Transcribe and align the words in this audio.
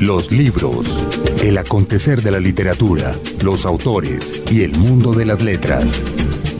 Los 0.00 0.30
libros, 0.30 1.02
el 1.42 1.58
acontecer 1.58 2.22
de 2.22 2.30
la 2.30 2.38
literatura, 2.38 3.12
los 3.42 3.66
autores 3.66 4.42
y 4.48 4.62
el 4.62 4.78
mundo 4.78 5.12
de 5.14 5.26
las 5.26 5.42
letras. 5.42 6.00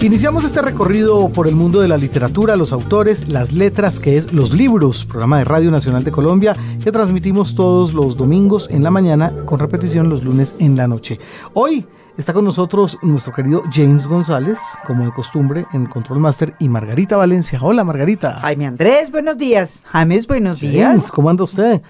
Iniciamos 0.01 0.43
este 0.43 0.63
recorrido 0.63 1.29
por 1.29 1.47
el 1.47 1.55
mundo 1.55 1.81
de 1.81 1.87
la 1.87 1.97
literatura, 1.97 2.57
los 2.57 2.73
autores, 2.73 3.29
las 3.29 3.53
letras, 3.53 4.01
que 4.01 4.17
es 4.17 4.33
Los 4.33 4.53
Libros, 4.53 5.05
programa 5.05 5.39
de 5.39 5.45
Radio 5.45 5.71
Nacional 5.71 6.03
de 6.03 6.11
Colombia, 6.11 6.57
que 6.83 6.91
transmitimos 6.91 7.55
todos 7.55 7.95
los 7.95 8.17
domingos 8.17 8.69
en 8.69 8.83
la 8.83 8.91
mañana, 8.91 9.33
con 9.45 9.61
repetición 9.61 10.09
los 10.09 10.25
lunes 10.25 10.57
en 10.59 10.77
la 10.77 10.89
noche. 10.89 11.21
Hoy 11.55 11.87
está 12.17 12.33
con 12.33 12.45
nosotros 12.45 12.99
nuestro 13.03 13.33
querido 13.33 13.63
James 13.73 14.07
González, 14.07 14.59
como 14.87 15.05
de 15.05 15.13
costumbre, 15.13 15.67
en 15.73 15.87
Control 15.87 16.19
Master, 16.19 16.55
y 16.59 16.69
Margarita 16.69 17.17
Valencia. 17.17 17.59
Hola, 17.63 17.85
Margarita. 17.85 18.41
Jaime 18.41 18.67
Andrés, 18.67 19.11
buenos 19.11 19.39
días. 19.39 19.85
James, 19.87 20.27
buenos 20.27 20.61
días. 20.61 21.11
¿Cómo 21.11 21.31
anda 21.31 21.45
usted? 21.45 21.83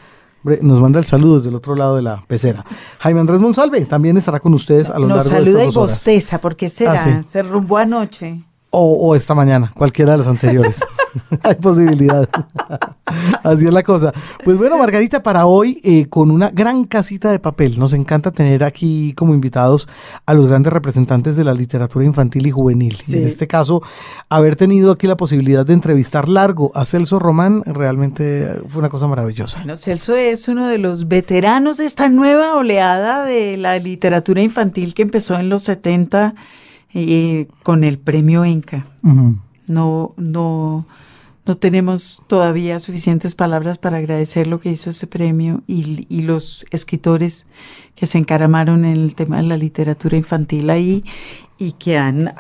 nos 0.61 0.81
manda 0.81 1.01
el 1.01 1.05
saludo 1.05 1.35
desde 1.35 1.49
el 1.49 1.57
otro 1.57 1.75
lado 1.75 1.97
de 1.97 2.03
la 2.03 2.23
pecera. 2.29 2.65
Jaime 3.01 3.19
Andrés 3.19 3.41
Monsalve 3.41 3.81
también 3.81 4.17
estará 4.17 4.39
con 4.39 4.55
ustedes 4.55 4.91
a 4.91 4.99
lo 5.01 5.09
largo 5.09 5.25
de 5.25 5.29
estas 5.29 5.45
saluda 5.45 5.65
y 5.65 5.75
bosteza, 5.75 6.41
porque 6.41 6.69
será, 6.69 6.93
ah, 6.93 7.23
se 7.25 7.43
rumbó 7.43 7.79
anoche. 7.79 8.45
O, 8.79 9.15
esta 9.15 9.35
mañana, 9.35 9.73
cualquiera 9.75 10.13
de 10.13 10.19
las 10.19 10.27
anteriores. 10.27 10.85
Hay 11.43 11.55
posibilidad. 11.57 12.29
Así 13.43 13.67
es 13.67 13.73
la 13.73 13.83
cosa. 13.83 14.13
Pues 14.45 14.59
bueno, 14.59 14.79
Margarita, 14.79 15.23
para 15.23 15.47
hoy, 15.47 15.81
eh, 15.85 16.07
con 16.09 16.31
una 16.31 16.51
gran 16.51 16.85
casita 16.85 17.31
de 17.31 17.39
papel, 17.39 17.79
nos 17.79 17.93
encanta 17.93 18.31
tener 18.33 18.65
aquí 18.65 19.13
como 19.15 19.35
invitados 19.35 19.89
a 20.27 20.35
los 20.35 20.47
grandes 20.47 20.73
representantes 20.73 21.37
de 21.37 21.45
la 21.45 21.55
literatura 21.55 22.05
infantil 22.05 22.47
y 22.47 22.51
juvenil. 22.51 22.99
Y 23.07 23.17
en 23.17 23.27
este 23.27 23.47
caso, 23.47 23.83
haber 24.29 24.57
tenido 24.57 24.93
aquí 24.93 25.07
la 25.07 25.17
posibilidad 25.17 25.65
de 25.65 25.75
entrevistar 25.75 26.29
largo 26.29 26.73
a 26.75 26.85
Celso 26.85 27.19
Román, 27.19 27.63
realmente 27.65 28.61
fue 28.69 28.81
una 28.81 28.89
cosa 28.89 29.07
maravillosa. 29.07 29.59
Bueno, 29.59 29.77
Celso 29.77 30.17
es 30.17 30.49
uno 30.49 30.67
de 30.67 30.79
los 30.79 31.09
veteranos 31.09 31.77
de 31.77 31.87
esta 31.87 32.09
nueva 32.09 32.57
oleada 32.57 33.25
de 33.25 33.57
la 33.57 33.79
literatura 33.79 34.43
infantil 34.43 34.95
que 34.95 35.03
empezó 35.03 35.39
en 35.39 35.49
los 35.49 35.63
70 35.63 36.35
eh, 36.99 37.47
con 37.63 37.85
el 37.85 37.99
premio 37.99 38.43
Enca. 38.43 38.87
No, 39.69 40.15
no, 40.17 40.87
no 41.45 41.57
tenemos 41.59 42.23
todavía 42.27 42.79
suficientes 42.79 43.35
palabras 43.35 43.77
para 43.77 43.99
agradecer 43.99 44.47
lo 44.47 44.61
que 44.61 44.71
hizo 44.71 44.89
ese 44.89 45.07
premio 45.07 45.63
y, 45.67 46.07
y, 46.09 46.23
los 46.23 46.65
escritores 46.71 47.45
que 47.95 48.07
se 48.07 48.17
encaramaron 48.17 48.87
en 48.87 48.97
el 48.97 49.15
tema 49.15 49.37
de 49.37 49.43
la 49.43 49.59
literatura 49.59 50.17
infantil 50.17 50.71
ahí 50.71 51.05
y 51.59 51.73
que 51.73 51.99
han 51.99 52.35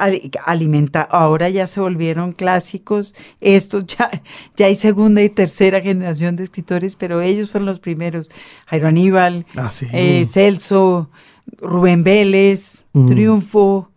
alimentado, 0.46 1.08
ahora 1.10 1.50
ya 1.50 1.66
se 1.66 1.80
volvieron 1.80 2.32
clásicos, 2.32 3.14
estos 3.42 3.84
ya, 3.86 4.10
ya 4.56 4.66
hay 4.66 4.74
segunda 4.74 5.22
y 5.22 5.28
tercera 5.28 5.82
generación 5.82 6.36
de 6.36 6.44
escritores, 6.44 6.96
pero 6.96 7.20
ellos 7.20 7.50
fueron 7.50 7.66
los 7.66 7.78
primeros, 7.78 8.30
Jairo 8.66 8.88
Aníbal, 8.88 9.44
ah, 9.56 9.70
eh, 9.92 10.24
Celso, 10.24 11.10
Rubén 11.60 12.04
Vélez, 12.04 12.86
Triunfo, 13.06 13.90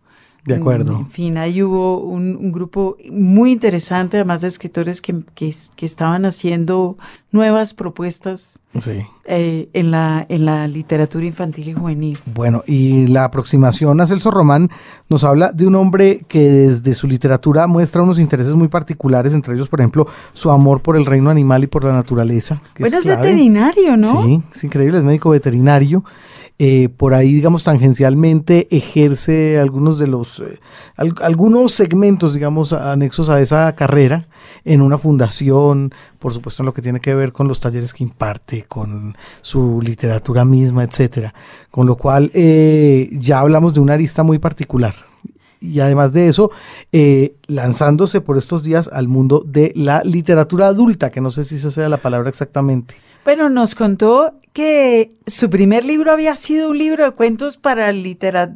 de 0.49 0.55
acuerdo. 0.55 0.97
En 0.97 1.09
fin, 1.09 1.37
ahí 1.37 1.61
hubo 1.63 1.99
un, 2.01 2.51
grupo 2.51 2.97
muy 3.11 3.51
interesante, 3.51 4.17
además 4.17 4.41
de 4.41 4.47
escritores 4.47 5.01
que, 5.01 5.23
estaban 5.79 6.25
haciendo 6.25 6.97
nuevas 7.31 7.73
propuestas 7.73 8.59
eh, 9.25 9.69
en, 9.73 9.91
la, 9.91 10.25
en 10.27 10.45
la 10.45 10.67
literatura 10.67 11.25
infantil 11.25 11.69
y 11.69 11.73
juvenil. 11.73 12.19
Bueno, 12.33 12.63
y 12.65 13.07
la 13.07 13.25
aproximación 13.25 14.01
a 14.01 14.07
Celso 14.07 14.31
Román 14.31 14.69
nos 15.07 15.23
habla 15.23 15.51
de 15.51 15.67
un 15.67 15.75
hombre 15.75 16.25
que 16.27 16.49
desde 16.49 16.93
su 16.93 17.07
literatura 17.07 17.67
muestra 17.67 18.01
unos 18.01 18.19
intereses 18.19 18.55
muy 18.55 18.67
particulares, 18.67 19.33
entre 19.33 19.53
ellos, 19.53 19.69
por 19.69 19.79
ejemplo, 19.79 20.07
su 20.33 20.49
amor 20.49 20.81
por 20.81 20.97
el 20.97 21.05
reino 21.05 21.29
animal 21.29 21.63
y 21.63 21.67
por 21.67 21.83
la 21.83 21.93
naturaleza. 21.93 22.61
bueno, 22.79 22.97
es, 22.97 23.05
veterinario, 23.05 23.95
¿no? 23.95 24.23
Sí, 24.23 24.41
es 24.51 24.63
increíble, 24.63 24.97
es 24.97 25.03
médico 25.03 25.29
veterinario. 25.29 26.03
Eh, 26.61 26.89
por 26.89 27.13
ahí, 27.13 27.33
digamos, 27.33 27.63
tangencialmente 27.63 28.67
ejerce 28.69 29.57
algunos 29.61 29.97
de 29.97 30.07
los, 30.07 30.41
eh, 30.41 30.59
algunos 31.21 31.71
segmentos, 31.71 32.33
digamos, 32.33 32.73
anexos 32.73 33.29
a 33.29 33.39
esa 33.39 33.73
carrera 33.77 34.27
en 34.65 34.81
una 34.81 34.97
fundación, 34.97 35.93
por 36.19 36.33
supuesto 36.33 36.61
en 36.61 36.65
lo 36.65 36.73
que 36.73 36.81
tiene 36.81 36.99
que 36.99 37.15
ver 37.15 37.31
con 37.31 37.47
los 37.47 37.61
talleres 37.61 37.93
que 37.93 38.03
imparte, 38.03 38.65
con 38.67 39.15
su 39.39 39.79
literatura 39.81 40.43
misma, 40.43 40.83
etcétera. 40.83 41.33
Con 41.71 41.87
lo 41.87 41.95
cual, 41.95 42.29
eh, 42.33 43.09
ya 43.13 43.39
hablamos 43.39 43.73
de 43.73 43.79
una 43.79 43.93
arista 43.93 44.23
muy 44.23 44.37
particular 44.37 44.95
y 45.61 45.79
además 45.79 46.11
de 46.11 46.27
eso, 46.27 46.51
lanzándose 47.47 48.19
por 48.19 48.37
estos 48.37 48.63
días 48.63 48.89
al 48.91 49.07
mundo 49.07 49.43
de 49.45 49.71
la 49.75 50.03
literatura 50.03 50.67
adulta, 50.67 51.09
que 51.09 51.21
no 51.21 51.31
sé 51.31 51.45
si 51.45 51.55
esa 51.55 51.71
sea 51.71 51.87
la 51.87 51.97
palabra 51.97 52.29
exactamente. 52.29 52.95
Bueno, 53.29 53.47
nos 53.47 53.75
contó 53.75 54.39
que 54.53 55.13
su 55.27 55.51
primer 55.51 55.85
libro 55.85 56.11
había 56.11 56.35
sido 56.35 56.71
un 56.71 56.79
libro 56.79 57.03
de 57.03 57.11
cuentos 57.11 57.57
para 57.57 57.93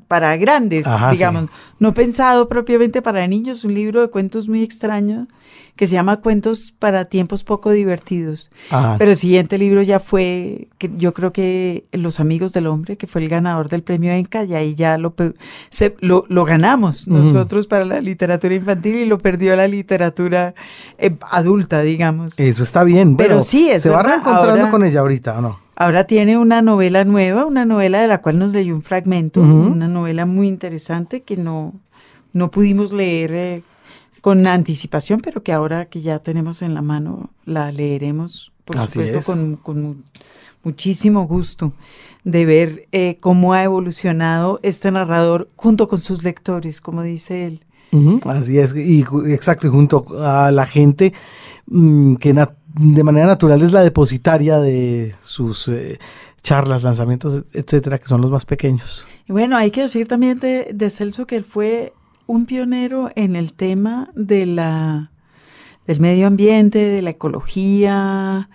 para 0.07 0.35
grandes, 0.35 0.87
digamos, 1.11 1.51
no 1.77 1.93
pensado 1.93 2.49
propiamente 2.49 3.03
para 3.03 3.27
niños, 3.27 3.65
un 3.65 3.75
libro 3.75 4.01
de 4.01 4.07
cuentos 4.07 4.49
muy 4.49 4.63
extraño 4.63 5.27
que 5.75 5.87
se 5.87 5.93
llama 5.93 6.17
Cuentos 6.17 6.73
para 6.77 7.05
tiempos 7.05 7.43
poco 7.43 7.71
divertidos. 7.71 8.51
Pero 8.97 9.11
el 9.11 9.17
siguiente 9.17 9.57
libro 9.57 9.81
ya 9.81 9.99
fue, 9.99 10.67
que 10.77 10.91
yo 10.97 11.13
creo 11.13 11.33
que 11.33 11.85
Los 11.91 12.19
amigos 12.19 12.53
del 12.53 12.67
hombre, 12.67 12.97
que 12.97 13.07
fue 13.07 13.21
el 13.21 13.29
ganador 13.29 13.69
del 13.69 13.81
premio 13.81 14.11
Enca, 14.11 14.43
y 14.43 14.53
ahí 14.53 14.75
ya 14.75 14.97
lo, 14.97 15.15
lo, 16.01 16.45
ganamos 16.45 17.07
nosotros 17.07 17.67
para 17.67 17.85
la 17.85 18.01
literatura 18.01 18.53
infantil 18.53 18.95
y 18.95 19.05
lo 19.05 19.17
perdió 19.17 19.55
la 19.55 19.67
literatura 19.67 20.53
eh, 20.97 21.15
adulta, 21.31 21.81
digamos. 21.81 22.37
Eso 22.37 22.63
está 22.63 22.83
bien, 22.83 23.17
pero, 23.17 23.41
sí, 23.41 23.71
se 23.79 23.89
va 23.89 24.03
reencontrando 24.03 24.69
con 24.69 24.83
ella 24.83 24.99
ahorita, 24.99 25.39
¿o 25.39 25.41
no? 25.41 25.63
Ahora 25.75 26.03
tiene 26.03 26.37
una 26.37 26.61
novela 26.61 27.03
nueva, 27.03 27.45
una 27.45 27.65
novela 27.65 27.99
de 27.99 28.07
la 28.07 28.21
cual 28.21 28.37
nos 28.37 28.53
leyó 28.53 28.75
un 28.75 28.83
fragmento, 28.83 29.41
una 29.41 29.87
novela 29.87 30.27
muy 30.27 30.47
interesante 30.47 31.21
que 31.21 31.35
no, 31.35 31.73
no 32.31 32.51
pudimos 32.51 32.93
leer 32.93 33.33
eh, 33.33 33.63
con 34.23 34.47
anticipación, 34.47 35.19
pero 35.19 35.43
que 35.43 35.51
ahora 35.51 35.87
que 35.87 35.99
ya 35.99 36.19
tenemos 36.19 36.61
en 36.61 36.73
la 36.73 36.81
mano 36.81 37.31
la 37.43 37.73
leeremos, 37.73 38.53
por 38.63 38.77
supuesto, 38.87 39.19
con, 39.61 40.05
muchísimo 40.63 41.27
gusto 41.27 41.73
de 42.23 42.45
ver 42.45 42.87
eh, 42.93 43.17
cómo 43.19 43.51
ha 43.51 43.63
evolucionado 43.63 44.61
este 44.63 44.89
narrador 44.91 45.49
junto 45.57 45.89
con 45.89 45.99
sus 45.99 46.23
lectores, 46.23 46.79
como 46.79 47.03
dice 47.03 47.47
él. 47.47 47.65
Así 48.23 48.59
es, 48.59 48.73
y 48.73 49.03
exacto, 49.27 49.67
y 49.67 49.71
junto 49.71 50.05
a 50.17 50.51
la 50.51 50.67
gente 50.67 51.11
mm, 51.65 52.15
que 52.15 52.33
de 52.33 53.03
manera 53.03 53.27
natural 53.27 53.61
es 53.61 53.73
la 53.73 53.83
depositaria 53.83 54.57
de 54.57 55.15
sus 55.21 55.67
eh, 55.67 55.99
charlas, 56.41 56.83
lanzamientos, 56.83 57.43
etcétera, 57.51 57.99
que 57.99 58.07
son 58.07 58.21
los 58.21 58.31
más 58.31 58.45
pequeños. 58.45 59.05
Y 59.27 59.33
bueno, 59.33 59.57
hay 59.57 59.69
que 59.69 59.81
decir 59.81 60.07
también 60.07 60.39
de, 60.39 60.71
de 60.73 60.89
Celso 60.89 61.27
que 61.27 61.35
él 61.35 61.43
fue 61.43 61.91
un 62.27 62.45
pionero 62.45 63.11
en 63.15 63.35
el 63.35 63.53
tema 63.53 64.09
de 64.15 64.45
la, 64.45 65.11
del 65.87 65.99
medio 65.99 66.27
ambiente, 66.27 66.79
de 66.79 67.01
la 67.01 67.11
ecología, 67.11 68.49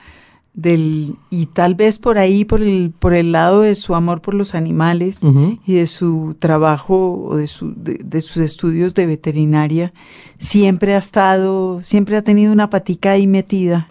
del, 0.58 1.14
y 1.30 1.46
tal 1.46 1.76
vez 1.76 2.00
por 2.00 2.18
ahí, 2.18 2.44
por 2.44 2.62
el, 2.62 2.92
por 2.98 3.14
el 3.14 3.30
lado 3.30 3.60
de 3.60 3.76
su 3.76 3.94
amor 3.94 4.20
por 4.20 4.34
los 4.34 4.56
animales 4.56 5.20
y 5.64 5.74
de 5.74 5.86
su 5.86 6.36
trabajo 6.38 7.26
o 7.28 7.36
de, 7.36 7.46
su, 7.46 7.74
de, 7.76 8.20
sus 8.20 8.38
estudios 8.38 8.94
de 8.94 9.06
veterinaria, 9.06 9.92
siempre 10.38 10.94
ha 10.94 10.98
estado, 10.98 11.80
siempre 11.82 12.16
ha 12.16 12.22
tenido 12.22 12.52
una 12.52 12.70
patica 12.70 13.12
ahí 13.12 13.28
metida 13.28 13.88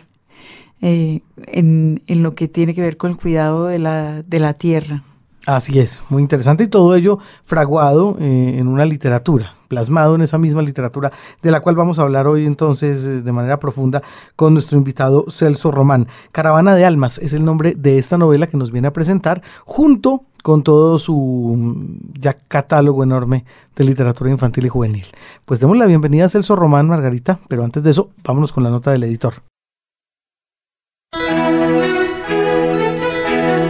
eh, 0.82 1.22
en, 1.46 2.04
en, 2.08 2.22
lo 2.22 2.36
que 2.36 2.50
tiene 2.50 2.74
que 2.74 2.82
ver 2.82 2.98
con 2.98 3.12
el 3.12 3.18
cuidado 3.18 3.68
de 3.68 3.80
la, 3.80 4.24
de 4.24 4.40
la 4.40 4.54
tierra. 4.54 5.04
Así 5.48 5.80
es, 5.80 6.04
muy 6.10 6.22
interesante 6.22 6.66
y 6.66 6.68
todo 6.68 6.94
ello 6.94 7.20
fraguado 7.46 8.18
eh, 8.20 8.56
en 8.58 8.68
una 8.68 8.84
literatura, 8.84 9.56
plasmado 9.70 10.14
en 10.14 10.22
esa 10.22 10.38
misma 10.38 10.62
literatura, 10.62 11.14
de 11.42 11.52
la 11.52 11.62
cual 11.62 11.78
vamos 11.78 12.00
a 12.00 12.02
hablar 12.02 12.28
hoy 12.28 12.46
entonces 12.46 13.06
eh, 13.06 13.22
de 13.22 13.32
manera 13.32 13.58
profunda 13.58 14.04
con 14.36 14.52
nuestro 14.52 14.78
invitado 14.78 15.24
Celso 15.30 15.72
Román. 15.72 16.10
Caravana 16.34 16.76
de 16.76 16.84
Almas 16.84 17.18
es 17.20 17.32
el 17.32 17.46
nombre 17.46 17.76
de 17.78 17.98
esta 17.98 18.18
novela 18.18 18.48
que 18.48 18.58
nos 18.58 18.72
viene 18.72 18.90
a 18.90 18.92
presentar 18.92 19.42
junto 19.64 20.26
con 20.44 20.64
todo 20.64 21.00
su 21.00 21.16
mm, 21.58 22.20
ya 22.20 22.34
catálogo 22.34 23.02
enorme 23.02 23.46
de 23.74 23.86
literatura 23.86 24.30
infantil 24.30 24.66
y 24.66 24.70
juvenil. 24.70 25.06
Pues 25.46 25.62
demos 25.62 25.78
la 25.78 25.86
bienvenida 25.86 26.26
a 26.26 26.30
Celso 26.30 26.58
Román, 26.58 26.90
Margarita, 26.90 27.40
pero 27.48 27.64
antes 27.64 27.84
de 27.84 27.92
eso, 27.92 28.10
vámonos 28.22 28.52
con 28.52 28.66
la 28.66 28.70
nota 28.70 28.92
del 28.92 29.06
editor. 29.06 29.36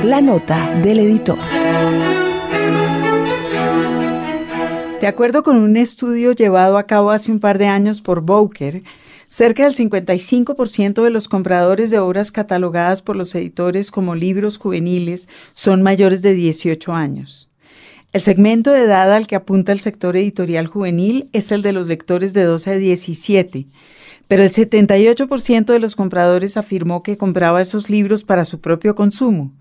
La 0.07 0.21
nota 0.21 0.73
del 0.75 0.99
editor. 0.99 1.37
De 5.01 5.05
acuerdo 5.05 5.43
con 5.43 5.57
un 5.57 5.75
estudio 5.75 6.31
llevado 6.31 6.77
a 6.77 6.83
cabo 6.83 7.11
hace 7.11 7.29
un 7.29 7.41
par 7.41 7.57
de 7.57 7.67
años 7.67 7.99
por 7.99 8.21
Bowker, 8.21 8.83
cerca 9.27 9.65
del 9.65 9.75
55% 9.75 11.03
de 11.03 11.09
los 11.09 11.27
compradores 11.27 11.89
de 11.89 11.99
obras 11.99 12.31
catalogadas 12.31 13.01
por 13.01 13.17
los 13.17 13.35
editores 13.35 13.91
como 13.91 14.15
libros 14.15 14.57
juveniles 14.57 15.27
son 15.53 15.83
mayores 15.83 16.21
de 16.21 16.35
18 16.35 16.93
años. 16.93 17.49
El 18.13 18.21
segmento 18.21 18.71
de 18.71 18.83
edad 18.83 19.13
al 19.13 19.27
que 19.27 19.35
apunta 19.35 19.73
el 19.73 19.81
sector 19.81 20.15
editorial 20.15 20.67
juvenil 20.67 21.29
es 21.33 21.51
el 21.51 21.61
de 21.61 21.73
los 21.73 21.89
lectores 21.89 22.33
de 22.33 22.43
12 22.43 22.71
a 22.71 22.77
17, 22.77 23.67
pero 24.27 24.43
el 24.43 24.51
78% 24.51 25.65
de 25.65 25.79
los 25.79 25.95
compradores 25.95 26.57
afirmó 26.57 27.01
que 27.01 27.17
compraba 27.17 27.61
esos 27.61 27.89
libros 27.89 28.23
para 28.23 28.45
su 28.45 28.59
propio 28.59 28.95
consumo, 28.95 29.53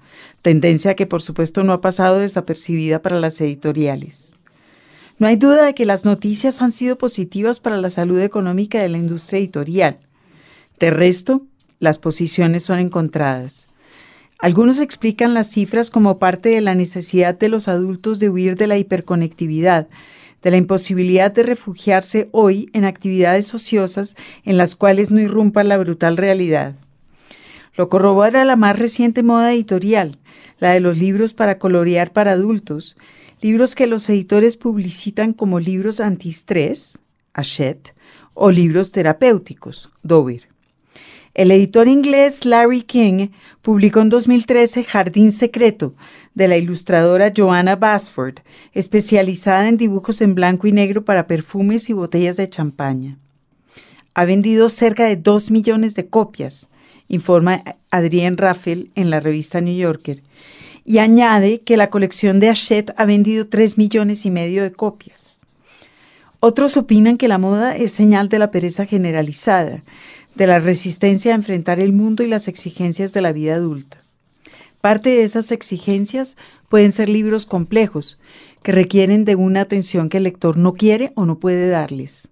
tendencia 0.42 0.94
que 0.94 1.06
por 1.06 1.22
supuesto 1.22 1.62
no 1.62 1.72
ha 1.72 1.80
pasado 1.80 2.18
desapercibida 2.18 3.00
para 3.00 3.20
las 3.20 3.40
editoriales. 3.40 4.34
No 5.18 5.26
hay 5.26 5.36
duda 5.36 5.64
de 5.64 5.74
que 5.74 5.86
las 5.86 6.04
noticias 6.04 6.60
han 6.60 6.72
sido 6.72 6.98
positivas 6.98 7.60
para 7.60 7.78
la 7.78 7.90
salud 7.90 8.20
económica 8.20 8.82
de 8.82 8.88
la 8.88 8.98
industria 8.98 9.38
editorial. 9.38 9.98
De 10.78 10.90
resto, 10.90 11.46
las 11.78 11.98
posiciones 11.98 12.64
son 12.64 12.80
encontradas. 12.80 13.68
Algunos 14.38 14.80
explican 14.80 15.32
las 15.32 15.50
cifras 15.50 15.90
como 15.90 16.18
parte 16.18 16.50
de 16.50 16.60
la 16.60 16.74
necesidad 16.74 17.38
de 17.38 17.48
los 17.48 17.68
adultos 17.68 18.18
de 18.18 18.28
huir 18.28 18.56
de 18.56 18.66
la 18.66 18.76
hiperconectividad, 18.76 19.88
de 20.42 20.50
la 20.50 20.56
imposibilidad 20.56 21.30
de 21.32 21.42
refugiarse 21.42 22.28
hoy 22.32 22.70
en 22.72 22.84
actividades 22.84 23.52
ociosas 23.54 24.16
en 24.44 24.56
las 24.56 24.76
cuales 24.76 25.10
no 25.10 25.20
irrumpa 25.20 25.64
la 25.64 25.78
brutal 25.78 26.16
realidad. 26.16 26.76
Lo 27.76 27.88
corrobora 27.88 28.44
la 28.44 28.56
más 28.56 28.78
reciente 28.78 29.22
moda 29.22 29.52
editorial, 29.52 30.18
la 30.58 30.70
de 30.72 30.80
los 30.80 30.98
libros 30.98 31.34
para 31.34 31.58
colorear 31.58 32.12
para 32.12 32.32
adultos, 32.32 32.96
libros 33.40 33.74
que 33.74 33.86
los 33.86 34.08
editores 34.08 34.56
publicitan 34.56 35.32
como 35.32 35.60
libros 35.60 36.00
antiestrés, 36.00 36.98
Hachette, 37.34 37.94
o 38.32 38.50
libros 38.50 38.92
terapéuticos, 38.92 39.90
Dover. 40.02 40.55
El 41.36 41.50
editor 41.50 41.86
inglés 41.86 42.46
Larry 42.46 42.80
King 42.80 43.28
publicó 43.60 44.00
en 44.00 44.08
2013 44.08 44.84
Jardín 44.84 45.32
Secreto, 45.32 45.94
de 46.32 46.48
la 46.48 46.56
ilustradora 46.56 47.30
Joanna 47.36 47.76
Basford, 47.76 48.36
especializada 48.72 49.68
en 49.68 49.76
dibujos 49.76 50.22
en 50.22 50.34
blanco 50.34 50.66
y 50.66 50.72
negro 50.72 51.04
para 51.04 51.26
perfumes 51.26 51.90
y 51.90 51.92
botellas 51.92 52.38
de 52.38 52.48
champaña. 52.48 53.18
Ha 54.14 54.24
vendido 54.24 54.70
cerca 54.70 55.04
de 55.04 55.16
2 55.16 55.50
millones 55.50 55.94
de 55.94 56.06
copias, 56.06 56.70
informa 57.06 57.62
Adrienne 57.90 58.38
Raffel 58.38 58.90
en 58.94 59.10
la 59.10 59.20
revista 59.20 59.60
New 59.60 59.76
Yorker, 59.76 60.22
y 60.86 61.00
añade 61.00 61.60
que 61.60 61.76
la 61.76 61.90
colección 61.90 62.40
de 62.40 62.48
Hachette 62.48 62.94
ha 62.96 63.04
vendido 63.04 63.46
3 63.46 63.76
millones 63.76 64.24
y 64.24 64.30
medio 64.30 64.62
de 64.62 64.72
copias. 64.72 65.38
Otros 66.40 66.78
opinan 66.78 67.18
que 67.18 67.28
la 67.28 67.36
moda 67.36 67.76
es 67.76 67.92
señal 67.92 68.30
de 68.30 68.38
la 68.38 68.50
pereza 68.50 68.86
generalizada, 68.86 69.82
de 70.36 70.46
la 70.46 70.58
resistencia 70.58 71.32
a 71.32 71.36
enfrentar 71.36 71.80
el 71.80 71.92
mundo 71.92 72.22
y 72.22 72.26
las 72.26 72.48
exigencias 72.48 73.12
de 73.12 73.22
la 73.22 73.32
vida 73.32 73.54
adulta. 73.54 74.02
Parte 74.80 75.10
de 75.10 75.24
esas 75.24 75.50
exigencias 75.50 76.36
pueden 76.68 76.92
ser 76.92 77.08
libros 77.08 77.46
complejos, 77.46 78.18
que 78.62 78.72
requieren 78.72 79.24
de 79.24 79.36
una 79.36 79.62
atención 79.62 80.08
que 80.08 80.18
el 80.18 80.24
lector 80.24 80.56
no 80.56 80.74
quiere 80.74 81.12
o 81.14 81.24
no 81.24 81.38
puede 81.38 81.68
darles. 81.68 82.28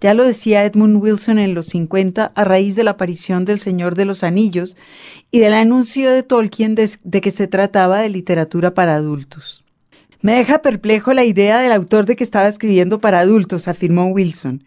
Ya 0.00 0.12
lo 0.12 0.24
decía 0.24 0.64
Edmund 0.64 1.02
Wilson 1.02 1.38
en 1.38 1.54
los 1.54 1.66
50 1.66 2.32
a 2.34 2.44
raíz 2.44 2.76
de 2.76 2.84
la 2.84 2.92
aparición 2.92 3.44
del 3.46 3.60
Señor 3.60 3.94
de 3.94 4.04
los 4.04 4.22
Anillos 4.22 4.76
y 5.30 5.38
del 5.38 5.54
anuncio 5.54 6.10
de 6.10 6.22
Tolkien 6.22 6.74
de, 6.74 6.90
de, 7.02 7.20
que 7.22 7.30
se 7.30 7.48
trataba 7.48 8.00
de 8.00 8.10
literatura 8.10 8.74
para 8.74 8.94
adultos. 8.94 9.64
Me 10.20 10.34
deja 10.34 10.58
perplejo 10.58 11.14
la 11.14 11.24
idea 11.24 11.60
del 11.60 11.72
autor 11.72 12.04
de 12.04 12.16
que 12.16 12.24
estaba 12.24 12.48
escribiendo 12.48 13.00
para 13.00 13.20
adultos, 13.20 13.68
afirmó 13.68 14.08
Wilson. 14.08 14.64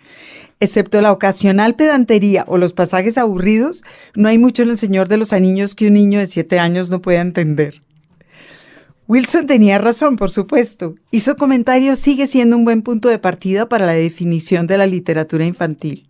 Excepto 0.61 0.99
la 0.99 1.13
ocasional 1.13 1.75
pedantería 1.75 2.43
o 2.47 2.57
los 2.57 2.73
pasajes 2.73 3.17
aburridos, 3.17 3.83
no 4.13 4.27
hay 4.27 4.37
mucho 4.37 4.63
en 4.63 4.69
El 4.69 4.77
Señor 4.77 5.07
de 5.07 5.15
los 5.15 5.31
Anillos 5.31 5.73
que 5.73 5.87
un 5.87 5.93
niño 5.93 6.19
de 6.19 6.27
siete 6.27 6.59
años 6.59 6.89
no 6.89 7.01
pueda 7.01 7.21
entender. 7.21 7.81
Wilson 9.07 9.47
tenía 9.47 9.77
razón, 9.77 10.17
por 10.17 10.31
supuesto, 10.31 10.95
y 11.11 11.21
su 11.21 11.35
comentario 11.35 11.95
sigue 11.95 12.27
siendo 12.27 12.57
un 12.57 12.65
buen 12.65 12.81
punto 12.81 13.07
de 13.09 13.19
partida 13.19 13.69
para 13.69 13.85
la 13.85 13.93
definición 13.93 14.67
de 14.67 14.77
la 14.77 14.85
literatura 14.85 15.45
infantil. 15.45 16.09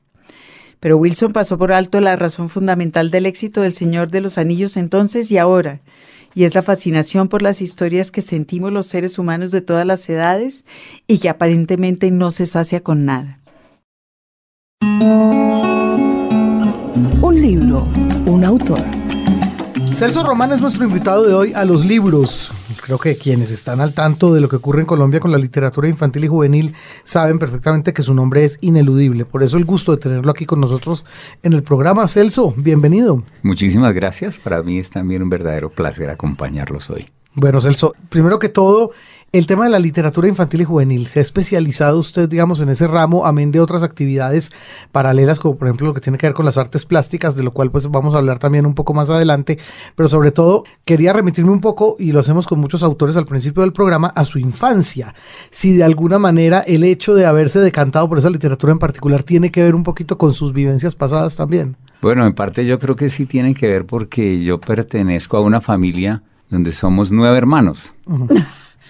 Pero 0.80 0.98
Wilson 0.98 1.32
pasó 1.32 1.58
por 1.58 1.72
alto 1.72 2.02
la 2.02 2.16
razón 2.16 2.50
fundamental 2.50 3.12
del 3.12 3.28
éxito 3.28 3.62
del 3.62 3.74
Señor 3.74 4.10
de 4.10 4.22
los 4.22 4.38
Anillos 4.38 4.78
entonces 4.78 5.32
y 5.32 5.38
ahora, 5.38 5.80
y 6.34 6.44
es 6.44 6.56
la 6.56 6.64
fascinación 6.64 7.28
por 7.28 7.42
las 7.42 7.62
historias 7.62 8.12
que 8.12 8.22
sentimos 8.22 8.72
los 8.72 8.88
seres 8.88 9.20
humanos 9.20 9.52
de 9.52 9.62
todas 9.62 9.86
las 9.86 10.10
edades 10.10 10.66
y 11.08 11.20
que 11.20 11.30
aparentemente 11.30 12.12
no 12.12 12.32
se 12.32 12.48
sacia 12.48 12.82
con 12.82 13.06
nada. 13.06 13.39
Un 14.82 16.72
libro, 17.36 17.86
un 18.26 18.46
autor. 18.46 18.80
Celso 19.94 20.24
Román 20.24 20.54
es 20.54 20.62
nuestro 20.62 20.86
invitado 20.86 21.28
de 21.28 21.34
hoy 21.34 21.52
a 21.54 21.66
los 21.66 21.86
libros. 21.86 22.50
Creo 22.86 22.98
que 22.98 23.18
quienes 23.18 23.52
están 23.52 23.82
al 23.82 23.94
tanto 23.94 24.34
de 24.34 24.40
lo 24.40 24.48
que 24.48 24.56
ocurre 24.56 24.80
en 24.80 24.86
Colombia 24.86 25.20
con 25.20 25.34
la 25.34 25.38
literatura 25.38 25.90
infantil 25.90 26.24
y 26.24 26.28
juvenil 26.28 26.74
saben 27.04 27.40
perfectamente 27.40 27.92
que 27.92 28.04
su 28.04 28.14
nombre 28.14 28.46
es 28.46 28.58
ineludible. 28.62 29.26
Por 29.26 29.44
eso 29.44 29.58
el 29.58 29.66
gusto 29.66 29.92
de 29.92 29.98
tenerlo 29.98 30.32
aquí 30.32 30.46
con 30.46 30.62
nosotros 30.62 31.04
en 31.44 31.52
el 31.52 31.64
programa. 31.64 32.08
Celso, 32.08 32.54
bienvenido. 32.56 33.22
Muchísimas 33.44 33.94
gracias. 33.94 34.38
Para 34.38 34.64
mí 34.64 34.80
es 34.80 34.90
también 34.90 35.24
un 35.24 35.30
verdadero 35.30 35.70
placer 35.70 36.10
acompañarlos 36.10 36.90
hoy. 36.90 37.10
Bueno, 37.36 37.60
Celso, 37.60 37.94
primero 38.10 38.40
que 38.40 38.50
todo, 38.50 38.90
el 39.32 39.46
tema 39.46 39.66
de 39.66 39.70
la 39.70 39.80
literatura 39.80 40.28
infantil 40.28 40.62
y 40.62 40.66
juvenil, 40.66 41.08
¿se 41.08 41.20
ha 41.20 41.22
especializado 41.22 42.00
usted, 42.00 42.28
digamos, 42.28 42.62
en 42.62 42.70
ese 42.70 42.88
ramo, 42.88 43.26
amén 43.26 43.52
de 43.52 43.60
otras 43.60 43.84
actividades 43.84 44.52
paralelas, 44.92 45.40
como 45.40 45.56
por 45.56 45.68
ejemplo 45.68 45.88
lo 45.88 45.94
que 45.94 46.02
tiene 46.02 46.18
que 46.18 46.28
ver 46.28 46.34
con 46.34 46.46
las 46.46 46.58
artes 46.58 46.86
plásticas, 46.86 47.36
de 47.36 47.44
lo 47.44 47.52
cual 47.52 47.70
pues 47.70 47.90
vamos 47.92 48.16
a 48.16 48.18
hablar 48.18 48.40
también 48.40 48.66
un 48.66 48.74
poco 48.74 48.94
más 48.94 49.10
adelante, 49.10 49.60
pero 49.96 50.10
sobre 50.10 50.32
todo 50.32 50.64
quería 50.84 51.14
remitirme 51.14 51.52
un 51.52 51.62
poco, 51.62 51.96
y 52.00 52.12
lo 52.12 52.20
hacemos 52.20 52.48
con 52.48 52.60
muchos 52.60 52.82
autores 52.82 53.18
al 53.18 53.26
principio 53.26 53.62
del 53.62 53.74
programa, 53.74 54.08
a 54.08 54.26
su 54.26 54.40
infancia. 54.40 55.14
Si 55.52 55.74
de 55.74 55.84
alguna 55.84 56.18
manera 56.18 56.62
el 56.62 56.84
hecho 56.84 57.14
de 57.14 57.26
haberse 57.26 57.60
decantado 57.60 58.10
por 58.10 58.18
esa 58.18 58.30
literatura 58.30 58.72
en 58.72 58.80
particular 58.80 59.24
tiene 59.24 59.52
que 59.52 59.62
ver 59.62 59.76
un 59.76 59.84
poquito 59.84 60.18
con 60.18 60.34
sus 60.34 60.54
vivencias 60.54 60.96
pasadas 60.96 61.36
también. 61.36 61.76
Bueno, 62.02 62.26
en 62.26 62.34
parte 62.34 62.66
yo 62.66 62.80
creo 62.80 62.96
que 62.96 63.10
sí 63.10 63.26
tiene 63.26 63.54
que 63.54 63.68
ver 63.68 63.86
porque 63.86 64.40
yo 64.40 64.60
pertenezco 64.60 65.38
a 65.38 65.42
una 65.42 65.62
familia 65.62 66.24
donde 66.50 66.72
somos 66.72 67.12
nueve 67.12 67.38
hermanos. 67.38 67.94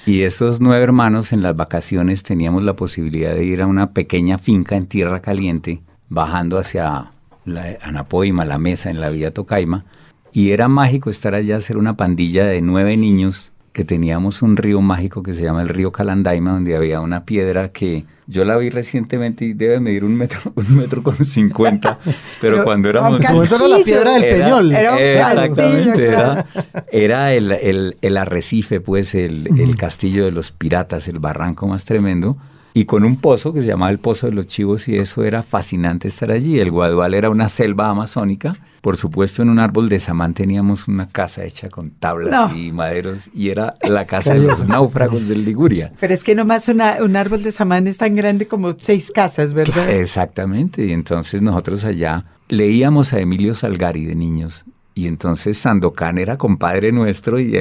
Y 0.10 0.24
esos 0.24 0.60
nueve 0.60 0.84
hermanos 0.84 1.34
en 1.34 1.44
las 1.44 1.56
vacaciones 1.56 2.24
teníamos 2.24 2.64
la 2.64 2.76
posibilidad 2.76 3.36
de 3.36 3.46
ir 3.46 3.62
a 3.62 3.68
una 3.68 3.92
pequeña 3.92 4.40
finca 4.40 4.76
en 4.76 4.88
Tierra 4.88 5.22
Caliente, 5.22 5.84
bajando 6.08 6.58
hacia 6.58 7.12
la 7.46 7.78
Anapoima, 7.80 8.44
la 8.44 8.58
mesa 8.58 8.90
en 8.90 9.02
la 9.02 9.10
Villa 9.12 9.32
Tocaima. 9.32 9.86
Y 10.34 10.50
era 10.50 10.68
mágico 10.68 11.12
estar 11.12 11.36
allá, 11.36 11.60
ser 11.60 11.78
una 11.78 11.96
pandilla 11.96 12.46
de 12.46 12.60
nueve 12.60 12.98
niños 12.98 13.52
que 13.80 13.86
teníamos 13.86 14.42
un 14.42 14.58
río 14.58 14.82
mágico 14.82 15.24
que 15.24 15.34
se 15.34 15.42
llama 15.42 15.62
el 15.62 15.70
río 15.70 15.94
Calandaima, 15.94 16.52
donde 16.52 16.76
había 16.76 17.00
una 17.00 17.24
piedra 17.24 17.72
que 17.72 18.04
yo 18.28 18.44
la 18.44 18.58
vi 18.58 18.70
recientemente 18.70 19.46
y 19.46 19.54
debe 19.54 19.80
medir 19.80 20.04
un 20.04 20.18
metro, 20.18 20.38
un 20.56 20.76
metro 20.76 21.02
con 21.02 21.16
cincuenta, 21.16 21.98
pero, 22.42 22.66
cuando 22.66 22.90
éramos... 22.90 23.22
era 23.22 23.68
la 23.70 23.78
piedra 23.78 24.16
del 24.16 24.22
Peñol. 24.24 24.76
exactamente, 24.76 26.08
era, 26.10 26.46
era 26.92 27.34
el, 27.34 27.54
el, 27.54 27.96
el, 28.02 28.18
arrecife, 28.18 28.82
pues, 28.82 29.16
el, 29.16 29.48
el 29.58 29.78
castillo 29.78 30.26
de 30.26 30.34
los 30.34 30.52
piratas, 30.52 31.08
el 31.08 31.20
barranco 31.20 31.66
más 31.66 31.86
tremendo 31.86 32.36
y 32.74 32.86
con 32.86 33.04
un 33.04 33.18
pozo 33.18 33.54
que 33.54 33.62
se 33.62 33.68
llamaba 33.68 33.92
el 33.92 34.00
Pozo 34.00 34.28
de 34.28 34.34
los 34.34 34.48
Chivos 34.48 34.88
y 34.88 34.98
eso 34.98 35.24
era 35.24 35.44
fascinante 35.44 36.08
estar 36.08 36.32
allí. 36.32 36.60
El 36.60 36.72
Guadual 36.72 37.14
era 37.14 37.30
una 37.30 37.50
selva 37.50 37.90
amazónica. 37.90 38.56
Por 38.82 38.96
supuesto, 38.96 39.42
en 39.42 39.50
un 39.50 39.60
árbol 39.60 39.90
de 39.90 40.00
samán 40.00 40.34
teníamos 40.34 40.88
una 40.88 41.08
casa 41.08 41.44
hecha 41.44 41.70
con 41.70 41.92
tablas 41.92 42.56
y 42.56 42.72
maderos 42.72 43.30
y 43.34 43.50
era 43.50 43.76
la 43.82 44.06
casa 44.08 44.34
de 44.34 44.42
los 44.42 44.68
náufragos 44.68 45.28
del 45.28 45.44
Liguria. 45.44 45.92
Pero 46.00 46.14
es 46.14 46.24
que 46.24 46.36
nomás 46.36 46.70
una, 46.70 46.98
un 47.02 47.16
árbol 47.16 47.44
de 47.44 47.52
samán 47.52 47.88
es 47.88 47.98
tan 47.98 48.16
grande 48.16 48.48
como 48.48 48.74
seis 48.78 49.12
casas, 49.12 49.54
¿verdad? 49.54 49.90
Exactamente. 49.90 50.86
Y 50.86 50.94
entonces 50.94 51.42
nosotros 51.42 51.84
allá 51.84 52.26
leíamos 52.48 53.14
a 53.14 53.20
Emilio 53.20 53.54
Salgari 53.54 54.06
de 54.06 54.16
niños 54.16 54.66
y 55.00 55.08
entonces 55.08 55.58
Sandokan 55.58 56.18
era 56.18 56.38
compadre 56.38 56.92
nuestro 56.92 57.40
y, 57.40 57.58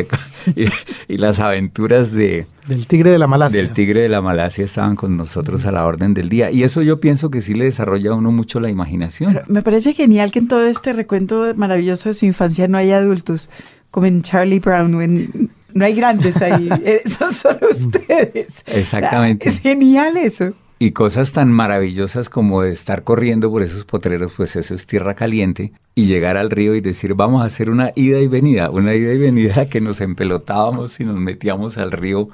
y, 1.06 1.18
las 1.18 1.38
aventuras 1.38 2.12
de... 2.12 2.46
Del 2.66 2.86
tigre 2.86 3.12
de 3.12 3.18
la 3.18 3.28
Malasia. 3.28 3.62
Del 3.62 3.72
tigre 3.72 4.02
de 4.02 4.08
la 4.08 4.20
Malasia 4.20 4.64
estaban 4.64 4.96
con 4.96 5.16
nosotros 5.16 5.64
a 5.64 5.70
la 5.70 5.86
orden 5.86 6.14
del 6.14 6.28
día. 6.28 6.50
Y 6.50 6.64
eso 6.64 6.82
yo 6.82 6.98
pienso 6.98 7.30
que 7.30 7.40
sí 7.40 7.54
le 7.54 7.66
desarrolla 7.66 8.10
a 8.10 8.14
uno 8.14 8.32
mucho 8.32 8.58
la 8.58 8.70
imaginación. 8.70 9.40
me 9.46 9.62
parece 9.62 9.94
genial 9.94 10.32
que 10.32 10.40
en 10.40 10.48
todo 10.48 10.66
este 10.66 10.92
recuento 10.92 11.54
maravilloso 11.54 12.08
de 12.08 12.14
su 12.14 12.26
infancia 12.26 12.66
no 12.66 12.76
hay 12.76 12.90
adultos, 12.90 13.50
como 13.90 14.06
en 14.06 14.22
Charlie 14.22 14.58
Brown, 14.58 15.48
no 15.72 15.84
hay 15.84 15.94
grandes 15.94 16.42
ahí, 16.42 16.68
son 17.06 17.32
solo 17.32 17.60
ustedes. 17.70 18.64
Exactamente. 18.66 19.48
Es 19.48 19.60
genial 19.60 20.16
eso. 20.16 20.54
Y 20.80 20.92
cosas 20.92 21.32
tan 21.32 21.50
maravillosas 21.50 22.28
como 22.28 22.62
estar 22.62 23.02
corriendo 23.02 23.50
por 23.50 23.62
esos 23.62 23.84
potreros, 23.84 24.32
pues 24.36 24.54
eso 24.54 24.74
es 24.74 24.86
tierra 24.86 25.14
caliente, 25.14 25.72
y 25.96 26.04
llegar 26.04 26.36
al 26.36 26.50
río 26.50 26.76
y 26.76 26.80
decir, 26.80 27.14
vamos 27.14 27.42
a 27.42 27.46
hacer 27.46 27.68
una 27.68 27.92
ida 27.96 28.20
y 28.20 28.28
venida, 28.28 28.70
una 28.70 28.94
ida 28.94 29.12
y 29.12 29.18
venida 29.18 29.68
que 29.68 29.80
nos 29.80 30.00
empelotábamos 30.00 31.00
y 31.00 31.04
nos 31.04 31.16
metíamos 31.16 31.78
al 31.78 31.90
río 31.90 32.28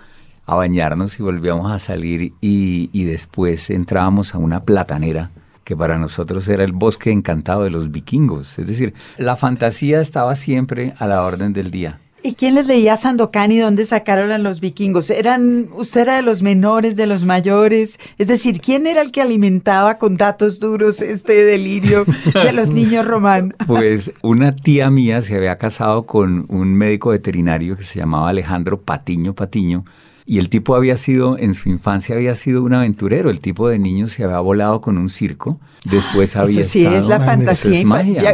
a 0.44 0.56
bañarnos 0.56 1.18
y 1.18 1.22
volvíamos 1.22 1.72
a 1.72 1.78
salir 1.78 2.34
y, 2.42 2.90
y 2.92 3.04
después 3.04 3.70
entrábamos 3.70 4.34
a 4.34 4.38
una 4.38 4.64
platanera 4.64 5.30
que 5.64 5.76
para 5.76 5.98
nosotros 5.98 6.46
era 6.48 6.64
el 6.64 6.72
bosque 6.72 7.10
encantado 7.10 7.64
de 7.64 7.70
los 7.70 7.90
vikingos. 7.90 8.58
Es 8.58 8.66
decir, 8.66 8.94
la 9.16 9.36
fantasía 9.36 10.00
estaba 10.00 10.36
siempre 10.36 10.94
a 10.98 11.06
la 11.06 11.22
orden 11.22 11.54
del 11.54 11.70
día. 11.70 12.00
¿Y 12.26 12.36
quién 12.36 12.54
les 12.54 12.66
leía 12.66 12.94
a 12.94 12.96
Sandokan 12.96 13.52
y 13.52 13.58
dónde 13.58 13.84
sacaron 13.84 14.30
a 14.30 14.38
los 14.38 14.58
vikingos? 14.58 15.10
¿Eran, 15.10 15.68
¿Usted 15.76 16.00
era 16.00 16.16
de 16.16 16.22
los 16.22 16.40
menores, 16.40 16.96
de 16.96 17.04
los 17.04 17.26
mayores? 17.26 17.98
Es 18.16 18.28
decir, 18.28 18.62
¿quién 18.62 18.86
era 18.86 19.02
el 19.02 19.12
que 19.12 19.20
alimentaba 19.20 19.98
con 19.98 20.16
datos 20.16 20.58
duros 20.58 21.02
este 21.02 21.44
delirio 21.44 22.06
de 22.32 22.52
los 22.54 22.70
niños 22.70 23.04
romanos? 23.04 23.54
Pues 23.66 24.10
una 24.22 24.56
tía 24.56 24.88
mía 24.88 25.20
se 25.20 25.36
había 25.36 25.58
casado 25.58 26.06
con 26.06 26.46
un 26.48 26.72
médico 26.72 27.10
veterinario 27.10 27.76
que 27.76 27.82
se 27.82 27.98
llamaba 27.98 28.30
Alejandro 28.30 28.80
Patiño 28.80 29.34
Patiño, 29.34 29.84
y 30.26 30.38
el 30.38 30.48
tipo 30.48 30.74
había 30.74 30.96
sido, 30.96 31.36
en 31.36 31.52
su 31.52 31.68
infancia 31.68 32.14
había 32.14 32.34
sido 32.34 32.62
un 32.62 32.72
aventurero. 32.72 33.28
El 33.28 33.40
tipo 33.40 33.68
de 33.68 33.78
niño 33.78 34.06
se 34.06 34.24
había 34.24 34.40
volado 34.40 34.80
con 34.80 34.96
un 34.96 35.10
circo. 35.10 35.60
Después 35.84 36.34
había 36.34 36.60
Eso 36.60 36.70
sí, 36.70 36.86
es 36.86 37.08
la 37.08 37.20
fantasía. 37.20 37.84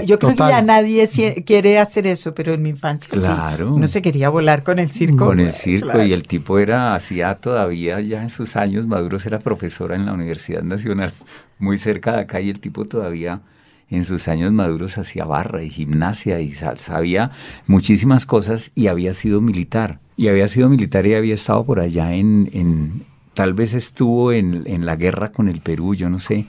yo 0.05 0.21
creo 0.21 0.31
que 0.31 0.39
ya 0.39 0.63
nadie 0.63 1.09
quiere 1.45 1.81
hacer 1.81 2.07
eso, 2.07 2.33
pero 2.33 2.55
en 2.55 2.63
mi 2.63 2.69
infancia 2.69 3.09
claro. 3.11 3.75
sí. 3.75 3.81
No 3.81 3.89
se 3.89 4.03
quería 4.03 4.29
volar 4.29 4.63
con 4.63 4.79
el 4.79 4.93
circo. 4.93 5.27
Con 5.27 5.41
el 5.41 5.53
circo. 5.53 6.01
Y 6.01 6.13
el 6.13 6.23
tipo 6.23 6.61
era, 6.61 6.95
hacía 6.95 7.35
todavía, 7.35 8.01
ya 8.01 8.23
en 8.23 8.31
sus 8.31 8.55
años 8.55 8.87
maduros, 8.87 9.27
era 9.27 9.41
profesora 9.41 9.97
en 9.97 10.07
la 10.07 10.13
Universidad 10.13 10.63
Nacional, 10.63 11.13
muy 11.59 11.77
cerca 11.77 12.13
de 12.13 12.21
acá. 12.21 12.41
Y 12.41 12.51
el 12.51 12.61
tipo 12.61 12.85
todavía 12.85 13.41
en 13.89 14.05
sus 14.05 14.29
años 14.29 14.53
maduros 14.53 14.97
hacía 14.97 15.25
barra 15.25 15.65
y 15.65 15.71
gimnasia 15.71 16.39
y 16.39 16.51
sabía 16.53 17.33
muchísimas 17.67 18.27
cosas 18.27 18.71
y 18.77 18.87
había 18.87 19.13
sido 19.13 19.41
militar 19.41 19.99
y 20.21 20.29
había 20.29 20.49
sido 20.49 20.69
militar 20.69 21.07
y 21.07 21.15
había 21.15 21.33
estado 21.33 21.65
por 21.65 21.81
allá 21.81 22.15
en, 22.15 22.51
en 22.53 23.05
tal 23.33 23.55
vez 23.55 23.73
estuvo 23.73 24.33
en, 24.33 24.65
en, 24.67 24.85
la 24.85 24.95
guerra 24.95 25.33
con 25.33 25.49
el 25.49 25.61
Perú, 25.61 25.95
yo 25.95 26.11
no 26.11 26.19
sé, 26.19 26.45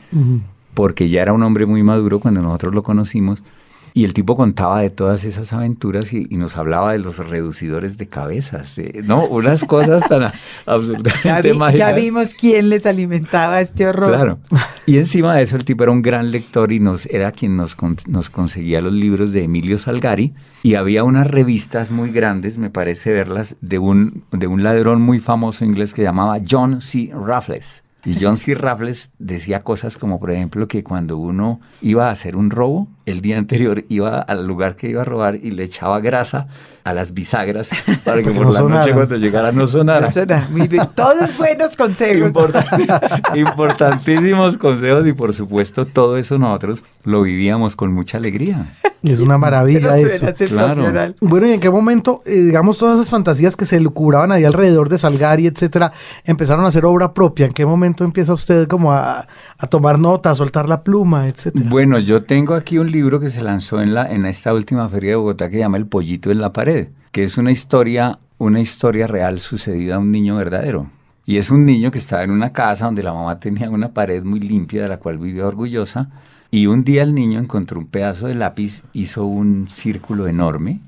porque 0.73 1.07
ya 1.07 1.21
era 1.21 1.31
un 1.31 1.41
hombre 1.41 1.65
muy 1.65 1.81
maduro 1.81 2.19
cuando 2.19 2.41
nosotros 2.41 2.75
lo 2.75 2.83
conocimos 2.83 3.45
y 3.93 4.05
el 4.05 4.13
tipo 4.13 4.35
contaba 4.35 4.81
de 4.81 4.89
todas 4.89 5.23
esas 5.23 5.53
aventuras 5.53 6.13
y, 6.13 6.27
nos 6.41 6.57
hablaba 6.57 6.93
de 6.93 6.97
los 6.97 7.17
reducidores 7.19 7.97
de 7.97 8.07
cabezas, 8.07 8.75
¿no? 9.03 9.25
Unas 9.25 9.63
cosas 9.63 10.07
tan 10.09 10.31
absolutamente 10.65 11.53
ya, 11.53 11.71
ya 11.71 11.91
vimos 11.91 12.33
quién 12.33 12.69
les 12.69 12.85
alimentaba 12.85 13.61
este 13.61 13.87
horror. 13.87 14.13
Claro. 14.15 14.39
Y 14.87 14.97
encima 14.97 15.35
de 15.35 15.43
eso 15.43 15.57
el 15.57 15.63
tipo 15.63 15.83
era 15.83 15.91
un 15.91 16.01
gran 16.01 16.31
lector 16.31 16.71
y 16.71 16.79
nos 16.79 17.05
era 17.05 17.31
quien 17.31 17.55
nos, 17.55 17.77
nos 18.07 18.29
conseguía 18.29 18.81
los 18.81 18.91
libros 18.91 19.31
de 19.31 19.43
Emilio 19.43 19.77
Salgari 19.77 20.33
y 20.63 20.73
había 20.75 21.03
unas 21.03 21.27
revistas 21.27 21.91
muy 21.91 22.11
grandes, 22.11 22.57
me 22.57 22.69
parece 22.71 23.13
verlas, 23.13 23.55
de 23.61 23.79
un, 23.79 24.23
de 24.31 24.47
un 24.47 24.63
ladrón 24.63 25.01
muy 25.01 25.19
famoso 25.19 25.65
inglés 25.65 25.93
que 25.93 26.01
llamaba 26.01 26.39
John 26.49 26.81
C. 26.81 27.11
Raffles. 27.13 27.83
Y 28.03 28.17
John 28.19 28.37
C. 28.37 28.55
Raffles 28.55 29.11
decía 29.19 29.63
cosas 29.63 29.97
como, 29.97 30.19
por 30.19 30.31
ejemplo, 30.31 30.67
que 30.67 30.83
cuando 30.83 31.17
uno 31.17 31.61
iba 31.81 32.07
a 32.07 32.11
hacer 32.11 32.35
un 32.35 32.49
robo, 32.49 32.87
el 33.05 33.21
día 33.21 33.37
anterior 33.37 33.85
iba 33.89 34.19
al 34.19 34.47
lugar 34.47 34.75
que 34.75 34.89
iba 34.89 35.03
a 35.03 35.05
robar 35.05 35.35
y 35.35 35.51
le 35.51 35.63
echaba 35.63 35.99
grasa 35.99 36.47
a 36.83 36.93
las 36.93 37.13
bisagras 37.13 37.69
para 38.03 38.21
que 38.21 38.31
por 38.31 38.53
la 38.53 38.61
noche 38.61 38.93
cuando 38.93 39.17
llegara 39.17 39.51
no 39.51 39.67
sonara. 39.67 40.07
Muy 40.49 40.67
bien. 40.67 40.89
Todos 40.95 41.37
buenos 41.37 41.75
consejos. 41.75 42.31
importantísimos 43.35 44.57
consejos 44.57 45.05
y 45.07 45.13
por 45.13 45.33
supuesto 45.33 45.85
todo 45.85 46.17
eso 46.17 46.37
nosotros 46.37 46.83
lo 47.03 47.21
vivíamos 47.21 47.75
con 47.75 47.93
mucha 47.93 48.17
alegría. 48.17 48.73
Es 49.03 49.19
una 49.19 49.37
maravilla 49.37 49.97
eso. 49.97 50.27
Claro. 50.47 51.13
Bueno, 51.21 51.47
¿y 51.47 51.53
en 51.53 51.59
qué 51.59 51.71
momento, 51.71 52.21
eh, 52.25 52.35
digamos, 52.35 52.77
todas 52.77 52.99
esas 52.99 53.09
fantasías 53.09 53.55
que 53.55 53.65
se 53.65 53.79
lucuraban 53.79 54.31
ahí 54.31 54.43
alrededor 54.43 54.89
de 54.89 54.99
Salgari, 54.99 55.47
etcétera, 55.47 55.91
empezaron 56.23 56.65
a 56.65 56.71
ser 56.71 56.85
obra 56.85 57.13
propia? 57.13 57.47
¿En 57.47 57.51
qué 57.51 57.65
momento 57.65 58.03
empieza 58.03 58.33
usted 58.33 58.67
como 58.67 58.91
a, 58.91 59.27
a 59.57 59.67
tomar 59.67 59.97
nota, 59.97 60.29
a 60.29 60.35
soltar 60.35 60.69
la 60.69 60.83
pluma, 60.83 61.27
etcétera? 61.27 61.67
Bueno, 61.67 61.97
yo 61.97 62.23
tengo 62.23 62.53
aquí 62.53 62.77
un 62.77 62.91
libro 62.91 63.19
que 63.19 63.31
se 63.31 63.41
lanzó 63.41 63.81
en, 63.81 63.95
la, 63.95 64.11
en 64.11 64.25
esta 64.27 64.53
última 64.53 64.87
feria 64.87 65.11
de 65.11 65.15
Bogotá 65.15 65.49
que 65.49 65.55
se 65.55 65.59
llama 65.61 65.77
El 65.77 65.87
pollito 65.87 66.29
en 66.29 66.39
la 66.39 66.53
pared, 66.53 66.70
que 67.11 67.23
es 67.23 67.37
una 67.37 67.51
historia, 67.51 68.19
una 68.37 68.59
historia 68.59 69.07
real 69.07 69.39
sucedida 69.39 69.95
a 69.95 69.99
un 69.99 70.11
niño 70.11 70.35
verdadero. 70.35 70.89
Y 71.25 71.37
es 71.37 71.51
un 71.51 71.65
niño 71.65 71.91
que 71.91 71.99
estaba 71.99 72.23
en 72.23 72.31
una 72.31 72.51
casa 72.51 72.85
donde 72.85 73.03
la 73.03 73.13
mamá 73.13 73.39
tenía 73.39 73.69
una 73.69 73.93
pared 73.93 74.23
muy 74.23 74.39
limpia 74.39 74.83
de 74.83 74.89
la 74.89 74.97
cual 74.97 75.17
vivía 75.17 75.47
orgullosa. 75.47 76.09
Y 76.49 76.67
un 76.67 76.83
día 76.83 77.03
el 77.03 77.13
niño 77.13 77.39
encontró 77.39 77.79
un 77.79 77.87
pedazo 77.87 78.27
de 78.27 78.35
lápiz, 78.35 78.83
hizo 78.93 79.25
un 79.25 79.67
círculo 79.69 80.27
enorme, 80.27 80.81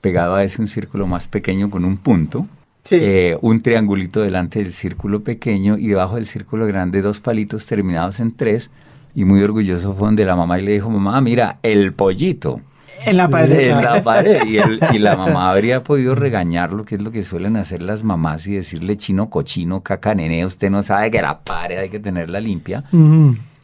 pegado 0.00 0.36
a 0.36 0.44
ese 0.44 0.62
un 0.62 0.68
círculo 0.68 1.06
más 1.06 1.28
pequeño 1.28 1.68
con 1.68 1.84
un 1.84 1.98
punto, 1.98 2.46
eh, 2.90 3.36
un 3.42 3.60
triangulito 3.60 4.22
delante 4.22 4.60
del 4.60 4.72
círculo 4.72 5.20
pequeño 5.20 5.76
y 5.76 5.88
debajo 5.88 6.14
del 6.14 6.24
círculo 6.24 6.66
grande 6.66 7.02
dos 7.02 7.20
palitos 7.20 7.66
terminados 7.66 8.20
en 8.20 8.32
tres 8.34 8.70
y 9.14 9.24
muy 9.24 9.42
orgulloso 9.42 9.92
fue 9.92 10.08
donde 10.08 10.24
la 10.24 10.36
mamá 10.36 10.58
y 10.58 10.62
le 10.62 10.72
dijo, 10.72 10.88
mamá, 10.88 11.20
mira, 11.20 11.58
el 11.62 11.92
pollito. 11.92 12.60
En 13.06 13.16
la 13.16 13.28
pared. 13.28 13.70
En 13.70 13.82
la 13.82 14.02
pared. 14.02 14.42
Y, 14.44 14.98
la 14.98 15.16
mamá 15.16 15.50
habría 15.50 15.82
podido 15.82 16.14
regañarlo, 16.14 16.84
que 16.84 16.96
es 16.96 17.02
lo 17.02 17.10
que 17.10 17.22
suelen 17.22 17.56
hacer 17.56 17.82
las 17.82 18.04
mamás, 18.04 18.46
y 18.46 18.54
decirle 18.54 18.96
chino, 18.96 19.30
cochino, 19.30 19.82
caca, 19.82 20.14
nene, 20.14 20.44
usted 20.44 20.70
no 20.70 20.82
sabe 20.82 21.10
que 21.10 21.22
la 21.22 21.40
pared 21.40 21.78
hay 21.78 21.88
que 21.88 22.00
tenerla 22.00 22.40
limpia. 22.40 22.84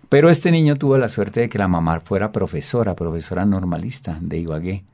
Pero 0.08 0.30
este 0.30 0.50
niño 0.50 0.76
tuvo 0.76 0.98
la 0.98 1.08
suerte 1.08 1.40
de 1.40 1.48
que 1.48 1.58
la 1.58 1.68
mamá 1.68 2.00
fuera 2.00 2.32
profesora, 2.32 2.94
profesora 2.94 3.44
normalista 3.44 4.16
de 4.20 4.38
Ibagué. 4.38 4.84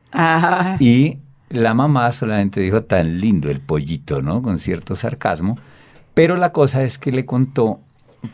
Y 0.80 1.18
la 1.50 1.74
mamá 1.74 2.10
solamente 2.12 2.60
dijo 2.60 2.82
tan 2.82 3.20
lindo 3.20 3.50
el 3.50 3.60
pollito, 3.60 4.22
¿no? 4.22 4.42
Con 4.42 4.58
cierto 4.58 4.94
sarcasmo. 4.94 5.58
Pero 6.14 6.36
la 6.36 6.52
cosa 6.52 6.82
es 6.82 6.98
que 6.98 7.12
le 7.12 7.24
contó 7.24 7.80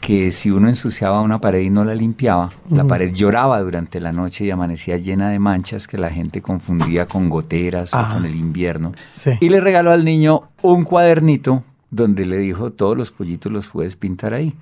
que 0.01 0.33
si 0.33 0.51
uno 0.51 0.69
ensuciaba 0.69 1.21
una 1.21 1.41
pared 1.41 1.61
y 1.61 1.71
no 1.71 1.85
la 1.85 1.95
limpiaba, 1.95 2.51
la 2.71 2.85
pared 2.87 3.13
lloraba 3.13 3.61
durante 3.61 4.01
la 4.01 4.13
noche 4.13 4.45
y 4.45 4.51
amanecía 4.51 4.97
llena 4.99 5.31
de 5.31 5.39
manchas 5.39 5.87
que 5.87 5.97
la 5.97 6.11
gente 6.11 6.43
confundía 6.43 7.07
con 7.07 7.31
goteras 7.31 7.95
o 7.95 8.09
con 8.13 8.25
el 8.27 8.35
invierno. 8.35 8.93
Y 9.41 9.49
le 9.49 9.61
regaló 9.61 9.91
al 9.91 10.05
niño 10.05 10.51
un 10.63 10.85
cuadernito 10.85 11.65
donde 11.91 12.27
le 12.27 12.37
dijo, 12.37 12.71
todos 12.73 12.97
los 12.97 13.11
pollitos 13.11 13.51
los 13.51 13.69
puedes 13.69 13.97
pintar 13.97 14.35
ahí. 14.35 14.55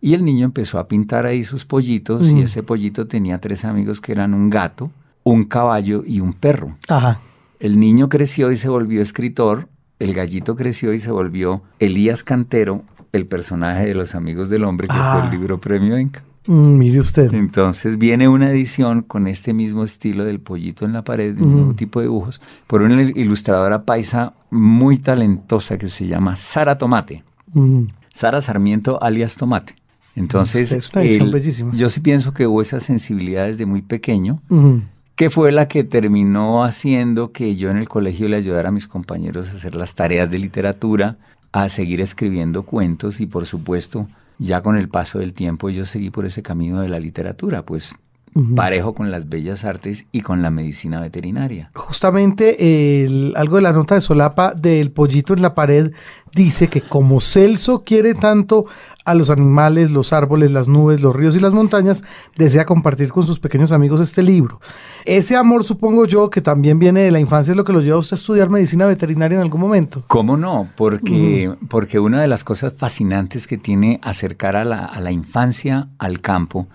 Y 0.00 0.14
el 0.14 0.24
niño 0.24 0.44
empezó 0.44 0.78
a 0.78 0.86
pintar 0.86 1.26
ahí 1.26 1.42
sus 1.44 1.64
pollitos 1.64 2.28
y 2.28 2.42
ese 2.42 2.62
pollito 2.62 3.06
tenía 3.06 3.38
tres 3.38 3.64
amigos 3.64 4.00
que 4.00 4.12
eran 4.12 4.34
un 4.34 4.50
gato, 4.50 4.90
un 5.24 5.44
caballo 5.44 6.04
y 6.06 6.20
un 6.20 6.32
perro. 6.32 6.76
El 7.58 7.80
niño 7.80 8.08
creció 8.08 8.52
y 8.52 8.56
se 8.56 8.68
volvió 8.68 9.00
escritor, 9.00 9.68
el 9.98 10.12
gallito 10.12 10.54
creció 10.54 10.92
y 10.92 10.98
se 10.98 11.10
volvió 11.10 11.62
Elías 11.78 12.22
Cantero, 12.22 12.82
el 13.16 13.26
personaje 13.26 13.86
de 13.86 13.94
Los 13.94 14.14
Amigos 14.14 14.48
del 14.50 14.64
Hombre, 14.64 14.88
que 14.88 14.94
fue 14.94 15.02
el 15.02 15.26
ah. 15.26 15.30
libro 15.30 15.58
Premio 15.58 15.96
Enca. 15.96 16.22
Mm, 16.46 16.78
mire 16.78 17.00
usted. 17.00 17.32
Entonces 17.32 17.96
viene 17.96 18.28
una 18.28 18.50
edición 18.50 19.02
con 19.02 19.26
este 19.26 19.52
mismo 19.54 19.82
estilo 19.82 20.24
del 20.24 20.40
pollito 20.40 20.84
en 20.84 20.92
la 20.92 21.02
pared, 21.02 21.34
de 21.34 21.42
un 21.42 21.52
nuevo 21.52 21.74
tipo 21.74 22.00
de 22.00 22.06
dibujos, 22.06 22.40
por 22.66 22.82
una 22.82 23.02
ilustradora 23.02 23.84
paisa 23.84 24.34
muy 24.50 24.98
talentosa 24.98 25.78
que 25.78 25.88
se 25.88 26.06
llama 26.06 26.36
Sara 26.36 26.76
Tomate. 26.76 27.24
Sara 28.12 28.40
Sarmiento 28.40 29.02
alias 29.02 29.36
Tomate. 29.36 29.74
Entonces, 30.16 30.72
es 30.72 30.92
una 30.92 31.72
yo 31.72 31.88
sí 31.88 32.00
pienso 32.00 32.32
que 32.32 32.46
hubo 32.46 32.62
esa 32.62 32.78
sensibilidad 32.78 33.46
desde 33.46 33.66
muy 33.66 33.82
pequeño, 33.82 34.40
que 35.16 35.30
fue 35.30 35.50
la 35.50 35.66
que 35.66 35.82
terminó 35.82 36.62
haciendo 36.62 37.32
que 37.32 37.56
yo 37.56 37.70
en 37.70 37.78
el 37.78 37.88
colegio 37.88 38.28
le 38.28 38.36
ayudara 38.36 38.68
a 38.68 38.72
mis 38.72 38.86
compañeros 38.86 39.48
a 39.48 39.54
hacer 39.54 39.74
las 39.74 39.94
tareas 39.94 40.30
de 40.30 40.38
literatura, 40.38 41.16
a 41.54 41.68
seguir 41.68 42.00
escribiendo 42.00 42.64
cuentos 42.64 43.20
y 43.20 43.26
por 43.26 43.46
supuesto 43.46 44.08
ya 44.38 44.60
con 44.60 44.76
el 44.76 44.88
paso 44.88 45.20
del 45.20 45.34
tiempo 45.34 45.70
yo 45.70 45.84
seguí 45.84 46.10
por 46.10 46.26
ese 46.26 46.42
camino 46.42 46.80
de 46.80 46.88
la 46.88 46.98
literatura, 46.98 47.64
pues 47.64 47.94
parejo 48.56 48.92
con 48.92 49.12
las 49.12 49.28
bellas 49.28 49.64
artes 49.64 50.08
y 50.10 50.22
con 50.22 50.42
la 50.42 50.50
medicina 50.50 51.00
veterinaria. 51.00 51.70
Justamente 51.76 53.06
algo 53.36 53.56
de 53.56 53.62
la 53.62 53.72
nota 53.72 53.94
de 53.94 54.00
solapa 54.00 54.52
del 54.52 54.90
pollito 54.90 55.32
en 55.32 55.42
la 55.42 55.54
pared 55.54 55.92
dice 56.34 56.66
que 56.66 56.80
como 56.80 57.20
Celso 57.20 57.84
quiere 57.84 58.14
tanto 58.14 58.66
a 59.04 59.14
los 59.14 59.30
animales, 59.30 59.90
los 59.90 60.12
árboles, 60.12 60.52
las 60.52 60.68
nubes, 60.68 61.00
los 61.00 61.14
ríos 61.14 61.36
y 61.36 61.40
las 61.40 61.52
montañas, 61.52 62.04
desea 62.36 62.64
compartir 62.64 63.10
con 63.10 63.24
sus 63.24 63.38
pequeños 63.38 63.72
amigos 63.72 64.00
este 64.00 64.22
libro. 64.22 64.60
Ese 65.04 65.36
amor, 65.36 65.64
supongo 65.64 66.06
yo, 66.06 66.30
que 66.30 66.40
también 66.40 66.78
viene 66.78 67.00
de 67.00 67.10
la 67.10 67.20
infancia, 67.20 67.52
es 67.52 67.56
lo 67.56 67.64
que 67.64 67.72
lo 67.72 67.80
lleva 67.80 67.96
a 67.96 68.00
usted 68.00 68.14
a 68.14 68.20
estudiar 68.20 68.50
medicina 68.50 68.86
veterinaria 68.86 69.36
en 69.36 69.42
algún 69.42 69.60
momento. 69.60 70.04
¿Cómo 70.06 70.36
no? 70.36 70.68
Porque, 70.76 71.54
porque 71.68 71.98
una 71.98 72.20
de 72.20 72.28
las 72.28 72.44
cosas 72.44 72.72
fascinantes 72.72 73.46
que 73.46 73.58
tiene 73.58 74.00
acercar 74.02 74.56
a 74.56 74.64
la, 74.64 74.84
a 74.84 75.00
la 75.00 75.12
infancia 75.12 75.88
al 75.98 76.20
campo, 76.20 76.66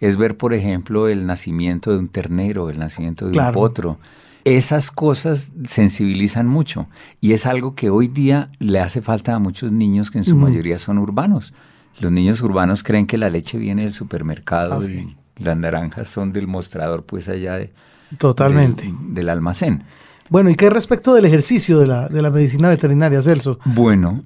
es 0.00 0.16
ver, 0.16 0.36
por 0.36 0.54
ejemplo, 0.54 1.08
el 1.08 1.26
nacimiento 1.26 1.92
de 1.92 1.98
un 1.98 2.08
ternero, 2.08 2.70
el 2.70 2.78
nacimiento 2.78 3.28
de 3.28 3.38
un 3.38 3.52
potro. 3.52 3.98
Esas 4.44 4.90
cosas 4.90 5.52
sensibilizan 5.66 6.46
mucho 6.46 6.88
y 7.20 7.32
es 7.32 7.44
algo 7.44 7.74
que 7.74 7.90
hoy 7.90 8.08
día 8.08 8.50
le 8.58 8.80
hace 8.80 9.02
falta 9.02 9.34
a 9.34 9.38
muchos 9.38 9.70
niños 9.70 10.10
que 10.10 10.16
en 10.16 10.24
su 10.24 10.34
mayoría 10.34 10.78
son 10.78 10.96
urbanos. 10.96 11.52
Los 11.98 12.12
niños 12.12 12.40
urbanos 12.40 12.82
creen 12.82 13.06
que 13.06 13.18
la 13.18 13.30
leche 13.30 13.58
viene 13.58 13.82
del 13.82 13.92
supermercado 13.92 14.78
ah, 14.80 14.84
y 14.84 15.16
las 15.36 15.56
naranjas 15.56 16.08
son 16.08 16.32
del 16.32 16.46
mostrador 16.46 17.04
pues 17.04 17.28
allá 17.28 17.56
de, 17.56 17.72
Totalmente. 18.18 18.92
del 19.08 19.28
almacén. 19.28 19.84
Bueno, 20.30 20.48
¿y 20.48 20.54
qué 20.54 20.70
respecto 20.70 21.12
del 21.12 21.24
ejercicio 21.24 21.80
de 21.80 21.88
la, 21.88 22.08
de 22.08 22.22
la 22.22 22.30
medicina 22.30 22.68
veterinaria, 22.68 23.20
Celso? 23.20 23.58
Bueno, 23.64 24.22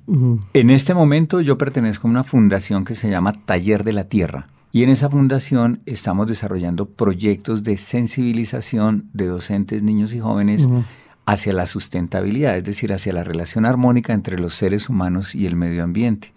en 0.53 0.69
este 0.69 0.93
momento 0.93 1.41
yo 1.41 1.57
pertenezco 1.57 2.07
a 2.07 2.11
una 2.11 2.25
fundación 2.25 2.85
que 2.85 2.95
se 2.95 3.09
llama 3.09 3.33
Taller 3.33 3.85
de 3.85 3.95
la 3.95 4.05
Tierra. 4.05 4.49
Y 4.71 4.83
en 4.83 4.91
esa 4.91 5.09
fundación 5.09 5.81
estamos 5.87 6.27
desarrollando 6.27 6.87
proyectos 6.87 7.63
de 7.63 7.79
sensibilización 7.79 9.09
de 9.15 9.29
docentes, 9.29 9.83
niños 9.83 10.13
y 10.13 10.21
jóvenes 10.21 10.69
hacia 11.25 11.55
la 11.55 11.65
sustentabilidad, 11.65 12.57
es 12.59 12.65
decir, 12.65 12.93
hacia 12.93 13.15
la 13.15 13.25
relación 13.25 13.65
armónica 13.65 14.13
entre 14.13 14.39
los 14.39 14.55
seres 14.55 14.91
humanos 14.91 15.35
y 15.35 15.47
el 15.47 15.57
medio 15.57 15.85
ambiente, 15.85 16.34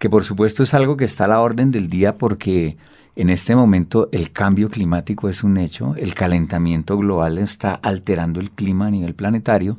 que 0.00 0.08
por 0.08 0.24
supuesto 0.24 0.62
es 0.62 0.72
algo 0.72 0.96
que 0.96 1.04
está 1.04 1.26
a 1.26 1.28
la 1.28 1.40
orden 1.40 1.70
del 1.70 1.90
día 1.90 2.16
porque 2.16 2.78
en 3.16 3.28
este 3.28 3.54
momento 3.54 4.08
el 4.12 4.32
cambio 4.32 4.70
climático 4.70 5.28
es 5.28 5.44
un 5.44 5.58
hecho, 5.58 5.94
el 5.94 6.14
calentamiento 6.14 6.96
global 6.96 7.36
está 7.36 7.74
alterando 7.74 8.40
el 8.40 8.50
clima 8.50 8.86
a 8.86 8.90
nivel 8.90 9.14
planetario 9.14 9.78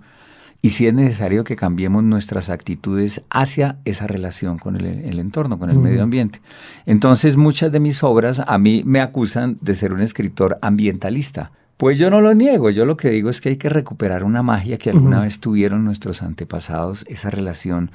y 0.61 0.69
si 0.69 0.85
es 0.85 0.93
necesario 0.93 1.43
que 1.43 1.55
cambiemos 1.55 2.03
nuestras 2.03 2.51
actitudes 2.51 3.23
hacia 3.31 3.79
esa 3.83 4.05
relación 4.05 4.59
con 4.59 4.75
el, 4.75 5.17
entorno, 5.17 5.57
con 5.57 5.71
el 5.71 5.79
medio 5.79 6.03
ambiente. 6.03 6.39
Entonces 6.85 7.35
muchas 7.35 7.71
de 7.71 7.79
mis 7.79 8.03
obras 8.03 8.43
a 8.45 8.59
mí 8.59 8.83
me 8.85 9.01
acusan 9.01 9.57
de 9.59 9.73
ser 9.73 9.91
un 9.91 10.01
escritor 10.01 10.59
ambientalista. 10.61 11.51
Pues 11.77 11.97
yo 11.97 12.11
no 12.11 12.21
lo 12.21 12.35
niego, 12.35 12.69
yo 12.69 12.85
lo 12.85 12.95
que 12.95 13.09
digo 13.09 13.31
es 13.31 13.41
que 13.41 13.49
hay 13.49 13.57
que 13.57 13.69
recuperar 13.69 14.23
una 14.23 14.43
magia 14.43 14.77
que 14.77 14.91
alguna 14.91 15.21
vez 15.21 15.39
tuvieron 15.39 15.83
nuestros 15.83 16.21
antepasados, 16.21 17.05
esa 17.07 17.31
relación 17.31 17.89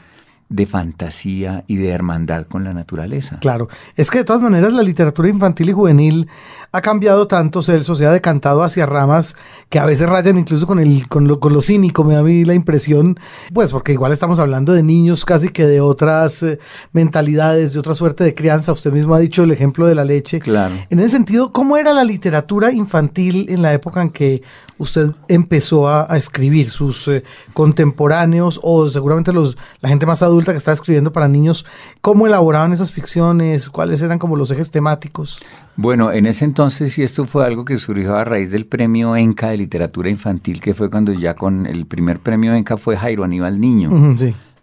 de 0.49 0.65
fantasía 0.67 1.65
y 1.67 1.77
de 1.77 1.89
hermandad 1.89 2.47
con 2.47 2.63
la 2.63 2.73
naturaleza. 2.73 3.39
Claro, 3.41 3.69
es 3.97 4.11
que 4.11 4.19
de 4.19 4.25
todas 4.25 4.43
maneras 4.43 4.73
la 4.73 4.83
literatura 4.83 5.29
infantil 5.29 5.71
y 5.71 5.73
juvenil 5.73 6.29
ha 6.71 6.83
cambiado 6.83 7.27
tanto, 7.27 7.63
Celso, 7.63 7.95
se 7.95 8.07
ha 8.07 8.13
decantado 8.13 8.63
hacia 8.63 8.87
ramas 8.87 9.35
que 9.71 9.79
a 9.79 9.87
veces 9.87 10.09
rayan 10.09 10.39
incluso 10.39 10.67
con, 10.67 10.79
el, 10.79 11.09
con, 11.09 11.27
lo, 11.27 11.41
con 11.41 11.53
lo 11.53 11.63
cínico, 11.63 12.05
me 12.05 12.15
da 12.15 12.21
a 12.21 12.23
mí 12.23 12.45
la 12.45 12.55
impresión, 12.55 13.19
pues 13.53 13.71
porque 13.73 13.93
igual 13.93 14.13
estamos 14.13 14.39
hablando 14.39 14.73
de 14.73 14.83
niños 14.83 15.25
casi 15.25 15.49
que 15.49 15.67
de 15.67 15.81
otras 15.81 16.43
eh, 16.43 16.59
mentalidades, 16.93 17.73
de 17.73 17.81
otra 17.81 17.95
suerte 17.95 18.25
de 18.25 18.35
crianza, 18.35 18.73
usted 18.73 18.93
mismo 18.93 19.15
ha 19.15 19.19
dicho 19.19 19.43
el 19.43 19.51
ejemplo 19.51 19.87
de 19.87 19.95
la 19.95 20.05
leche. 20.05 20.39
Claro. 20.39 20.75
En 20.91 21.01
ese 21.01 21.11
sentido, 21.11 21.53
¿cómo 21.53 21.77
era 21.77 21.93
la 21.93 22.05
literatura 22.05 22.71
infantil 22.71 23.47
en 23.49 23.63
la 23.63 23.73
época 23.73 24.03
en 24.03 24.11
que 24.11 24.43
usted 24.79 25.11
empezó 25.29 25.89
a, 25.89 26.17
escribir? 26.17 26.69
¿Sus 26.69 27.09
eh, 27.09 27.25
contemporáneos 27.53 28.61
o 28.63 28.89
seguramente 28.89 29.33
los, 29.33 29.57
la 29.81 29.89
gente 29.89 30.07
más 30.07 30.23
adulta 30.23 30.36
que 30.45 30.59
estaba 30.59 30.75
escribiendo 30.75 31.13
para 31.13 31.29
niños, 31.29 31.67
cómo 32.01 32.27
elaboraban 32.27 32.73
esas 32.73 32.93
ficciones? 32.93 33.71
¿Cuáles 33.71 34.03
eran 34.03 34.19
como 34.19 34.37
los 34.37 34.51
ejes 34.51 34.71
temáticos? 34.71 35.43
Bueno, 35.77 36.13
en 36.13 36.27
ese 36.27 36.45
entonces, 36.45 36.99
y 36.99 37.03
esto 37.03 37.25
fue 37.25 37.45
algo 37.45 37.65
que 37.65 37.77
surgió 37.77 38.17
a 38.17 38.25
raíz 38.25 38.51
del 38.51 38.67
premio 38.67 39.17
ENCA 39.17 39.49
de 39.49 39.57
literatura 39.57 40.11
infantil, 40.11 40.61
que 40.61 40.75
fue 40.75 40.91
cuando 40.91 41.13
ya 41.13 41.35
con 41.35 41.67
el 41.67 41.87
primer 41.87 42.21
premio 42.21 42.55
ENCA 42.55 42.77
fue 42.77 42.97
Jairo 42.97 43.25
Aníbal 43.25 43.61
Niño. 43.61 43.91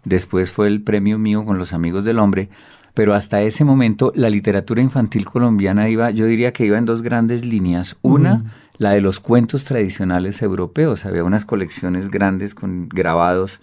Después 0.04 0.52
fue 0.52 0.68
el 0.68 0.82
premio 0.82 1.18
mío 1.18 1.44
con 1.44 1.58
los 1.58 1.72
Amigos 1.72 2.04
del 2.04 2.18
Hombre. 2.18 2.48
Pero 2.94 3.14
hasta 3.14 3.42
ese 3.42 3.64
momento 3.64 4.12
la 4.14 4.30
literatura 4.30 4.80
infantil 4.80 5.24
colombiana 5.24 5.88
iba, 5.88 6.10
yo 6.10 6.26
diría 6.26 6.52
que 6.52 6.64
iba 6.64 6.78
en 6.78 6.84
dos 6.84 7.02
grandes 7.02 7.44
líneas. 7.44 7.96
Una, 8.02 8.52
la 8.78 8.90
de 8.90 9.00
los 9.00 9.18
cuentos 9.18 9.64
tradicionales 9.64 10.40
europeos. 10.42 11.04
Había 11.04 11.24
unas 11.24 11.44
colecciones 11.44 12.08
grandes 12.08 12.54
con 12.54 12.88
grabados 12.88 13.60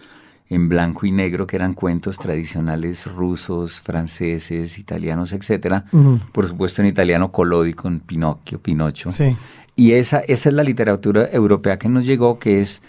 en 0.51 0.67
blanco 0.67 1.05
y 1.05 1.13
negro, 1.13 1.47
que 1.47 1.55
eran 1.55 1.73
cuentos 1.73 2.17
tradicionales 2.17 3.05
rusos, 3.05 3.81
franceses, 3.81 4.77
italianos, 4.77 5.31
etcétera. 5.31 5.85
Por 6.33 6.45
supuesto 6.45 6.81
en 6.81 6.89
italiano 6.89 7.31
Collodi 7.31 7.73
con 7.73 8.01
Pinocchio, 8.01 8.59
Pinocho. 8.59 9.11
Sí. 9.11 9.35
Y 9.77 9.93
esa, 9.93 10.19
esa 10.19 10.49
es 10.49 10.53
la 10.53 10.63
literatura 10.63 11.29
europea 11.31 11.79
que 11.79 11.87
nos 11.87 12.05
llegó, 12.05 12.37
que 12.37 12.59
es 12.59 12.83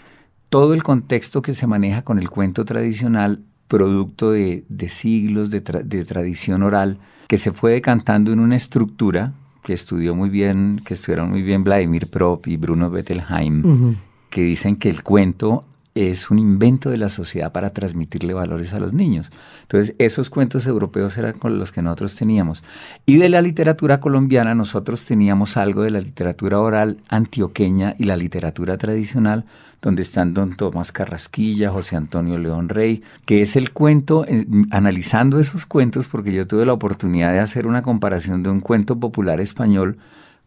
todo 0.49 0.73
el 0.73 0.83
contexto 0.83 1.41
que 1.41 1.53
se 1.53 1.65
maneja 1.65 2.01
con 2.01 2.19
el 2.19 2.29
cuento 2.29 2.65
tradicional, 2.65 3.39
producto 3.69 4.31
de, 4.31 4.65
siglos 4.89 5.49
de, 5.49 5.61
tradición 5.61 6.63
oral, 6.63 6.97
que 7.29 7.37
se 7.37 7.53
fue 7.53 7.71
decantando 7.71 8.33
en 8.33 8.41
una 8.41 8.57
estructura 8.57 9.31
que 9.63 9.71
estudió 9.71 10.15
muy 10.15 10.29
bien, 10.29 10.81
que 10.85 10.95
estudiaron 10.95 11.29
muy 11.29 11.43
bien 11.43 11.63
Vladimir 11.63 12.07
Prop 12.07 12.45
y 12.45 12.57
Bruno 12.57 12.89
Bettelheim, 12.89 13.95
que 14.29 14.41
dicen 14.41 14.75
que 14.75 14.89
el 14.89 15.01
cuento 15.01 15.63
es 15.95 16.31
un 16.31 16.39
invento 16.39 16.89
de 16.89 16.97
la 16.97 17.09
sociedad 17.09 17.51
para 17.51 17.69
transmitirle 17.69 18.33
valores 18.33 18.73
a 18.73 18.79
los 18.79 18.93
niños. 18.93 19.31
Entonces, 19.61 19.95
esos 19.99 20.29
cuentos 20.29 20.65
europeos 20.65 21.17
eran 21.17 21.35
los 21.43 21.71
que 21.71 21.81
nosotros 21.81 22.15
teníamos. 22.15 22.63
Y 23.05 23.17
de 23.17 23.29
la 23.29 23.41
literatura 23.41 23.99
colombiana, 23.99 24.55
nosotros 24.55 25.05
teníamos 25.05 25.55
algo 25.55 25.83
de 25.83 25.91
la 25.91 26.01
literatura 26.01 26.59
oral 26.59 26.97
antioqueña 27.09 27.95
y 27.99 28.05
la 28.05 28.17
literatura 28.17 28.77
tradicional, 28.77 29.45
donde 29.81 30.01
están 30.01 30.33
don 30.33 30.55
Tomás 30.55 30.91
Carrasquilla, 30.91 31.69
José 31.69 31.95
Antonio 31.95 32.37
León 32.39 32.69
Rey, 32.69 33.03
que 33.25 33.41
es 33.41 33.55
el 33.55 33.71
cuento, 33.71 34.25
eh, 34.27 34.47
analizando 34.71 35.39
esos 35.39 35.65
cuentos, 35.65 36.07
porque 36.07 36.31
yo 36.31 36.47
tuve 36.47 36.65
la 36.65 36.73
oportunidad 36.73 37.33
de 37.33 37.39
hacer 37.39 37.67
una 37.67 37.83
comparación 37.83 38.41
de 38.41 38.49
un 38.49 38.61
cuento 38.61 38.99
popular 38.99 39.41
español 39.41 39.97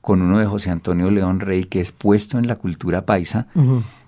con 0.00 0.22
uno 0.22 0.38
de 0.38 0.46
José 0.46 0.70
Antonio 0.70 1.10
León 1.10 1.40
Rey, 1.40 1.64
que 1.64 1.80
es 1.80 1.92
puesto 1.92 2.38
en 2.38 2.46
la 2.46 2.56
cultura 2.56 3.04
paisa 3.04 3.48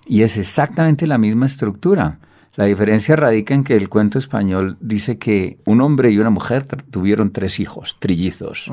y 0.09 0.23
es 0.23 0.37
exactamente 0.37 1.05
la 1.05 1.19
misma 1.19 1.45
estructura. 1.45 2.17
La 2.55 2.65
diferencia 2.65 3.15
radica 3.15 3.53
en 3.53 3.63
que 3.63 3.75
el 3.75 3.89
cuento 3.89 4.17
español 4.17 4.75
dice 4.81 5.19
que 5.19 5.59
un 5.65 5.81
hombre 5.81 6.09
y 6.09 6.17
una 6.17 6.31
mujer 6.31 6.65
tuvieron 6.65 7.31
tres 7.31 7.59
hijos, 7.59 7.95
trillizos. 7.99 8.71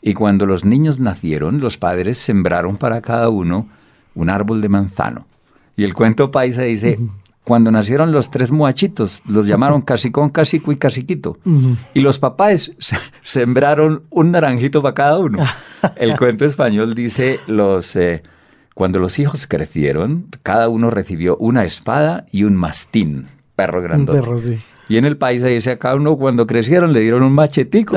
Y 0.00 0.14
cuando 0.14 0.46
los 0.46 0.64
niños 0.64 1.00
nacieron, 1.00 1.60
los 1.60 1.78
padres 1.78 2.16
sembraron 2.18 2.76
para 2.76 3.02
cada 3.02 3.28
uno 3.28 3.68
un 4.14 4.30
árbol 4.30 4.60
de 4.60 4.68
manzano. 4.68 5.26
Y 5.76 5.82
el 5.82 5.94
cuento 5.94 6.30
paisa 6.30 6.62
dice, 6.62 6.96
cuando 7.42 7.72
nacieron 7.72 8.12
los 8.12 8.30
tres 8.30 8.52
muachitos, 8.52 9.20
los 9.26 9.48
llamaron 9.48 9.82
casicón, 9.82 10.30
casico 10.30 10.70
y 10.70 10.76
casiquito. 10.76 11.38
Y 11.92 12.00
los 12.00 12.20
papás 12.20 12.70
sembraron 13.22 14.04
un 14.10 14.30
naranjito 14.30 14.80
para 14.80 14.94
cada 14.94 15.18
uno. 15.18 15.38
El 15.96 16.16
cuento 16.16 16.44
español 16.44 16.94
dice, 16.94 17.40
los... 17.48 17.96
Eh, 17.96 18.22
cuando 18.78 19.00
los 19.00 19.18
hijos 19.18 19.48
crecieron, 19.48 20.26
cada 20.44 20.68
uno 20.68 20.88
recibió 20.88 21.36
una 21.38 21.64
espada 21.64 22.26
y 22.30 22.44
un 22.44 22.54
mastín, 22.54 23.26
perro 23.56 23.82
grandote. 23.82 24.20
perro, 24.20 24.38
sí. 24.38 24.60
Y 24.88 24.98
en 24.98 25.04
el 25.04 25.16
país 25.16 25.42
ahí 25.42 25.58
a 25.68 25.78
cada 25.80 25.96
uno 25.96 26.16
cuando 26.16 26.46
crecieron 26.46 26.92
le 26.92 27.00
dieron 27.00 27.24
un 27.24 27.32
machetico 27.32 27.96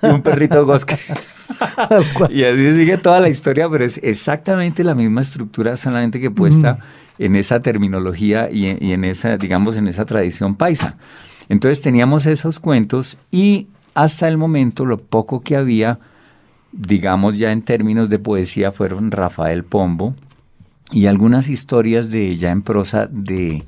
y 0.00 0.06
un 0.06 0.22
perrito 0.22 0.64
gosque. 0.66 0.96
y 2.30 2.44
así 2.44 2.72
sigue 2.74 2.96
toda 2.96 3.18
la 3.18 3.28
historia, 3.28 3.68
pero 3.68 3.84
es 3.84 3.98
exactamente 4.04 4.84
la 4.84 4.94
misma 4.94 5.20
estructura, 5.20 5.76
solamente 5.76 6.20
que 6.20 6.30
puesta 6.30 6.78
en 7.18 7.34
esa 7.34 7.60
terminología 7.60 8.48
y, 8.52 8.66
y, 8.80 8.92
en 8.92 9.02
esa, 9.02 9.36
digamos, 9.36 9.76
en 9.78 9.88
esa 9.88 10.04
tradición 10.04 10.54
paisa. 10.54 10.96
Entonces 11.48 11.80
teníamos 11.80 12.26
esos 12.26 12.60
cuentos 12.60 13.18
y 13.32 13.66
hasta 13.94 14.28
el 14.28 14.38
momento 14.38 14.86
lo 14.86 14.98
poco 14.98 15.40
que 15.40 15.56
había 15.56 15.98
digamos 16.72 17.38
ya 17.38 17.52
en 17.52 17.62
términos 17.62 18.08
de 18.08 18.18
poesía, 18.18 18.72
fueron 18.72 19.10
Rafael 19.10 19.64
Pombo 19.64 20.14
y 20.92 21.06
algunas 21.06 21.48
historias 21.48 22.10
de 22.10 22.36
ya 22.36 22.50
en 22.50 22.62
prosa 22.62 23.06
de, 23.10 23.64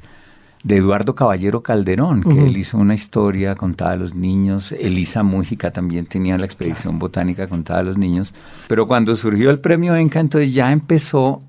de 0.64 0.76
Eduardo 0.76 1.14
Caballero 1.14 1.62
Calderón, 1.62 2.22
que 2.22 2.44
él 2.44 2.56
hizo 2.56 2.78
una 2.78 2.94
historia 2.94 3.54
contada 3.54 3.92
a 3.92 3.96
los 3.96 4.14
niños. 4.14 4.72
Elisa 4.72 5.22
Mújica 5.22 5.70
también 5.70 6.06
tenía 6.06 6.36
la 6.38 6.44
expedición 6.44 6.98
botánica 6.98 7.48
contada 7.48 7.80
a 7.80 7.84
los 7.84 7.96
niños. 7.98 8.34
Pero 8.68 8.86
cuando 8.86 9.14
surgió 9.14 9.50
el 9.50 9.60
premio 9.60 9.94
Enca, 9.94 10.20
entonces 10.20 10.52
ya 10.52 10.72
empezó, 10.72 11.42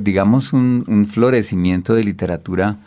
digamos, 0.00 0.52
un, 0.52 0.84
un 0.86 1.04
florecimiento 1.04 1.94
de 1.94 2.04
literatura 2.04 2.78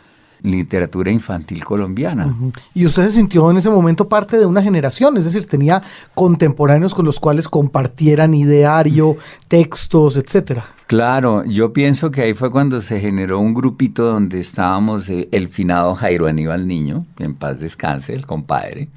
literatura 0.42 1.10
infantil 1.10 1.64
colombiana. 1.64 2.34
Y 2.74 2.86
usted 2.86 3.04
se 3.04 3.12
sintió 3.12 3.50
en 3.50 3.56
ese 3.56 3.70
momento 3.70 4.08
parte 4.08 4.38
de 4.38 4.46
una 4.46 4.62
generación, 4.62 5.16
es 5.16 5.24
decir, 5.24 5.46
tenía 5.46 5.82
contemporáneos 6.14 6.94
con 6.94 7.04
los 7.04 7.20
cuales 7.20 7.48
compartieran 7.48 8.34
ideario, 8.34 9.16
textos, 9.48 10.16
etcétera. 10.16 10.64
Claro, 10.86 11.44
yo 11.44 11.72
pienso 11.72 12.10
que 12.10 12.22
ahí 12.22 12.34
fue 12.34 12.50
cuando 12.50 12.80
se 12.80 13.00
generó 13.00 13.40
un 13.40 13.54
grupito 13.54 14.04
donde 14.04 14.40
estábamos 14.40 15.08
eh, 15.08 15.28
el 15.32 15.48
finado 15.48 15.94
Jairo 15.94 16.26
Aníbal 16.26 16.66
Niño, 16.66 17.06
en 17.18 17.34
paz 17.34 17.60
descanse, 17.60 18.14
el 18.14 18.26
compadre 18.26 18.88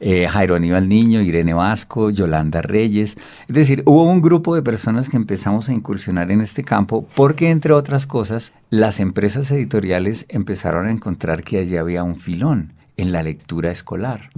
eh, 0.00 0.28
Jairo 0.28 0.56
Aníbal 0.56 0.88
Niño, 0.88 1.20
Irene 1.20 1.54
Vasco, 1.54 2.10
Yolanda 2.10 2.62
Reyes. 2.62 3.16
Es 3.48 3.54
decir, 3.54 3.82
hubo 3.86 4.04
un 4.04 4.20
grupo 4.20 4.54
de 4.54 4.62
personas 4.62 5.08
que 5.08 5.16
empezamos 5.16 5.68
a 5.68 5.72
incursionar 5.72 6.30
en 6.30 6.40
este 6.40 6.64
campo 6.64 7.06
porque, 7.14 7.50
entre 7.50 7.72
otras 7.72 8.06
cosas, 8.06 8.52
las 8.70 9.00
empresas 9.00 9.50
editoriales 9.50 10.26
empezaron 10.28 10.86
a 10.86 10.92
encontrar 10.92 11.42
que 11.42 11.58
allí 11.58 11.76
había 11.76 12.02
un 12.02 12.16
filón 12.16 12.72
en 12.96 13.12
la 13.12 13.22
lectura 13.22 13.70
escolar. 13.70 14.30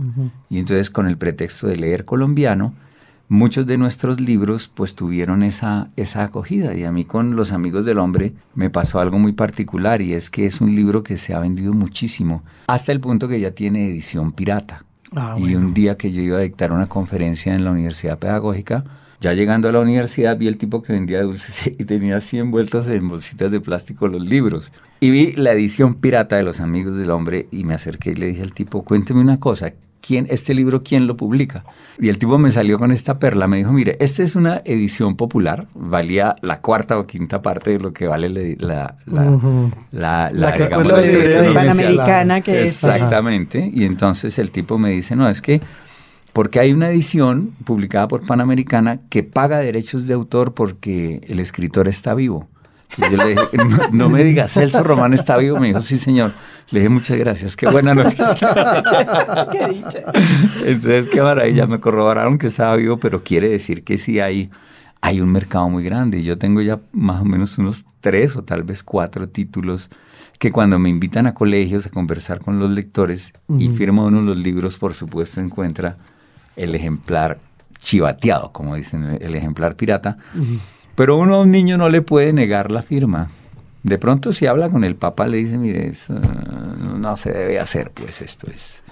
Y 0.48 0.58
entonces, 0.58 0.90
con 0.90 1.06
el 1.06 1.16
pretexto 1.16 1.66
de 1.66 1.76
leer 1.76 2.04
colombiano, 2.04 2.74
muchos 3.28 3.66
de 3.66 3.78
nuestros 3.78 4.20
libros 4.20 4.68
pues 4.68 4.94
tuvieron 4.94 5.42
esa, 5.42 5.88
esa 5.96 6.24
acogida 6.24 6.74
y 6.74 6.84
a 6.84 6.92
mí 6.92 7.04
con 7.04 7.36
Los 7.36 7.52
Amigos 7.52 7.84
del 7.84 7.98
Hombre 7.98 8.34
me 8.54 8.70
pasó 8.70 8.98
algo 8.98 9.18
muy 9.18 9.32
particular 9.32 10.02
y 10.02 10.14
es 10.14 10.30
que 10.30 10.46
es 10.46 10.60
un 10.60 10.74
libro 10.74 11.04
que 11.04 11.16
se 11.16 11.32
ha 11.32 11.38
vendido 11.38 11.72
muchísimo 11.72 12.42
hasta 12.66 12.92
el 12.92 13.00
punto 13.00 13.28
que 13.28 13.40
ya 13.40 13.52
tiene 13.52 13.88
edición 13.88 14.32
pirata. 14.32 14.84
Ah, 15.16 15.36
y 15.38 15.54
un 15.54 15.74
día 15.74 15.96
que 15.96 16.12
yo 16.12 16.22
iba 16.22 16.38
a 16.38 16.42
dictar 16.42 16.72
una 16.72 16.86
conferencia 16.86 17.54
en 17.54 17.64
la 17.64 17.72
Universidad 17.72 18.18
Pedagógica, 18.18 18.84
ya 19.20 19.34
llegando 19.34 19.68
a 19.68 19.72
la 19.72 19.80
universidad 19.80 20.38
vi 20.38 20.46
el 20.46 20.56
tipo 20.56 20.82
que 20.82 20.92
vendía 20.92 21.22
dulces 21.22 21.66
y 21.78 21.84
tenía 21.84 22.16
así 22.16 22.38
envueltos 22.38 22.86
en 22.88 23.08
bolsitas 23.08 23.52
de 23.52 23.60
plástico 23.60 24.08
los 24.08 24.22
libros. 24.22 24.72
Y 25.00 25.10
vi 25.10 25.32
la 25.32 25.52
edición 25.52 25.94
pirata 25.94 26.36
de 26.36 26.42
Los 26.42 26.60
Amigos 26.60 26.96
del 26.96 27.10
Hombre 27.10 27.48
y 27.50 27.64
me 27.64 27.74
acerqué 27.74 28.12
y 28.12 28.14
le 28.14 28.26
dije 28.26 28.42
al 28.42 28.52
tipo, 28.52 28.82
cuénteme 28.82 29.20
una 29.20 29.40
cosa, 29.40 29.72
¿quién, 30.00 30.26
este 30.30 30.54
libro, 30.54 30.82
quién 30.82 31.06
lo 31.06 31.16
publica? 31.16 31.64
Y 31.98 32.08
el 32.08 32.18
tipo 32.18 32.38
me 32.38 32.50
salió 32.50 32.78
con 32.78 32.92
esta 32.92 33.18
perla, 33.18 33.46
me 33.46 33.58
dijo, 33.58 33.72
mire, 33.72 33.96
esta 34.00 34.22
es 34.22 34.36
una 34.36 34.62
edición 34.64 35.16
popular, 35.16 35.66
valía 35.74 36.34
la 36.40 36.60
cuarta 36.60 36.98
o 36.98 37.06
quinta 37.06 37.42
parte 37.42 37.72
de 37.72 37.78
lo 37.78 37.92
que 37.92 38.06
vale 38.06 38.28
la, 38.58 38.96
la, 39.06 40.30
la, 40.32 40.52
digamos, 40.52 40.92
panamericana 41.54 42.40
que 42.40 42.62
es. 42.62 42.82
Exactamente, 42.84 43.70
y 43.72 43.84
entonces 43.84 44.38
el 44.38 44.50
tipo 44.50 44.78
me 44.78 44.90
dice, 44.90 45.16
no, 45.16 45.28
es 45.28 45.42
que 45.42 45.60
porque 46.32 46.60
hay 46.60 46.72
una 46.72 46.90
edición 46.90 47.54
publicada 47.64 48.08
por 48.08 48.24
Panamericana 48.24 49.00
que 49.08 49.22
paga 49.22 49.58
derechos 49.58 50.06
de 50.06 50.14
autor 50.14 50.54
porque 50.54 51.20
el 51.26 51.40
escritor 51.40 51.88
está 51.88 52.14
vivo. 52.14 52.48
Yo 52.98 53.16
le 53.16 53.28
dije, 53.30 53.42
no, 53.92 54.08
me 54.08 54.24
digas, 54.24 54.52
Celso 54.52 54.82
Román 54.82 55.12
está 55.12 55.36
vivo. 55.36 55.58
Me 55.58 55.68
dijo, 55.68 55.80
sí, 55.82 55.98
señor. 55.98 56.32
Le 56.70 56.80
dije, 56.80 56.88
muchas 56.88 57.18
gracias, 57.18 57.56
qué 57.56 57.68
buena 57.68 57.94
noticia. 57.94 58.26
qué 59.52 59.68
dicha. 59.68 60.04
Entonces, 60.64 61.08
qué 61.08 61.22
maravilla. 61.22 61.66
Me 61.66 61.80
corroboraron 61.80 62.38
que 62.38 62.48
estaba 62.48 62.76
vivo, 62.76 62.98
pero 62.98 63.22
quiere 63.22 63.48
decir 63.48 63.84
que 63.84 63.98
sí 63.98 64.20
hay, 64.20 64.50
hay 65.00 65.20
un 65.20 65.30
mercado 65.30 65.68
muy 65.68 65.84
grande. 65.84 66.22
Yo 66.22 66.38
tengo 66.38 66.60
ya 66.60 66.80
más 66.92 67.22
o 67.22 67.24
menos 67.24 67.58
unos 67.58 67.84
tres 68.00 68.36
o 68.36 68.42
tal 68.42 68.62
vez 68.62 68.82
cuatro 68.82 69.28
títulos 69.28 69.90
que 70.38 70.50
cuando 70.50 70.78
me 70.78 70.88
invitan 70.88 71.26
a 71.26 71.34
colegios 71.34 71.86
a 71.86 71.90
conversar 71.90 72.40
con 72.40 72.58
los 72.58 72.70
lectores 72.70 73.34
y 73.58 73.68
firmo 73.68 74.06
uno 74.06 74.20
de 74.20 74.26
los 74.26 74.38
libros, 74.38 74.78
por 74.78 74.94
supuesto, 74.94 75.38
encuentra 75.40 75.98
el 76.56 76.74
ejemplar 76.74 77.38
chivateado, 77.78 78.50
como 78.50 78.74
dicen, 78.74 79.18
el 79.20 79.34
ejemplar 79.34 79.76
pirata. 79.76 80.16
Pero 80.94 81.16
uno 81.16 81.36
a 81.36 81.40
un 81.42 81.50
niño 81.50 81.78
no 81.78 81.88
le 81.88 82.02
puede 82.02 82.32
negar 82.32 82.70
la 82.70 82.82
firma. 82.82 83.30
De 83.82 83.98
pronto 83.98 84.32
si 84.32 84.46
habla 84.46 84.68
con 84.68 84.84
el 84.84 84.96
papá 84.96 85.26
le 85.26 85.38
dice, 85.38 85.56
mire, 85.56 85.92
no 86.98 87.16
se 87.16 87.32
debe 87.32 87.58
hacer, 87.58 87.90
pues 87.92 88.20
esto 88.20 88.50
es 88.50 88.82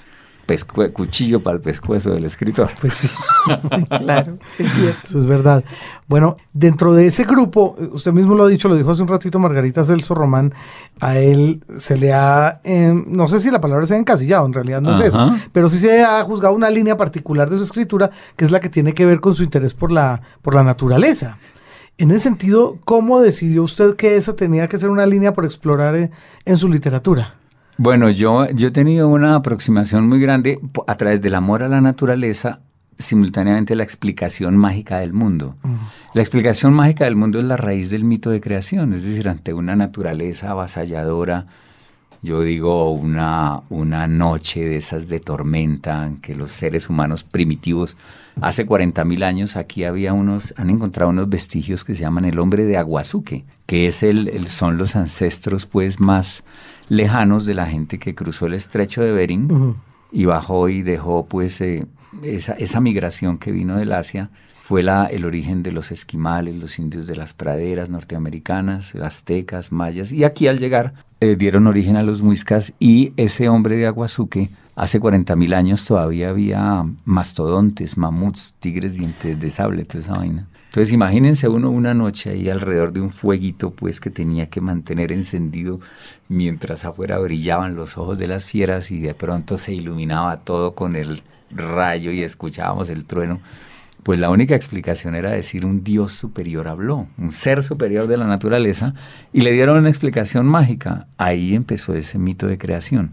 cuchillo 0.93 1.43
para 1.43 1.57
el 1.57 1.63
pescuezo 1.63 2.11
del 2.11 2.25
escritor. 2.25 2.69
Pues 2.81 2.95
sí, 2.95 3.11
claro, 3.99 4.39
es 4.59 4.73
cierto. 4.73 5.01
Eso 5.05 5.19
es 5.19 5.27
verdad. 5.27 5.65
Bueno, 6.07 6.37
dentro 6.53 6.95
de 6.95 7.07
ese 7.07 7.25
grupo, 7.25 7.77
usted 7.93 8.13
mismo 8.13 8.35
lo 8.35 8.45
ha 8.45 8.49
dicho, 8.49 8.69
lo 8.69 8.77
dijo 8.77 8.91
hace 8.91 9.03
un 9.03 9.09
ratito 9.09 9.39
Margarita 9.39 9.85
Celso 9.85 10.15
Román, 10.15 10.55
a 11.01 11.19
él 11.19 11.63
se 11.77 11.97
le 11.97 12.13
ha, 12.13 12.61
em, 12.65 13.05
no 13.09 13.29
sé 13.29 13.41
si 13.41 13.51
la 13.51 13.61
palabra 13.61 13.87
sea 13.87 13.99
encasillado, 13.99 14.47
en 14.47 14.53
realidad 14.53 14.81
no 14.81 14.93
es 14.93 15.01
eso, 15.01 15.35
pero 15.53 15.69
sí 15.69 15.79
se 15.79 16.03
ha 16.03 16.23
juzgado 16.25 16.55
una 16.55 16.71
línea 16.71 16.97
particular 16.97 17.51
de 17.51 17.57
su 17.57 17.65
escritura, 17.65 18.11
que 18.37 18.45
es 18.45 18.51
la 18.51 18.61
que 18.61 18.69
tiene 18.69 18.95
que 18.95 19.05
ver 19.05 19.21
con 19.21 19.35
su 19.35 19.43
interés 19.43 19.75
por 19.75 19.93
la, 19.93 20.21
por 20.43 20.55
la 20.55 20.63
naturaleza. 20.63 21.39
En 22.01 22.13
ese 22.13 22.21
sentido, 22.21 22.79
¿cómo 22.85 23.21
decidió 23.21 23.65
usted 23.65 23.97
que 23.97 24.17
esa 24.17 24.37
tenía 24.37 24.69
que 24.69 24.79
ser 24.79 24.89
una 24.89 25.05
línea 25.05 25.33
por 25.33 25.45
explorar 25.45 25.97
eh, 25.97 26.13
en 26.45 26.57
su 26.57 26.69
literatura? 26.69 27.35
Bueno, 27.77 28.09
yo, 28.09 28.49
yo 28.51 28.69
he 28.69 28.71
tenido 28.71 29.09
una 29.09 29.35
aproximación 29.35 30.09
muy 30.09 30.21
grande 30.21 30.61
a 30.87 30.97
través 30.97 31.21
del 31.21 31.35
amor 31.35 31.65
a 31.65 31.69
la 31.69 31.81
naturaleza, 31.81 32.61
simultáneamente 32.97 33.75
la 33.75 33.83
explicación 33.83 34.57
mágica 34.57 35.01
del 35.01 35.13
mundo. 35.13 35.57
Mm. 35.65 35.75
La 36.15 36.23
explicación 36.23 36.73
mágica 36.73 37.05
del 37.05 37.17
mundo 37.17 37.41
es 37.41 37.45
la 37.45 37.57
raíz 37.57 37.91
del 37.91 38.05
mito 38.05 38.31
de 38.31 38.41
creación, 38.41 38.95
es 38.95 39.03
decir, 39.03 39.29
ante 39.29 39.53
una 39.53 39.75
naturaleza 39.75 40.53
avasalladora, 40.53 41.47
yo 42.23 42.43
digo 42.43 42.91
una, 42.91 43.63
una 43.69 44.07
noche 44.07 44.65
de 44.65 44.77
esas 44.77 45.09
de 45.09 45.21
tormenta 45.21 46.07
en 46.07 46.17
que 46.19 46.35
los 46.35 46.51
seres 46.51 46.89
humanos 46.89 47.25
primitivos, 47.25 47.97
hace 48.41 48.67
40 48.67 49.05
mil 49.05 49.23
años 49.23 49.57
aquí 49.57 49.85
había 49.85 50.13
unos, 50.13 50.55
han 50.57 50.71
encontrado 50.71 51.11
unos 51.11 51.29
vestigios 51.29 51.85
que 51.85 51.95
se 51.95 52.03
llaman 52.03 52.25
el 52.25 52.39
hombre 52.39 52.65
de 52.65 52.77
Aguazuque, 52.77 53.45
que 53.67 53.87
es 53.87 54.03
el, 54.03 54.47
son 54.49 54.79
los 54.79 54.97
ancestros 54.97 55.67
pues 55.67 56.01
más 56.01 56.45
lejanos 56.89 57.47
de 57.47 57.55
la 57.55 57.67
gente 57.67 57.99
que 57.99 58.15
cruzó 58.15 58.47
el 58.47 58.55
estrecho 58.55 59.03
de 59.03 59.13
Bering 59.13 59.77
y 60.11 60.25
bajó 60.25 60.69
y 60.69 60.83
dejó 60.83 61.27
pues 61.27 61.61
eh, 61.61 61.87
esa, 62.23 62.55
esa 62.55 62.81
migración 62.81 63.39
que 63.39 63.53
vino 63.53 63.77
del 63.77 63.93
Asia 63.93 64.31
fue 64.69 64.83
el 64.83 65.25
origen 65.25 65.63
de 65.63 65.73
los 65.73 65.91
esquimales, 65.91 66.55
los 66.57 66.79
indios 66.79 67.07
de 67.07 67.17
las 67.17 67.33
praderas 67.33 67.89
norteamericanas, 67.89 68.95
aztecas, 68.97 69.73
mayas, 69.73 70.13
y 70.13 70.25
aquí 70.25 70.47
al 70.47 70.59
llegar 70.59 70.93
eh, 71.21 71.37
dieron 71.37 71.67
origen 71.67 71.97
a 71.97 72.03
los 72.03 72.21
muiscas 72.21 72.75
y 72.79 73.15
ese 73.17 73.49
hombre 73.49 73.79
de 73.79 73.87
Aguazuque, 73.87 74.51
hace 74.77 75.01
40 75.01 75.35
mil 75.37 75.55
años 75.55 75.87
todavía 75.87 76.29
había 76.29 76.85
mastodontes, 77.07 77.97
mamuts, 77.97 78.57
tigres, 78.61 78.93
dientes 78.93 79.41
de 79.41 79.49
sable, 79.49 79.85
toda 79.85 80.01
esa 80.01 80.19
vaina. 80.19 80.47
Entonces 80.67 80.93
imagínense 80.93 81.49
uno 81.49 81.71
una 81.71 81.95
noche 81.95 82.29
ahí 82.29 82.51
alrededor 82.51 82.93
de 82.93 83.01
un 83.01 83.09
fueguito 83.09 83.71
pues 83.71 84.01
que 84.01 84.11
tenía 84.11 84.51
que 84.51 84.61
mantener 84.61 85.13
encendido 85.13 85.81
mientras 86.29 86.85
afuera 86.85 87.17
brillaban 87.17 87.75
los 87.75 87.97
ojos 87.97 88.19
de 88.19 88.29
las 88.29 88.45
fieras 88.45 88.91
y 88.91 89.01
de 89.01 89.15
pronto 89.15 89.57
se 89.57 89.73
iluminaba 89.73 90.41
todo 90.41 90.75
con 90.75 90.95
el 90.95 91.23
rayo 91.51 92.11
y 92.11 92.23
escuchábamos 92.23 92.91
el 92.91 93.07
trueno. 93.07 93.41
Pues 94.09 94.21
la 94.21 94.31
única 94.31 94.55
explicación 94.55 95.15
era 95.15 95.33
decir 95.33 95.67
un 95.67 95.85
Dios 95.85 96.15
superior 96.15 96.67
habló, 96.67 97.09
un 97.19 97.31
ser 97.31 97.63
superior 97.63 98.07
de 98.07 98.17
la 98.17 98.27
naturaleza, 98.27 98.95
y 99.35 99.43
le 99.43 99.53
dieron 99.53 99.77
una 99.77 99.91
explicación 99.91 100.47
mágica. 100.47 101.09
Ahí 101.19 101.55
empezó 101.55 101.93
ese 101.93 102.19
mito 102.19 102.47
de 102.47 102.57
creación. 102.57 103.13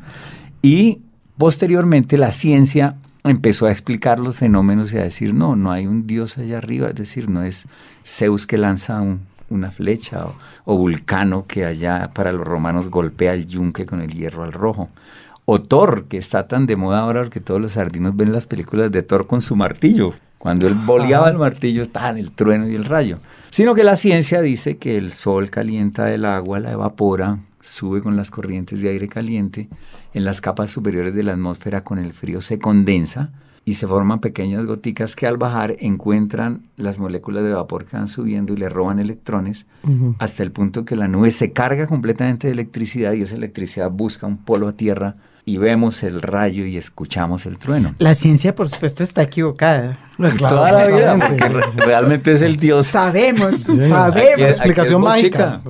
Y 0.62 1.02
posteriormente 1.38 2.18
la 2.18 2.32
ciencia 2.32 2.96
empezó 3.26 3.66
a 3.66 3.72
explicar 3.72 4.22
los 4.22 4.38
fenómenos 4.38 4.94
y 4.94 4.98
a 4.98 5.04
decir, 5.04 5.34
no, 5.34 5.58
no 5.58 5.74
hay 5.74 5.86
un 5.86 6.08
Dios 6.08 6.38
allá 6.38 6.60
arriba, 6.60 6.88
es 6.88 6.96
decir, 6.96 7.30
no 7.30 7.44
es 7.44 7.68
Zeus 8.06 8.48
que 8.48 8.58
lanza 8.58 9.04
una 9.50 9.72
flecha 9.72 10.28
o, 10.28 10.36
o, 10.64 10.78
Vulcano 10.78 11.46
que 11.46 11.66
allá 11.66 12.12
para 12.14 12.32
los 12.32 12.48
romanos 12.48 12.90
golpea 12.90 13.34
el 13.34 13.48
yunque 13.48 13.86
con 13.86 14.00
el 14.00 14.14
hierro 14.14 14.46
al 14.46 14.54
rojo. 14.54 14.88
O 15.44 15.62
Thor, 15.62 16.06
que 16.06 16.18
está 16.18 16.48
tan 16.48 16.66
de 16.68 16.78
moda 16.78 17.02
ahora 17.02 17.30
que 17.30 17.42
todos 17.42 17.60
los 17.60 17.74
sardinos 17.74 18.16
ven 18.16 18.32
las 18.32 18.48
películas 18.48 18.94
de 18.94 19.04
Thor 19.04 19.28
con 19.28 19.42
su 19.42 19.58
martillo. 19.58 20.14
Cuando 20.46 20.68
él 20.68 20.76
boleaba 20.76 21.28
el 21.32 21.40
martillo 21.40 21.82
estaba 21.82 22.12
en 22.12 22.20
el 22.20 22.30
trueno 22.30 22.70
y 22.70 22.76
el 22.76 22.86
rayo. 22.86 23.18
Sino 23.50 23.74
que 23.74 23.84
la 23.84 23.96
ciencia 23.96 24.42
dice 24.42 24.78
que 24.78 24.96
el 24.96 25.10
sol 25.10 25.50
calienta 25.50 26.14
el 26.14 26.24
agua, 26.24 26.60
la 26.60 26.72
evapora, 26.72 27.40
sube 27.62 28.00
con 28.00 28.16
las 28.16 28.30
corrientes 28.30 28.80
de 28.80 28.90
aire 28.90 29.08
caliente, 29.08 29.70
en 30.14 30.24
las 30.24 30.42
capas 30.42 30.70
superiores 30.70 31.16
de 31.16 31.24
la 31.24 31.34
atmósfera 31.34 31.84
con 31.84 31.98
el 31.98 32.14
frío 32.14 32.42
se 32.42 32.60
condensa 32.60 33.32
y 33.66 33.74
se 33.74 33.88
forman 33.88 34.20
pequeñas 34.20 34.64
goticas 34.68 35.16
que 35.16 35.26
al 35.26 35.38
bajar 35.38 35.78
encuentran 35.80 36.62
las 36.78 37.00
moléculas 37.00 37.44
de 37.44 37.52
vapor 37.52 37.86
que 37.86 37.98
van 37.98 38.08
subiendo 38.08 38.54
y 38.54 38.58
le 38.58 38.70
roban 38.70 39.00
electrones 39.00 39.66
hasta 40.20 40.44
el 40.44 40.52
punto 40.52 40.86
que 40.86 40.96
la 40.96 41.08
nube 41.08 41.32
se 41.32 41.54
carga 41.54 41.88
completamente 41.88 42.46
de 42.46 42.54
electricidad 42.54 43.14
y 43.14 43.24
esa 43.24 43.36
electricidad 43.36 43.90
busca 43.90 44.28
un 44.28 44.38
polo 44.38 44.68
a 44.68 44.74
tierra 44.74 45.16
y 45.46 45.58
vemos 45.58 46.02
el 46.02 46.24
rayo 46.24 46.66
y 46.66 46.76
escuchamos 46.76 47.46
el 47.46 47.60
trueno. 47.60 47.94
La 48.00 48.16
ciencia, 48.16 48.56
por 48.56 48.68
supuesto, 48.68 49.04
está 49.04 49.22
equivocada. 49.22 50.00
Toda 50.40 50.72
la 50.72 50.88
vida, 50.88 51.18
porque 51.20 51.50
realmente 51.78 52.32
es 52.32 52.42
el 52.42 52.58
Dios. 52.58 52.88
Sabemos, 52.88 53.62
sabemos. 53.62 54.40
La 54.40 54.50
explicación 54.50 55.02
mágica. 55.02 55.62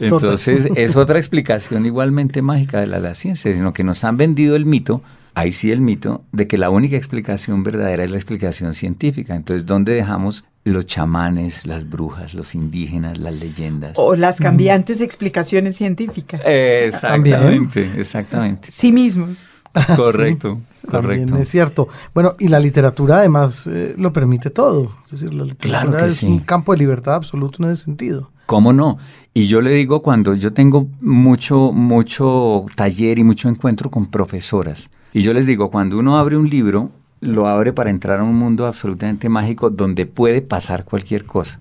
Entonces, 0.00 0.68
es 0.74 0.96
otra 0.96 1.18
explicación 1.18 1.86
igualmente 1.86 2.42
mágica 2.42 2.80
de 2.80 2.88
la, 2.88 2.98
la 2.98 3.14
ciencia, 3.14 3.54
sino 3.54 3.72
que 3.72 3.84
nos 3.84 4.02
han 4.02 4.16
vendido 4.16 4.56
el 4.56 4.66
mito 4.66 5.02
ahí 5.34 5.52
sí 5.52 5.70
el 5.70 5.80
mito 5.80 6.24
de 6.32 6.46
que 6.46 6.58
la 6.58 6.70
única 6.70 6.96
explicación 6.96 7.62
verdadera 7.62 8.04
es 8.04 8.10
la 8.10 8.16
explicación 8.16 8.74
científica. 8.74 9.34
Entonces, 9.34 9.66
¿dónde 9.66 9.92
dejamos 9.92 10.44
los 10.64 10.86
chamanes, 10.86 11.66
las 11.66 11.88
brujas, 11.88 12.34
los 12.34 12.54
indígenas, 12.54 13.18
las 13.18 13.34
leyendas? 13.34 13.92
O 13.96 14.16
las 14.16 14.40
cambiantes 14.40 15.00
explicaciones 15.00 15.76
científicas. 15.76 16.40
Exactamente, 16.44 17.92
exactamente. 17.98 18.70
Sí 18.70 18.92
mismos. 18.92 19.50
Correcto, 19.96 20.60
correcto. 20.90 21.36
es 21.36 21.48
cierto. 21.48 21.88
Bueno, 22.12 22.34
y 22.40 22.48
la 22.48 22.58
literatura 22.58 23.18
además 23.18 23.68
eh, 23.68 23.94
lo 23.96 24.12
permite 24.12 24.50
todo. 24.50 24.92
Es 25.04 25.12
decir, 25.12 25.32
la 25.32 25.44
literatura 25.44 26.06
es 26.06 26.22
un 26.22 26.40
campo 26.40 26.72
de 26.72 26.78
libertad 26.78 27.14
absoluto 27.14 27.62
en 27.62 27.70
ese 27.70 27.84
sentido. 27.84 28.30
¿Cómo 28.46 28.72
no? 28.72 28.98
Y 29.32 29.46
yo 29.46 29.60
le 29.60 29.70
digo 29.70 30.02
cuando 30.02 30.34
yo 30.34 30.52
tengo 30.52 30.88
mucho, 31.00 31.70
mucho 31.70 32.66
taller 32.74 33.20
y 33.20 33.24
mucho 33.24 33.48
encuentro 33.48 33.92
con 33.92 34.10
profesoras, 34.10 34.90
y 35.12 35.22
yo 35.22 35.32
les 35.32 35.46
digo, 35.46 35.70
cuando 35.70 35.98
uno 35.98 36.18
abre 36.18 36.36
un 36.36 36.48
libro, 36.48 36.90
lo 37.20 37.48
abre 37.48 37.72
para 37.72 37.90
entrar 37.90 38.20
a 38.20 38.24
un 38.24 38.34
mundo 38.34 38.66
absolutamente 38.66 39.28
mágico 39.28 39.70
donde 39.70 40.06
puede 40.06 40.40
pasar 40.40 40.84
cualquier 40.84 41.24
cosa. 41.24 41.60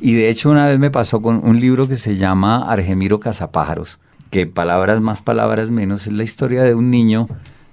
Y 0.00 0.14
de 0.14 0.28
hecho 0.28 0.50
una 0.50 0.66
vez 0.66 0.78
me 0.78 0.90
pasó 0.90 1.20
con 1.20 1.40
un 1.44 1.60
libro 1.60 1.88
que 1.88 1.96
se 1.96 2.16
llama 2.16 2.70
Argemiro 2.70 3.18
Cazapájaros, 3.18 3.98
que 4.30 4.46
palabras 4.46 5.00
más, 5.00 5.22
palabras 5.22 5.70
menos, 5.70 6.06
es 6.06 6.12
la 6.12 6.22
historia 6.22 6.62
de 6.62 6.74
un 6.74 6.90
niño 6.90 7.28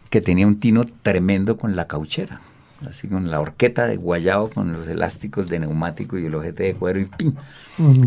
que 0.10 0.22
tenía 0.22 0.48
un 0.48 0.60
tino 0.60 0.86
tremendo 1.04 1.58
con 1.58 1.76
la 1.76 1.86
cauchera, 1.86 2.42
así 2.90 3.08
con 3.08 3.30
la 3.30 3.40
horqueta 3.40 3.86
de 3.86 3.98
guayabo, 3.98 4.50
con 4.50 4.74
los 4.74 4.88
elásticos 4.88 5.48
de 5.48 5.60
neumático 5.60 6.18
y 6.18 6.26
el 6.26 6.34
ojete 6.34 6.63
de 6.63 6.74
cuero 6.74 7.00
y 7.00 7.06
¡pim! 7.06 7.34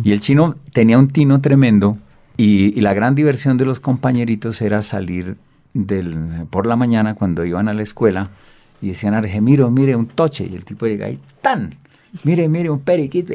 Y 0.02 0.12
el 0.12 0.20
chino 0.20 0.56
tenía 0.72 0.98
un 0.98 1.08
tino 1.08 1.40
tremendo 1.40 1.98
y, 2.36 2.76
y 2.76 2.80
la 2.80 2.94
gran 2.94 3.14
diversión 3.14 3.58
de 3.58 3.66
los 3.66 3.78
compañeritos 3.78 4.60
era 4.62 4.82
salir 4.82 5.36
por 6.50 6.66
la 6.66 6.76
mañana 6.76 7.14
cuando 7.14 7.44
iban 7.44 7.68
a 7.68 7.74
la 7.74 7.82
escuela 7.82 8.30
y 8.80 8.88
decían, 8.88 9.14
Argemiro, 9.14 9.70
mire 9.70 9.96
un 9.96 10.06
toche. 10.06 10.48
Y 10.50 10.54
el 10.54 10.64
tipo 10.64 10.86
llega 10.86 11.06
ahí, 11.06 11.18
¡tan! 11.42 11.76
Mire, 12.24 12.48
mire, 12.48 12.70
un 12.70 12.80
periquito. 12.80 13.34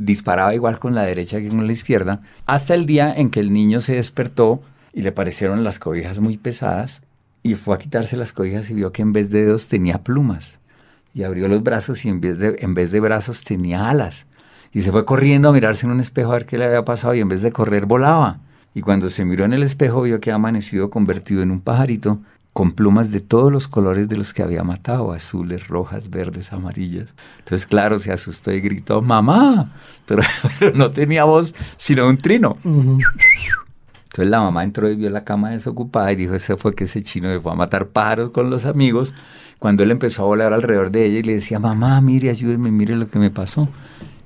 Disparaba 0.00 0.54
igual 0.54 0.78
con 0.78 0.94
la 0.94 1.02
derecha 1.02 1.40
que 1.40 1.48
con 1.48 1.66
la 1.66 1.72
izquierda. 1.72 2.20
Hasta 2.46 2.74
el 2.74 2.84
día 2.84 3.12
en 3.14 3.30
que 3.30 3.40
el 3.40 3.52
niño 3.52 3.80
se 3.80 3.94
despertó 3.94 4.62
y 4.92 5.02
le 5.02 5.12
parecieron 5.12 5.64
las 5.64 5.78
cobijas 5.78 6.20
muy 6.20 6.36
pesadas 6.36 7.02
y 7.42 7.54
fue 7.54 7.74
a 7.74 7.78
quitarse 7.78 8.16
las 8.16 8.32
cobijas 8.32 8.68
y 8.70 8.74
vio 8.74 8.92
que 8.92 9.02
en 9.02 9.12
vez 9.12 9.30
de 9.30 9.44
dedos 9.44 9.68
tenía 9.68 10.02
plumas. 10.02 10.60
Y 11.14 11.22
abrió 11.22 11.48
los 11.48 11.62
brazos 11.62 12.04
y 12.04 12.08
en 12.08 12.20
vez 12.20 12.38
de, 12.38 12.56
en 12.60 12.74
vez 12.74 12.90
de 12.90 13.00
brazos 13.00 13.44
tenía 13.44 13.88
alas. 13.88 14.26
Y 14.72 14.82
se 14.82 14.92
fue 14.92 15.04
corriendo 15.04 15.48
a 15.48 15.52
mirarse 15.52 15.86
en 15.86 15.92
un 15.92 16.00
espejo 16.00 16.30
a 16.30 16.34
ver 16.34 16.46
qué 16.46 16.58
le 16.58 16.64
había 16.66 16.84
pasado 16.84 17.14
y 17.14 17.20
en 17.20 17.28
vez 17.28 17.42
de 17.42 17.52
correr 17.52 17.86
volaba. 17.86 18.40
Y 18.74 18.80
cuando 18.80 19.08
se 19.08 19.24
miró 19.24 19.44
en 19.44 19.52
el 19.52 19.62
espejo 19.62 20.02
vio 20.02 20.20
que 20.20 20.30
había 20.30 20.36
amanecido 20.36 20.90
convertido 20.90 21.42
en 21.42 21.50
un 21.50 21.60
pajarito 21.60 22.20
con 22.52 22.72
plumas 22.72 23.10
de 23.10 23.20
todos 23.20 23.50
los 23.50 23.66
colores 23.66 24.08
de 24.08 24.16
los 24.16 24.34
que 24.34 24.42
había 24.42 24.62
matado, 24.62 25.12
azules, 25.12 25.68
rojas, 25.68 26.10
verdes, 26.10 26.52
amarillas. 26.52 27.14
Entonces, 27.38 27.66
claro, 27.66 27.98
se 27.98 28.12
asustó 28.12 28.52
y 28.52 28.60
gritó, 28.60 29.00
mamá, 29.00 29.72
pero, 30.06 30.22
no 30.74 30.90
tenía 30.90 31.24
voz, 31.24 31.54
sino 31.76 32.06
un 32.08 32.18
trino. 32.18 32.58
Entonces 32.64 34.30
la 34.30 34.40
mamá 34.40 34.64
entró 34.64 34.90
y 34.90 34.96
vio 34.96 35.08
la 35.08 35.24
cama 35.24 35.50
desocupada 35.50 36.12
y 36.12 36.16
dijo, 36.16 36.34
ese 36.34 36.58
fue 36.58 36.74
que 36.74 36.84
ese 36.84 37.02
chino 37.02 37.30
se 37.30 37.40
fue 37.40 37.52
a 37.52 37.54
matar 37.54 37.88
pájaros 37.88 38.30
con 38.30 38.50
los 38.50 38.66
amigos, 38.66 39.14
cuando 39.58 39.82
él 39.82 39.90
empezó 39.90 40.24
a 40.24 40.26
volar 40.26 40.52
alrededor 40.52 40.90
de 40.90 41.06
ella 41.06 41.20
y 41.20 41.22
le 41.22 41.34
decía, 41.34 41.58
mamá, 41.58 41.98
mire, 42.02 42.28
ayúdeme, 42.28 42.70
mire 42.70 42.96
lo 42.96 43.08
que 43.08 43.18
me 43.18 43.30
pasó. 43.30 43.68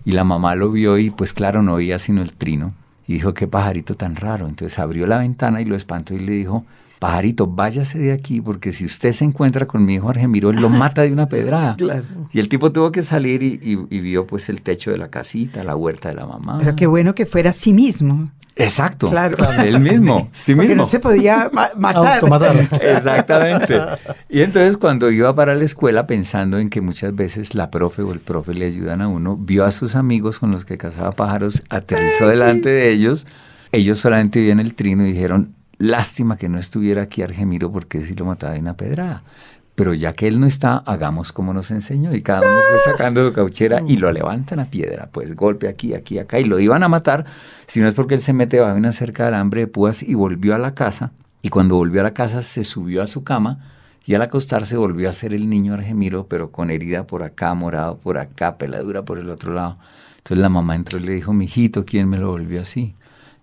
Y 0.04 0.12
la 0.12 0.24
mamá 0.24 0.56
lo 0.56 0.72
vio 0.72 0.98
y 0.98 1.10
pues 1.10 1.32
claro, 1.32 1.62
no 1.62 1.74
oía 1.74 2.00
sino 2.00 2.22
el 2.22 2.32
trino. 2.32 2.74
Y 3.06 3.14
dijo, 3.14 3.34
qué 3.34 3.46
pajarito 3.46 3.94
tan 3.94 4.16
raro. 4.16 4.48
Entonces 4.48 4.78
abrió 4.78 5.06
la 5.06 5.18
ventana 5.18 5.60
y 5.60 5.64
lo 5.64 5.76
espantó 5.76 6.14
y 6.14 6.18
le 6.18 6.32
dijo, 6.32 6.64
pajarito, 6.98 7.46
váyase 7.46 7.98
de 7.98 8.12
aquí 8.12 8.40
porque 8.40 8.72
si 8.72 8.84
usted 8.84 9.12
se 9.12 9.24
encuentra 9.24 9.66
con 9.66 9.84
mi 9.84 9.94
hijo 9.94 10.08
Argemiro, 10.08 10.50
él 10.50 10.56
lo 10.56 10.68
mata 10.68 11.02
de 11.02 11.12
una 11.12 11.28
pedrada. 11.28 11.76
Y 12.32 12.40
el 12.40 12.48
tipo 12.48 12.72
tuvo 12.72 12.92
que 12.92 13.02
salir 13.02 13.42
y, 13.42 13.76
vio 13.76 14.26
pues 14.26 14.48
el 14.48 14.62
techo 14.62 14.90
de 14.90 14.98
la 14.98 15.08
casita, 15.08 15.64
la 15.64 15.76
huerta 15.76 16.08
de 16.08 16.14
la 16.14 16.26
mamá. 16.26 16.58
Pero 16.58 16.76
qué 16.76 16.86
bueno 16.86 17.14
que 17.14 17.26
fuera 17.26 17.50
a 17.50 17.52
sí 17.52 17.72
mismo. 17.72 18.30
Exacto. 18.56 19.08
Claro. 19.08 19.36
Él 19.62 19.80
mismo. 19.80 20.30
Sí 20.36 20.54
Porque 20.54 20.74
no 20.74 20.86
se 20.86 20.98
podía 20.98 21.50
matar. 21.76 22.22
Exactamente. 22.80 23.78
Y 24.28 24.40
entonces 24.40 24.76
cuando 24.76 25.10
iba 25.10 25.34
para 25.34 25.54
la 25.54 25.64
escuela 25.64 26.06
pensando 26.06 26.58
en 26.58 26.70
que 26.70 26.80
muchas 26.80 27.14
veces 27.14 27.54
la 27.54 27.70
profe 27.70 28.02
o 28.02 28.12
el 28.12 28.20
profe 28.20 28.54
le 28.54 28.66
ayudan 28.66 29.02
a 29.02 29.08
uno, 29.08 29.36
vio 29.36 29.64
a 29.64 29.72
sus 29.72 29.94
amigos 29.94 30.38
con 30.38 30.50
los 30.50 30.64
que 30.64 30.78
cazaba 30.78 31.12
pájaros, 31.12 31.62
aterrizó 31.68 32.28
delante 32.28 32.70
de 32.70 32.90
ellos. 32.90 33.26
Ellos 33.72 33.98
solamente 33.98 34.40
vieron 34.40 34.60
el 34.60 34.74
trino 34.74 35.04
y 35.04 35.12
dijeron, 35.12 35.55
Lástima 35.78 36.36
que 36.36 36.48
no 36.48 36.58
estuviera 36.58 37.02
aquí 37.02 37.22
Argemiro 37.22 37.70
porque 37.70 38.04
si 38.04 38.14
lo 38.14 38.24
mataba 38.24 38.54
de 38.54 38.60
una 38.60 38.76
pedrada. 38.76 39.22
Pero 39.74 39.92
ya 39.92 40.14
que 40.14 40.26
él 40.26 40.40
no 40.40 40.46
está, 40.46 40.78
hagamos 40.78 41.32
como 41.32 41.52
nos 41.52 41.70
enseñó. 41.70 42.14
Y 42.14 42.22
cada 42.22 42.40
uno 42.40 42.60
fue 42.70 42.92
sacando 42.92 43.26
su 43.26 43.34
cauchera 43.34 43.82
y 43.86 43.98
lo 43.98 44.10
levantan 44.10 44.58
a 44.58 44.70
piedra. 44.70 45.10
Pues 45.12 45.36
golpe 45.36 45.68
aquí, 45.68 45.92
aquí, 45.92 46.18
acá. 46.18 46.40
Y 46.40 46.44
lo 46.44 46.58
iban 46.58 46.82
a 46.82 46.88
matar, 46.88 47.26
si 47.66 47.80
no 47.80 47.88
es 47.88 47.94
porque 47.94 48.14
él 48.14 48.22
se 48.22 48.32
mete 48.32 48.58
bajo 48.58 48.74
una 48.74 48.92
cerca 48.92 49.24
de 49.24 49.28
alambre 49.28 49.60
de 49.60 49.66
púas 49.66 50.02
y 50.02 50.14
volvió 50.14 50.54
a 50.54 50.58
la 50.58 50.74
casa. 50.74 51.12
Y 51.42 51.50
cuando 51.50 51.76
volvió 51.76 52.00
a 52.00 52.04
la 52.04 52.14
casa 52.14 52.40
se 52.40 52.64
subió 52.64 53.02
a 53.02 53.06
su 53.06 53.22
cama 53.22 53.70
y 54.06 54.14
al 54.14 54.22
acostarse 54.22 54.76
volvió 54.76 55.10
a 55.10 55.12
ser 55.12 55.34
el 55.34 55.50
niño 55.50 55.74
Argemiro, 55.74 56.26
pero 56.26 56.52
con 56.52 56.70
herida 56.70 57.06
por 57.06 57.22
acá, 57.22 57.52
morado 57.54 57.98
por 57.98 58.18
acá, 58.18 58.56
peladura 58.56 59.04
por 59.04 59.18
el 59.18 59.28
otro 59.28 59.52
lado. 59.52 59.78
Entonces 60.16 60.38
la 60.38 60.48
mamá 60.48 60.74
entró 60.74 60.98
y 60.98 61.02
le 61.02 61.12
dijo, 61.12 61.32
mijito, 61.32 61.84
¿quién 61.84 62.08
me 62.08 62.16
lo 62.16 62.30
volvió 62.30 62.62
así? 62.62 62.94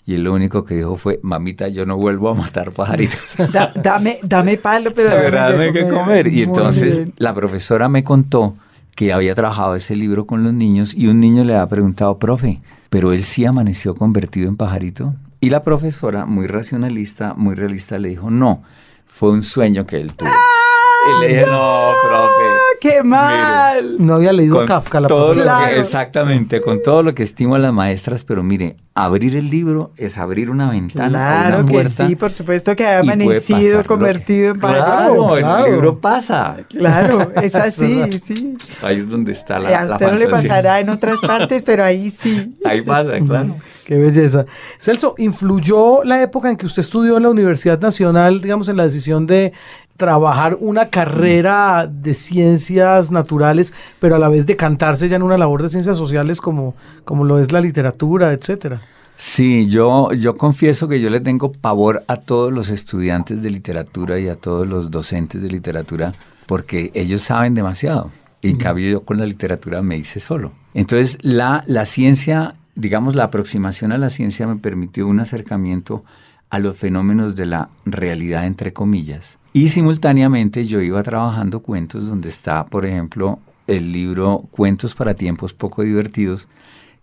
Y 0.05 0.15
él 0.15 0.23
lo 0.23 0.33
único 0.33 0.65
que 0.65 0.75
dijo 0.75 0.97
fue, 0.97 1.19
mamita, 1.23 1.69
yo 1.69 1.85
no 1.85 1.95
vuelvo 1.95 2.29
a 2.29 2.33
matar 2.35 2.71
pajaritos. 2.71 3.37
dame, 3.75 4.19
dame 4.23 4.57
palo, 4.57 4.91
pero 4.93 5.31
dame, 5.31 5.71
que 5.71 5.87
comer. 5.87 6.27
Y 6.27 6.43
entonces 6.43 7.03
la 7.17 7.33
profesora 7.33 7.87
me 7.87 8.03
contó 8.03 8.55
que 8.95 9.13
había 9.13 9.33
trabajado 9.33 9.75
ese 9.75 9.95
libro 9.95 10.27
con 10.27 10.43
los 10.43 10.53
niños 10.53 10.93
y 10.93 11.07
un 11.07 11.19
niño 11.19 11.43
le 11.43 11.53
había 11.55 11.67
preguntado, 11.67 12.19
profe, 12.19 12.61
¿pero 12.89 13.13
él 13.13 13.23
sí 13.23 13.45
amaneció 13.45 13.95
convertido 13.95 14.49
en 14.49 14.57
pajarito? 14.57 15.13
Y 15.39 15.49
la 15.49 15.63
profesora, 15.63 16.25
muy 16.25 16.47
racionalista, 16.47 17.33
muy 17.33 17.55
realista, 17.55 17.97
le 17.97 18.09
dijo, 18.09 18.29
no, 18.29 18.63
fue 19.05 19.31
un 19.31 19.41
sueño 19.41 19.85
que 19.85 19.97
él 19.97 20.13
tuvo. 20.13 20.29
y 20.29 21.21
le 21.21 21.27
dije, 21.33 21.45
no, 21.45 21.91
profe. 22.07 22.62
¡Qué 22.83 23.01
mal! 23.01 23.95
no 23.97 24.15
había 24.15 24.33
leído 24.33 24.65
Kafka 24.65 24.99
la 24.99 25.07
todo 25.07 25.33
Exactamente, 25.69 26.59
con 26.59 26.81
todo 26.81 27.01
lo 27.01 27.15
que 27.15 27.23
estimo 27.23 27.55
a 27.55 27.59
las 27.59 27.71
maestras, 27.71 28.25
pero 28.25 28.43
mire, 28.43 28.75
abrir 28.93 29.37
el 29.37 29.49
libro 29.49 29.91
es 29.95 30.17
abrir 30.17 30.51
una 30.51 30.69
ventana. 30.69 31.09
Claro 31.09 31.65
que 31.65 31.85
sí, 31.85 32.17
por 32.17 32.29
supuesto 32.29 32.75
que 32.75 32.85
ha 32.85 32.99
amanecido, 32.99 33.85
convertido 33.85 34.51
en 34.51 34.59
claro, 34.59 35.27
claro, 35.33 35.65
el 35.65 35.71
libro 35.71 35.97
pasa. 35.97 36.57
Claro, 36.69 37.31
es 37.41 37.55
así, 37.55 38.11
sí. 38.21 38.57
Ahí 38.81 38.97
es 38.97 39.09
donde 39.09 39.31
está 39.31 39.59
la. 39.59 39.79
A 39.79 39.93
usted 39.93 40.11
no 40.11 40.17
le 40.17 40.27
pasará 40.27 40.81
en 40.81 40.89
otras 40.89 41.21
partes, 41.21 41.61
pero 41.61 41.85
ahí 41.85 42.09
sí. 42.09 42.57
Ahí 42.65 42.81
pasa, 42.81 43.17
claro. 43.25 43.55
Qué 43.85 43.97
belleza. 43.97 44.45
Celso, 44.77 45.15
¿influyó 45.17 46.03
la 46.03 46.21
época 46.21 46.49
en 46.49 46.57
que 46.57 46.65
usted 46.65 46.81
estudió 46.81 47.17
en 47.17 47.23
la 47.23 47.29
Universidad 47.29 47.79
Nacional, 47.79 48.41
digamos, 48.41 48.69
en 48.69 48.77
la 48.77 48.83
decisión 48.83 49.27
de 49.27 49.53
trabajar 49.97 50.57
una 50.59 50.89
carrera 50.89 51.87
de 51.87 52.13
ciencias 52.13 53.11
naturales, 53.11 53.73
pero 53.99 54.15
a 54.15 54.19
la 54.19 54.29
vez 54.29 54.45
decantarse 54.45 55.09
ya 55.09 55.15
en 55.15 55.23
una 55.23 55.37
labor 55.37 55.61
de 55.61 55.69
ciencias 55.69 55.97
sociales 55.97 56.41
como, 56.41 56.75
como 57.05 57.23
lo 57.23 57.39
es 57.39 57.51
la 57.51 57.61
literatura, 57.61 58.31
etcétera? 58.33 58.81
Sí, 59.15 59.67
yo, 59.67 60.11
yo 60.13 60.35
confieso 60.35 60.87
que 60.87 60.99
yo 60.99 61.09
le 61.09 61.19
tengo 61.19 61.51
pavor 61.51 62.03
a 62.07 62.17
todos 62.17 62.51
los 62.51 62.69
estudiantes 62.69 63.41
de 63.43 63.49
literatura 63.49 64.19
y 64.19 64.27
a 64.27 64.35
todos 64.35 64.67
los 64.67 64.89
docentes 64.89 65.41
de 65.41 65.49
literatura 65.49 66.13
porque 66.45 66.91
ellos 66.93 67.21
saben 67.21 67.53
demasiado. 67.53 68.11
Y 68.41 68.49
en 68.49 68.57
cambio 68.57 68.89
yo 68.89 69.05
con 69.05 69.17
la 69.17 69.25
literatura 69.25 69.81
me 69.81 69.95
hice 69.95 70.19
solo. 70.19 70.51
Entonces 70.73 71.17
la, 71.21 71.63
la 71.67 71.85
ciencia, 71.85 72.55
digamos, 72.75 73.15
la 73.15 73.25
aproximación 73.25 73.93
a 73.93 73.97
la 73.97 74.09
ciencia 74.09 74.47
me 74.47 74.57
permitió 74.57 75.07
un 75.07 75.21
acercamiento 75.21 76.03
a 76.49 76.59
los 76.59 76.75
fenómenos 76.75 77.35
de 77.35 77.45
la 77.45 77.69
realidad, 77.85 78.45
entre 78.45 78.73
comillas. 78.73 79.37
Y 79.53 79.69
simultáneamente 79.69 80.65
yo 80.65 80.81
iba 80.81 81.01
trabajando 81.03 81.59
cuentos 81.61 82.07
donde 82.07 82.29
está, 82.29 82.65
por 82.65 82.87
ejemplo, 82.87 83.39
el 83.67 83.91
libro 83.91 84.45
Cuentos 84.49 84.95
para 84.95 85.13
tiempos 85.13 85.53
poco 85.53 85.83
divertidos, 85.83 86.49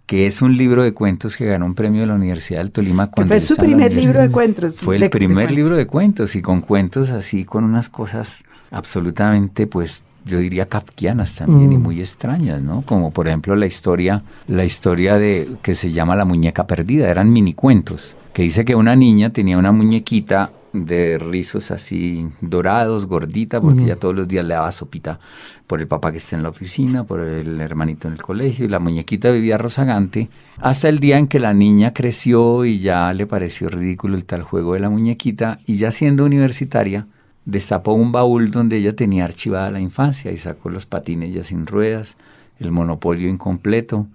que 0.05 0.27
es 0.27 0.43
un 0.43 0.57
libro 0.57 0.83
de 0.83 0.93
cuentos 0.93 1.37
que 1.37 1.47
ganó 1.47 1.65
un 1.67 1.77
premio 1.77 2.01
de 2.01 2.09
la 2.09 2.15
Universidad 2.15 2.59
del 2.59 2.73
Tolima. 2.73 3.09
Cuando 3.09 3.33
fue 3.33 3.39
su 3.39 3.55
primer 3.55 3.93
libro 3.93 4.21
de 4.21 4.31
cuentos. 4.33 4.81
Fue 4.81 4.97
el 4.97 5.09
primer 5.09 5.53
libro 5.53 5.77
de 5.77 5.87
cuentos 5.87 6.35
y 6.35 6.43
con 6.43 6.61
cuentos 6.61 7.11
así, 7.11 7.45
con 7.45 7.63
unas 7.63 7.89
cosas 7.89 8.43
absolutamente, 8.73 9.69
pues, 9.69 10.03
yo 10.25 10.39
diría 10.39 10.67
kafkianas 10.67 11.37
también 11.37 11.73
y 11.73 11.79
mm. 11.79 11.83
muy 11.83 12.01
extrañas, 12.01 12.61
¿no? 12.61 12.83
Como 12.83 13.13
por 13.13 13.29
ejemplo 13.29 13.55
la 13.55 13.67
historia, 13.67 14.25
la 14.49 14.65
historia 14.65 15.17
de 15.17 15.57
que 15.63 15.77
se 15.77 15.93
llama 15.93 16.17
La 16.17 16.25
muñeca 16.25 16.67
perdida, 16.67 17.09
eran 17.09 17.33
mini 17.33 17.55
cuentos, 17.55 18.17
que 18.35 18.43
dice 18.43 18.65
que 18.65 18.75
una 18.75 18.97
niña 18.97 19.31
tenía 19.31 19.57
una 19.57 19.71
muñequita 19.71 20.51
de 20.73 21.19
rizos 21.19 21.71
así 21.71 22.29
dorados, 22.41 23.07
gordita, 23.07 23.61
porque 23.61 23.87
ya 23.87 23.97
todos 23.97 24.15
los 24.15 24.29
días 24.29 24.45
le 24.45 24.55
daba 24.55 24.71
sopita 24.73 25.19
por 25.67 25.81
el 25.81 25.89
papá 25.89 26.13
que 26.13 26.19
está 26.19 26.37
en 26.37 26.43
la 26.43 26.49
oficina, 26.49 27.05
por 27.05 27.21
el 27.21 27.61
hermanito 27.61 28.09
en 28.09 28.15
el 28.15 28.23
colegio, 28.23 28.65
y 28.65 28.69
la 28.69 28.79
muñequita 28.79 29.31
vivía 29.31 29.59
rozagante, 29.59 30.29
hasta 30.59 30.89
el 30.89 30.99
día 30.99 31.19
en 31.19 31.27
que 31.27 31.41
la 31.41 31.55
niña 31.55 31.93
creció 31.93 32.65
y 32.65 32.79
ya 32.79 33.13
le 33.13 33.27
pareció 33.27 33.69
ridículo 33.69 34.17
el 34.17 34.25
tal 34.25 34.43
juego 34.43 34.75
de 34.75 34.81
la 34.81 34.91
muñequita, 34.91 35.59
y 35.67 35.77
ya 35.77 35.91
siendo 35.91 36.25
universitaria, 36.25 37.07
destapó 37.45 37.93
un 37.93 38.13
baúl 38.13 38.51
donde 38.51 38.77
ella 38.77 38.95
tenía 38.95 39.25
archivada 39.25 39.71
la 39.71 39.81
infancia 39.81 40.31
y 40.31 40.37
sacó 40.37 40.71
los 40.71 40.87
patines 40.87 41.35
ya 41.35 41.43
sin 41.43 41.67
ruedas, 41.67 42.17
el 42.59 42.71
monopolio 42.71 43.29
incompleto, 43.29 44.07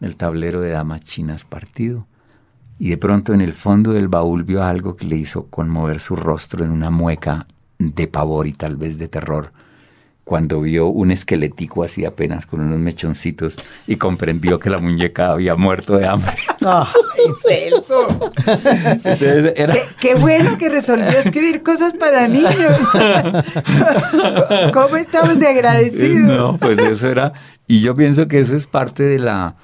el 0.00 0.16
tablero 0.16 0.60
de 0.60 0.70
damas 0.70 1.02
chinas 1.02 1.44
partido 1.44 2.06
y 2.78 2.90
de 2.90 2.96
pronto 2.96 3.34
en 3.34 3.40
el 3.40 3.52
fondo 3.52 3.92
del 3.92 4.08
baúl 4.08 4.44
vio 4.44 4.62
algo 4.62 4.96
que 4.96 5.06
le 5.06 5.16
hizo 5.16 5.46
conmover 5.46 6.00
su 6.00 6.16
rostro 6.16 6.64
en 6.64 6.70
una 6.70 6.90
mueca 6.90 7.46
de 7.78 8.06
pavor 8.06 8.46
y 8.46 8.52
tal 8.52 8.76
vez 8.76 8.98
de 8.98 9.08
terror, 9.08 9.52
cuando 10.24 10.60
vio 10.60 10.88
un 10.88 11.10
esquelético 11.10 11.82
así 11.82 12.04
apenas 12.04 12.44
con 12.44 12.60
unos 12.60 12.78
mechoncitos 12.78 13.56
y 13.86 13.96
comprendió 13.96 14.58
que 14.58 14.68
la 14.68 14.78
muñeca 14.78 15.32
había 15.32 15.56
muerto 15.56 15.96
de 15.96 16.06
hambre. 16.06 16.34
¡Ay, 16.60 16.86
Celso! 17.42 18.30
qué, 20.00 20.14
bueno 20.16 20.58
que 20.58 20.68
resolvió 20.68 21.18
escribir 21.18 21.62
cosas 21.62 21.94
para 21.94 22.28
niños. 22.28 22.52
¿Cómo 24.74 24.96
estamos 24.96 25.40
de 25.40 25.48
agradecidos? 25.48 26.20
No, 26.20 26.58
pues 26.58 26.78
eso 26.78 27.08
era... 27.08 27.32
Y 27.66 27.80
yo 27.80 27.94
pienso 27.94 28.28
que 28.28 28.38
eso 28.38 28.56
es 28.56 28.66
parte 28.66 29.02
de 29.02 29.18
la 29.18 29.56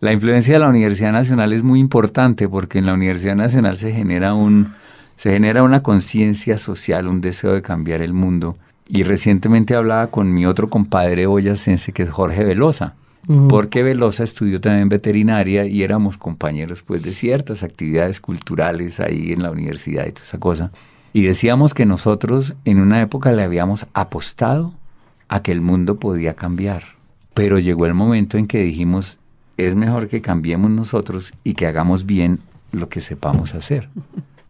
la 0.00 0.12
influencia 0.12 0.54
de 0.54 0.60
la 0.60 0.68
Universidad 0.68 1.12
Nacional 1.12 1.52
es 1.52 1.62
muy 1.62 1.78
importante 1.78 2.48
porque 2.48 2.78
en 2.78 2.86
la 2.86 2.94
Universidad 2.94 3.36
Nacional 3.36 3.78
se 3.78 3.92
genera 3.92 4.34
un 4.34 4.72
se 5.16 5.32
genera 5.32 5.62
una 5.62 5.82
conciencia 5.82 6.56
social, 6.56 7.06
un 7.06 7.20
deseo 7.20 7.52
de 7.52 7.60
cambiar 7.60 8.00
el 8.00 8.14
mundo. 8.14 8.56
Y 8.88 9.02
recientemente 9.02 9.74
hablaba 9.74 10.06
con 10.06 10.32
mi 10.32 10.46
otro 10.46 10.70
compadre 10.70 11.26
boyacense 11.26 11.92
que 11.92 12.04
es 12.04 12.08
Jorge 12.08 12.42
Velosa, 12.42 12.94
porque 13.50 13.82
Velosa 13.82 14.24
estudió 14.24 14.62
también 14.62 14.88
veterinaria 14.88 15.66
y 15.66 15.82
éramos 15.82 16.16
compañeros 16.16 16.80
pues 16.80 17.02
de 17.02 17.12
ciertas 17.12 17.62
actividades 17.62 18.18
culturales 18.22 18.98
ahí 18.98 19.32
en 19.32 19.42
la 19.42 19.50
universidad 19.50 20.06
y 20.06 20.12
toda 20.12 20.24
esa 20.24 20.38
cosa. 20.38 20.72
Y 21.12 21.24
decíamos 21.24 21.74
que 21.74 21.84
nosotros 21.84 22.54
en 22.64 22.80
una 22.80 23.02
época 23.02 23.30
le 23.32 23.42
habíamos 23.42 23.86
apostado 23.92 24.72
a 25.28 25.42
que 25.42 25.52
el 25.52 25.60
mundo 25.60 25.96
podía 26.00 26.34
cambiar. 26.34 26.84
Pero 27.34 27.58
llegó 27.58 27.84
el 27.84 27.94
momento 27.94 28.38
en 28.38 28.46
que 28.46 28.62
dijimos, 28.62 29.19
es 29.66 29.74
mejor 29.74 30.08
que 30.08 30.20
cambiemos 30.20 30.70
nosotros 30.70 31.32
y 31.44 31.54
que 31.54 31.66
hagamos 31.66 32.06
bien 32.06 32.40
lo 32.72 32.88
que 32.88 33.00
sepamos 33.00 33.54
hacer. 33.54 33.88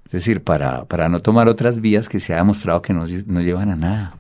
Es 0.07 0.13
decir, 0.13 0.43
para, 0.43 0.85
para 0.85 1.09
no 1.09 1.21
tomar 1.21 1.49
otras 1.49 1.81
vías 1.81 2.09
que 2.09 2.21
se 2.21 2.35
ha 2.35 2.37
demostrado 2.37 2.83
que 2.83 2.93
no, 2.93 3.05
no 3.27 3.41
llevan 3.41 3.71
a 3.71 3.77
nada, 3.77 4.17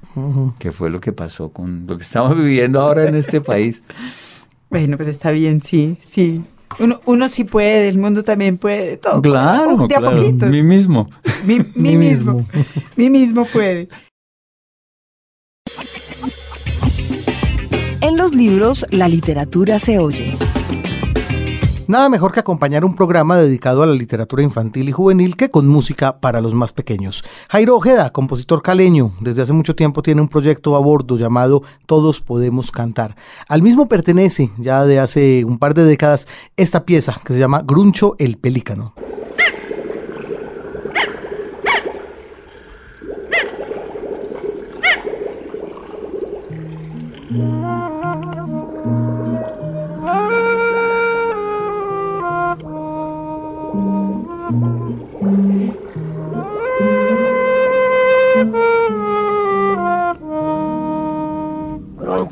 que 0.58 0.72
fue 0.72 0.90
lo 0.90 1.00
que 1.00 1.12
pasó 1.12 1.50
con 1.50 1.86
lo 1.86 1.96
que 1.96 2.02
estamos 2.02 2.36
viviendo 2.36 2.80
ahora 2.80 3.08
en 3.08 3.14
este 3.14 3.40
país. 3.40 3.82
Bueno, 4.68 4.96
pero 4.96 5.10
está 5.10 5.32
bien, 5.32 5.60
sí, 5.60 5.98
sí. 6.00 6.42
Uno, 6.78 7.00
uno 7.04 7.28
sí 7.28 7.42
puede, 7.42 7.88
el 7.88 7.98
mundo 7.98 8.22
también 8.22 8.56
puede, 8.56 8.96
todo. 8.96 9.20
Claro, 9.20 9.88
de 9.88 9.96
a 9.96 9.98
claro. 9.98 10.16
poquitos. 10.16 10.48
Mí 10.48 10.62
mismo. 10.62 11.10
Mi, 11.44 11.58
mi 11.74 11.96
mismo. 11.96 12.46
Mi 12.94 13.10
mismo 13.10 13.44
puede. 13.46 13.88
En 18.00 18.16
los 18.16 18.32
libros, 18.32 18.86
la 18.90 19.08
literatura 19.08 19.78
se 19.78 19.98
oye. 19.98 20.36
Nada 21.90 22.08
mejor 22.08 22.30
que 22.30 22.38
acompañar 22.38 22.84
un 22.84 22.94
programa 22.94 23.36
dedicado 23.36 23.82
a 23.82 23.86
la 23.86 23.94
literatura 23.94 24.44
infantil 24.44 24.88
y 24.88 24.92
juvenil 24.92 25.34
que 25.34 25.50
con 25.50 25.66
música 25.66 26.20
para 26.20 26.40
los 26.40 26.54
más 26.54 26.72
pequeños. 26.72 27.24
Jairo 27.48 27.74
Ojeda, 27.74 28.10
compositor 28.10 28.62
caleño, 28.62 29.10
desde 29.18 29.42
hace 29.42 29.52
mucho 29.52 29.74
tiempo 29.74 30.00
tiene 30.00 30.20
un 30.20 30.28
proyecto 30.28 30.76
a 30.76 30.78
bordo 30.78 31.16
llamado 31.16 31.64
Todos 31.86 32.20
Podemos 32.20 32.70
Cantar. 32.70 33.16
Al 33.48 33.62
mismo 33.62 33.88
pertenece, 33.88 34.52
ya 34.58 34.84
de 34.84 35.00
hace 35.00 35.44
un 35.44 35.58
par 35.58 35.74
de 35.74 35.84
décadas, 35.84 36.28
esta 36.56 36.86
pieza 36.86 37.20
que 37.24 37.32
se 37.32 37.40
llama 37.40 37.62
Gruncho 37.66 38.14
el 38.20 38.36
Pelícano. 38.38 38.94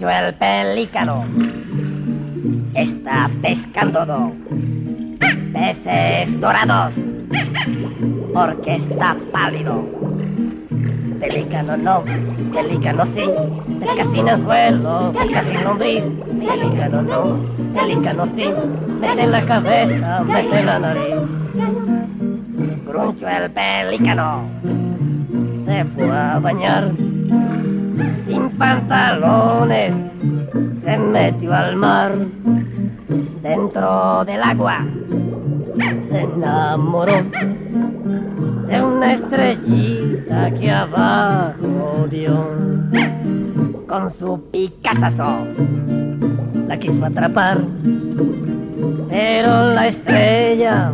El 0.08 0.34
pelícano 0.34 1.24
está 2.74 3.30
pescando 3.42 4.06
do- 4.06 4.32
peces 5.52 6.40
dorados 6.40 6.94
porque 8.32 8.76
está 8.76 9.16
pálido. 9.32 9.84
Pelícano 11.20 11.76
no, 11.76 12.02
pelícano 12.54 13.04
sí, 13.06 13.22
pesca 13.80 14.04
sin 14.14 14.28
anzuelo, 14.28 15.12
pesca 15.12 15.42
sin 15.42 15.64
lombriz. 15.64 16.04
Pelícano 16.38 17.02
no, 17.02 17.38
pelícano 17.74 18.26
sí, 18.34 18.44
mete 19.00 19.26
la 19.26 19.42
cabeza, 19.44 20.24
mete 20.24 20.62
la 20.62 20.78
nariz. 20.78 21.16
Gruncho 22.86 23.28
el 23.28 23.50
pelícano 23.50 24.42
se 25.66 25.84
fue 25.84 26.10
a 26.16 26.38
bañar 26.38 26.90
sin 28.26 28.50
pantalones, 28.50 29.94
se 30.84 30.98
metió 30.98 31.54
al 31.54 31.76
mar, 31.76 32.12
dentro 33.42 34.24
del 34.24 34.42
agua, 34.42 34.84
se 36.08 36.20
enamoró 36.20 37.22
de 38.68 38.82
una 38.82 39.14
estrellita 39.14 40.50
que 40.52 40.70
abajo 40.70 42.06
dio, 42.10 42.48
con 43.86 44.12
su 44.12 44.40
picazazo 44.50 45.46
la 46.66 46.78
quiso 46.78 47.04
atrapar, 47.04 47.60
pero 49.08 49.72
la 49.72 49.88
estrella 49.88 50.92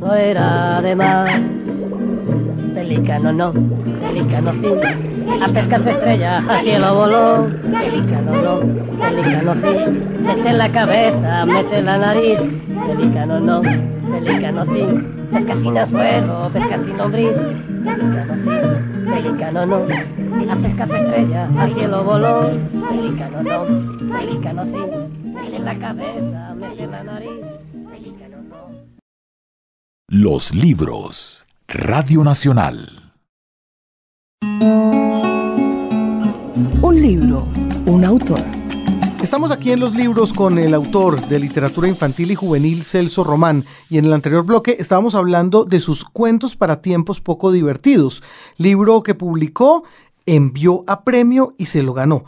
no 0.00 0.14
era 0.14 0.80
de 0.80 0.96
mar. 0.96 1.63
Pelícano 2.72 3.32
no, 3.32 3.52
pelícano 3.52 4.52
sí, 4.52 4.66
a 5.42 5.48
pescar 5.48 5.82
su 5.82 5.88
estrella 5.88 6.44
al 6.48 6.64
cielo 6.64 6.94
voló. 6.94 7.48
Pelícano 7.62 8.32
no, 8.42 8.60
pelícano 8.98 9.54
sí, 9.54 10.22
mete 10.22 10.52
la 10.52 10.72
cabeza, 10.72 11.44
mete 11.46 11.82
la 11.82 11.98
nariz. 11.98 12.38
Pelícano 12.86 13.40
no, 13.40 13.62
pelícano 13.62 14.64
sí, 14.66 14.86
pesca 15.32 15.54
sin 15.56 15.78
anzuelo, 15.78 16.50
pesca 16.52 16.78
sin 16.84 16.96
lombriz. 16.96 17.36
Pelícano 17.84 18.34
sí, 18.36 19.10
pelícano 19.10 19.66
no, 19.66 19.76
a 20.50 20.56
pescar 20.56 20.88
su 20.88 20.94
estrella 20.94 21.48
al 21.58 21.74
cielo 21.74 22.04
voló. 22.04 22.50
Pelícano 22.88 23.42
no, 23.42 24.18
pelícano 24.18 24.64
sí, 24.64 24.78
mete 25.24 25.58
la 25.58 25.74
cabeza, 25.78 26.54
mete 26.56 26.86
la 26.86 27.04
nariz. 27.04 27.40
Pelícano 27.90 28.42
no. 28.48 28.70
Los 30.08 30.54
libros. 30.54 31.43
Radio 31.74 32.22
Nacional. 32.22 33.12
Un 36.80 37.02
libro, 37.02 37.48
un 37.86 38.04
autor. 38.04 38.38
Estamos 39.20 39.50
aquí 39.50 39.72
en 39.72 39.80
los 39.80 39.96
libros 39.96 40.32
con 40.32 40.60
el 40.60 40.72
autor 40.72 41.20
de 41.26 41.40
literatura 41.40 41.88
infantil 41.88 42.30
y 42.30 42.36
juvenil 42.36 42.84
Celso 42.84 43.24
Román 43.24 43.64
y 43.90 43.98
en 43.98 44.04
el 44.04 44.12
anterior 44.12 44.44
bloque 44.44 44.76
estábamos 44.78 45.16
hablando 45.16 45.64
de 45.64 45.80
sus 45.80 46.04
cuentos 46.04 46.54
para 46.54 46.80
tiempos 46.80 47.20
poco 47.20 47.50
divertidos, 47.50 48.22
libro 48.56 49.02
que 49.02 49.16
publicó, 49.16 49.82
envió 50.26 50.84
a 50.86 51.02
premio 51.02 51.56
y 51.58 51.66
se 51.66 51.82
lo 51.82 51.92
ganó. 51.92 52.24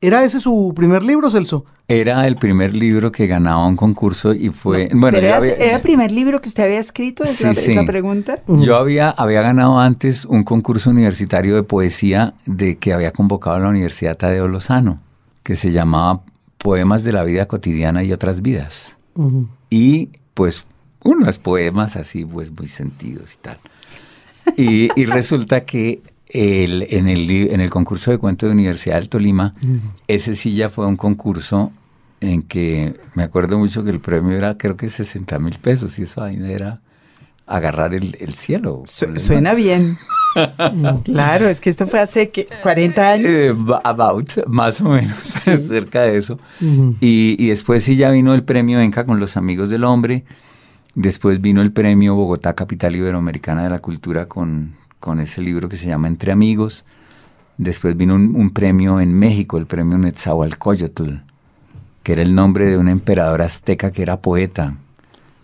¿Era 0.00 0.22
ese 0.22 0.38
su 0.38 0.72
primer 0.76 1.02
libro, 1.02 1.28
Celso? 1.28 1.64
Era 1.88 2.26
el 2.28 2.36
primer 2.36 2.72
libro 2.74 3.10
que 3.10 3.26
ganaba 3.26 3.66
un 3.66 3.74
concurso 3.74 4.32
y 4.32 4.50
fue... 4.50 4.88
bueno, 4.92 5.16
¿Pero 5.16 5.20
yo 5.22 5.26
era, 5.26 5.36
había- 5.38 5.54
era 5.54 5.76
el 5.76 5.82
primer 5.82 6.12
libro 6.12 6.40
que 6.40 6.48
usted 6.48 6.64
había 6.64 6.78
escrito? 6.78 7.24
¿Es 7.24 7.30
Sí, 7.30 7.44
la, 7.44 7.54
sí. 7.54 7.72
esa 7.72 7.84
pregunta? 7.84 8.38
Yo 8.46 8.76
había, 8.76 9.10
había 9.10 9.42
ganado 9.42 9.80
antes 9.80 10.24
un 10.24 10.44
concurso 10.44 10.90
universitario 10.90 11.56
de 11.56 11.62
poesía 11.64 12.34
de 12.46 12.76
que 12.78 12.92
había 12.92 13.10
convocado 13.12 13.58
la 13.58 13.68
Universidad 13.70 14.16
Tadeo 14.16 14.46
Lozano, 14.46 15.00
que 15.42 15.56
se 15.56 15.72
llamaba 15.72 16.20
Poemas 16.58 17.02
de 17.02 17.12
la 17.12 17.24
vida 17.24 17.46
cotidiana 17.46 18.04
y 18.04 18.12
otras 18.12 18.40
vidas. 18.42 18.94
Y 19.70 20.10
pues 20.34 20.64
unos 21.02 21.38
poemas 21.38 21.96
así, 21.96 22.24
pues 22.24 22.52
muy 22.52 22.68
sentidos 22.68 23.34
y 23.34 23.38
tal. 23.38 23.58
Y, 24.56 24.88
y 25.00 25.06
resulta 25.06 25.64
que 25.64 26.02
el, 26.30 26.86
en, 26.90 27.08
el, 27.08 27.30
en 27.30 27.60
el 27.60 27.70
concurso 27.70 28.10
de 28.10 28.18
cuento 28.18 28.46
de 28.46 28.52
Universidad 28.52 28.96
del 28.96 29.08
Tolima, 29.08 29.54
ese 30.06 30.34
sí 30.34 30.54
ya 30.54 30.68
fue 30.68 30.86
un 30.86 30.96
concurso 30.96 31.72
en 32.20 32.42
que 32.42 32.94
me 33.14 33.22
acuerdo 33.22 33.58
mucho 33.58 33.84
que 33.84 33.90
el 33.90 34.00
premio 34.00 34.36
era 34.36 34.58
creo 34.58 34.76
que 34.76 34.88
60 34.88 35.38
mil 35.38 35.54
pesos 35.58 35.98
y 35.98 36.02
esa 36.02 36.22
vaina 36.22 36.48
era 36.50 36.80
agarrar 37.46 37.94
el, 37.94 38.16
el 38.20 38.34
cielo. 38.34 38.82
Su- 38.86 39.16
suena 39.18 39.54
bien. 39.54 39.96
claro, 41.04 41.48
es 41.48 41.60
que 41.60 41.70
esto 41.70 41.86
fue 41.86 42.00
hace 42.00 42.30
¿qué? 42.30 42.48
40 42.62 43.10
años. 43.10 43.26
Eh, 43.28 43.50
about, 43.84 44.30
más 44.46 44.80
o 44.80 44.90
menos, 44.90 45.16
cerca 45.22 46.02
de 46.02 46.16
eso. 46.16 46.38
y, 46.60 47.36
y 47.38 47.48
después 47.48 47.84
sí 47.84 47.96
ya 47.96 48.10
vino 48.10 48.34
el 48.34 48.42
premio 48.44 48.80
Enca 48.80 49.06
con 49.06 49.18
los 49.20 49.36
amigos 49.36 49.70
del 49.70 49.84
hombre. 49.84 50.24
Después 50.94 51.40
vino 51.40 51.62
el 51.62 51.72
premio 51.72 52.14
Bogotá 52.14 52.54
Capital 52.54 52.96
Iberoamericana 52.96 53.62
de 53.64 53.70
la 53.70 53.78
Cultura 53.78 54.26
con, 54.26 54.74
con 55.00 55.20
ese 55.20 55.40
libro 55.40 55.68
que 55.68 55.76
se 55.76 55.86
llama 55.86 56.08
Entre 56.08 56.32
Amigos. 56.32 56.84
Después 57.56 57.96
vino 57.96 58.14
un, 58.14 58.36
un 58.36 58.50
premio 58.50 59.00
en 59.00 59.14
México, 59.14 59.58
el 59.58 59.66
premio 59.66 59.98
Netzahualcóyotl, 59.98 61.22
que 62.02 62.12
era 62.12 62.22
el 62.22 62.34
nombre 62.34 62.66
de 62.66 62.78
un 62.78 62.88
emperador 62.88 63.42
azteca 63.42 63.90
que 63.90 64.02
era 64.02 64.20
poeta. 64.20 64.76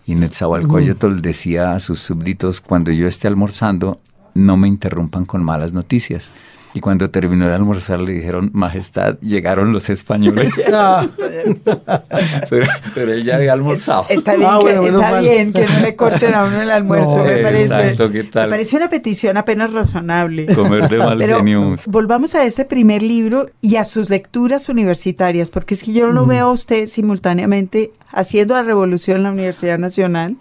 Y 0.05 0.15
Netzahualcóyotl 0.15 1.21
decía 1.21 1.73
a 1.73 1.79
sus 1.79 1.99
súbditos, 1.99 2.61
cuando 2.61 2.91
yo 2.91 3.07
esté 3.07 3.27
almorzando, 3.27 3.99
no 4.35 4.55
me 4.55 4.67
interrumpan 4.67 5.25
con 5.25 5.43
malas 5.43 5.73
noticias. 5.73 6.31
Y 6.75 6.81
cuando 6.81 7.09
terminó 7.09 7.47
de 7.47 7.55
almorzar 7.55 7.99
le 7.99 8.11
dijeron, 8.11 8.49
Majestad, 8.53 9.17
llegaron 9.21 9.71
los 9.73 9.89
españoles. 9.89 10.51
Ah, 10.73 11.07
pero, 12.49 12.65
pero 12.93 13.13
él 13.13 13.23
ya 13.23 13.37
había 13.37 13.53
almorzado. 13.53 14.05
Está 14.09 14.35
bien, 14.35 14.49
Ah, 14.51 14.57
que, 14.57 14.63
bueno, 14.63 14.81
menos 14.83 14.95
está 15.01 15.11
mal. 15.11 15.23
bien 15.23 15.53
que 15.53 15.65
no 15.65 15.79
le 15.79 15.95
corten 15.95 16.33
a 16.33 16.43
uno 16.43 16.61
el 16.61 16.69
almuerzo, 16.79 17.19
No, 17.19 17.23
me 17.23 17.37
parece. 17.37 17.63
exacto, 17.65 18.11
¿qué 18.11 18.23
tal? 18.25 18.47
Me 18.47 18.49
parece 18.51 18.75
una 18.77 18.89
petición 18.89 19.37
apenas 19.37 19.71
razonable. 19.73 20.47
Comer 20.53 20.89
de 20.89 20.97
mal 20.97 21.17
Pero 21.17 21.41
volvamos 21.87 22.35
a 22.35 22.43
ese 22.43 22.65
primer 22.65 23.01
libro 23.01 23.47
y 23.61 23.77
a 23.77 23.83
sus 23.85 24.09
lecturas 24.09 24.67
universitarias, 24.69 25.49
porque 25.49 25.75
es 25.75 25.83
que 25.83 25.93
yo 25.93 26.07
lo 26.11 26.25
veo 26.25 26.47
a 26.47 26.51
usted 26.51 26.87
simultáneamente 26.87 27.91
haciendo 28.11 28.53
la 28.55 28.63
revolución 28.63 29.17
en 29.17 29.23
la 29.23 29.31
Universidad 29.31 29.77
Nacional, 29.79 30.35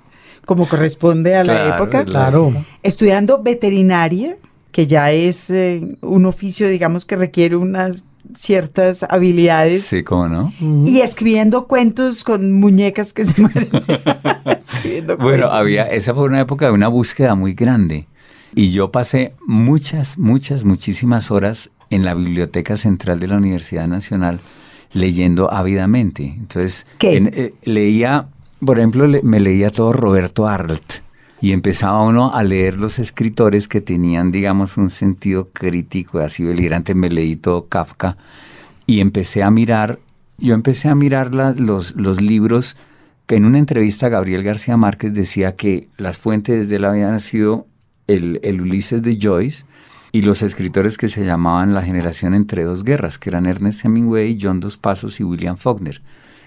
como 0.46 0.68
corresponde 0.68 1.36
a 1.36 1.44
la 1.44 1.52
Claro, 1.54 1.74
época, 1.84 1.98
la- 1.98 2.04
claro. 2.04 2.64
estudiando 2.82 3.42
veterinaria, 3.42 4.36
que 4.74 4.88
ya 4.88 5.12
es 5.12 5.50
eh, 5.50 5.96
un 6.00 6.26
oficio, 6.26 6.68
digamos, 6.68 7.04
que 7.04 7.14
requiere 7.14 7.54
unas 7.56 8.02
ciertas 8.34 9.04
habilidades. 9.04 9.84
Sí, 9.84 10.02
¿cómo 10.02 10.26
no? 10.26 10.52
Y 10.84 10.98
escribiendo 11.00 11.68
cuentos 11.68 12.24
con 12.24 12.52
muñecas 12.58 13.12
que 13.12 13.24
se 13.24 13.40
mueren. 13.40 13.68
Escribiendo 14.46 15.16
Bueno, 15.16 15.46
había, 15.46 15.84
esa 15.84 16.12
fue 16.12 16.24
una 16.24 16.40
época 16.40 16.66
de 16.66 16.72
una 16.72 16.88
búsqueda 16.88 17.36
muy 17.36 17.54
grande. 17.54 18.06
Y 18.56 18.72
yo 18.72 18.90
pasé 18.90 19.34
muchas, 19.46 20.18
muchas, 20.18 20.64
muchísimas 20.64 21.30
horas 21.30 21.70
en 21.90 22.04
la 22.04 22.14
Biblioteca 22.14 22.76
Central 22.76 23.20
de 23.20 23.28
la 23.28 23.36
Universidad 23.36 23.86
Nacional 23.86 24.40
leyendo 24.92 25.52
ávidamente. 25.52 26.34
Entonces, 26.36 26.84
¿Qué? 26.98 27.16
en- 27.16 27.30
eh, 27.32 27.54
leía, 27.62 28.26
por 28.64 28.78
ejemplo, 28.78 29.06
le- 29.06 29.22
me 29.22 29.38
leía 29.38 29.70
todo 29.70 29.92
Roberto 29.92 30.48
Arlt, 30.48 30.94
y 31.40 31.52
empezaba 31.52 32.02
uno 32.02 32.34
a 32.34 32.42
leer 32.42 32.78
los 32.78 32.98
escritores 32.98 33.68
que 33.68 33.80
tenían, 33.80 34.30
digamos, 34.30 34.76
un 34.76 34.90
sentido 34.90 35.50
crítico, 35.52 36.18
así 36.18 36.44
delirante, 36.44 36.94
me 36.94 37.10
leí 37.10 37.36
todo 37.36 37.68
Kafka, 37.68 38.16
y 38.86 39.00
empecé 39.00 39.42
a 39.42 39.50
mirar, 39.50 39.98
yo 40.38 40.54
empecé 40.54 40.88
a 40.88 40.94
mirar 40.94 41.34
los, 41.34 41.96
los 41.96 42.20
libros 42.20 42.76
que 43.26 43.36
en 43.36 43.44
una 43.44 43.58
entrevista 43.58 44.08
Gabriel 44.08 44.42
García 44.42 44.76
Márquez 44.76 45.14
decía 45.14 45.56
que 45.56 45.88
las 45.96 46.18
fuentes 46.18 46.68
de 46.68 46.76
él 46.76 46.84
habían 46.84 47.18
sido 47.20 47.66
el, 48.06 48.40
el 48.42 48.60
Ulises 48.60 49.02
de 49.02 49.18
Joyce, 49.20 49.64
y 50.14 50.22
los 50.22 50.42
escritores 50.42 50.96
que 50.96 51.08
se 51.08 51.24
llamaban 51.26 51.74
la 51.74 51.82
generación 51.82 52.34
entre 52.34 52.62
dos 52.62 52.84
guerras, 52.84 53.18
que 53.18 53.30
eran 53.30 53.46
Ernest 53.46 53.84
Hemingway, 53.84 54.38
John 54.40 54.60
Dos 54.60 54.78
Pasos 54.78 55.18
y 55.18 55.24
William 55.24 55.56
Faulkner. 55.56 56.02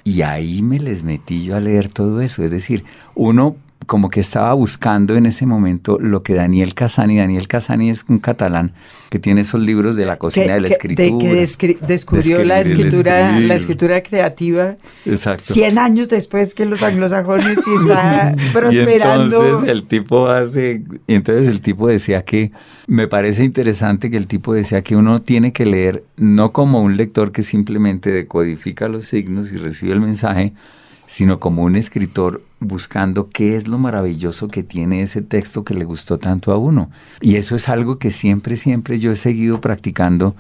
Y 0.06 0.22
ahí 0.22 0.62
me 0.62 0.80
les 0.80 1.04
metí 1.04 1.44
yo 1.44 1.58
a 1.58 1.60
leer 1.60 1.90
todo 1.90 2.22
eso. 2.22 2.46
Es 2.46 2.50
decir, 2.50 2.86
uno 3.14 3.58
como 3.86 4.10
que 4.10 4.20
estaba 4.20 4.54
buscando 4.54 5.16
en 5.16 5.26
ese 5.26 5.46
momento 5.46 5.98
lo 6.00 6.24
que 6.24 6.34
Daniel 6.34 6.74
Casani, 6.74 7.18
Daniel 7.18 7.48
Casani 7.48 7.90
es 7.90 8.06
un 8.10 8.20
catalán 8.20 8.74
que 9.10 9.20
tiene 9.20 9.42
esos 9.42 9.62
libros 9.62 9.96
de 9.96 10.06
la 10.06 10.18
cocina 10.18 10.56
de 10.56 10.62
la 10.62 10.68
escritura. 10.68 11.20
que 11.20 11.78
descubrió 11.88 12.44
la 12.44 12.60
escritura, 12.60 13.40
la 13.40 13.56
escritura 13.56 14.02
creativa 14.04 14.76
Exacto. 15.06 15.54
100 15.54 15.78
años 15.78 16.10
después 16.10 16.54
que 16.54 16.66
los 16.66 16.84
anglosajones 16.84 17.60
y 17.66 17.76
está 17.76 18.36
prosperando. 18.52 19.38
Y 19.48 19.48
entonces 19.48 19.70
el 19.70 19.84
tipo 19.88 20.28
hace, 20.28 20.82
entonces 21.08 21.48
el 21.48 21.62
tipo 21.62 21.88
decía 21.88 22.24
que 22.24 22.52
me 22.88 23.08
parece 23.08 23.44
interesante 23.44 24.10
que 24.10 24.18
el 24.18 24.28
tipo 24.28 24.54
decía 24.54 24.82
que 24.82 24.96
uno 24.96 25.22
tiene 25.22 25.54
que 25.54 25.66
leer 25.66 26.04
no 26.18 26.52
como 26.52 26.82
un 26.82 26.98
lector 26.98 27.32
que 27.32 27.44
simplemente 27.44 28.12
decodifica 28.12 28.88
los 28.88 29.06
signos 29.06 29.52
y 29.52 29.58
recibe 29.58 29.94
el 29.94 30.02
mensaje, 30.02 30.54
sino 31.08 31.40
como 31.40 31.64
un 31.64 31.76
escritor 31.76 32.44
buscando 32.60 33.30
qué 33.30 33.56
es 33.56 33.68
lo 33.68 33.80
maravilloso 33.80 34.50
que 34.50 34.62
tiene 34.62 35.02
ese 35.02 35.22
texto 35.22 35.64
que 35.64 35.74
le 35.74 35.86
gustó 35.86 36.20
tanto 36.20 36.52
a 36.52 36.58
uno. 36.58 36.92
Y 37.22 37.38
eso 37.38 37.56
es 37.56 37.70
algo 37.70 37.98
que 37.98 38.12
siempre, 38.12 38.58
siempre 38.58 39.00
yo 39.00 39.12
he 39.12 39.16
seguido 39.16 39.60
practicando. 39.60 40.36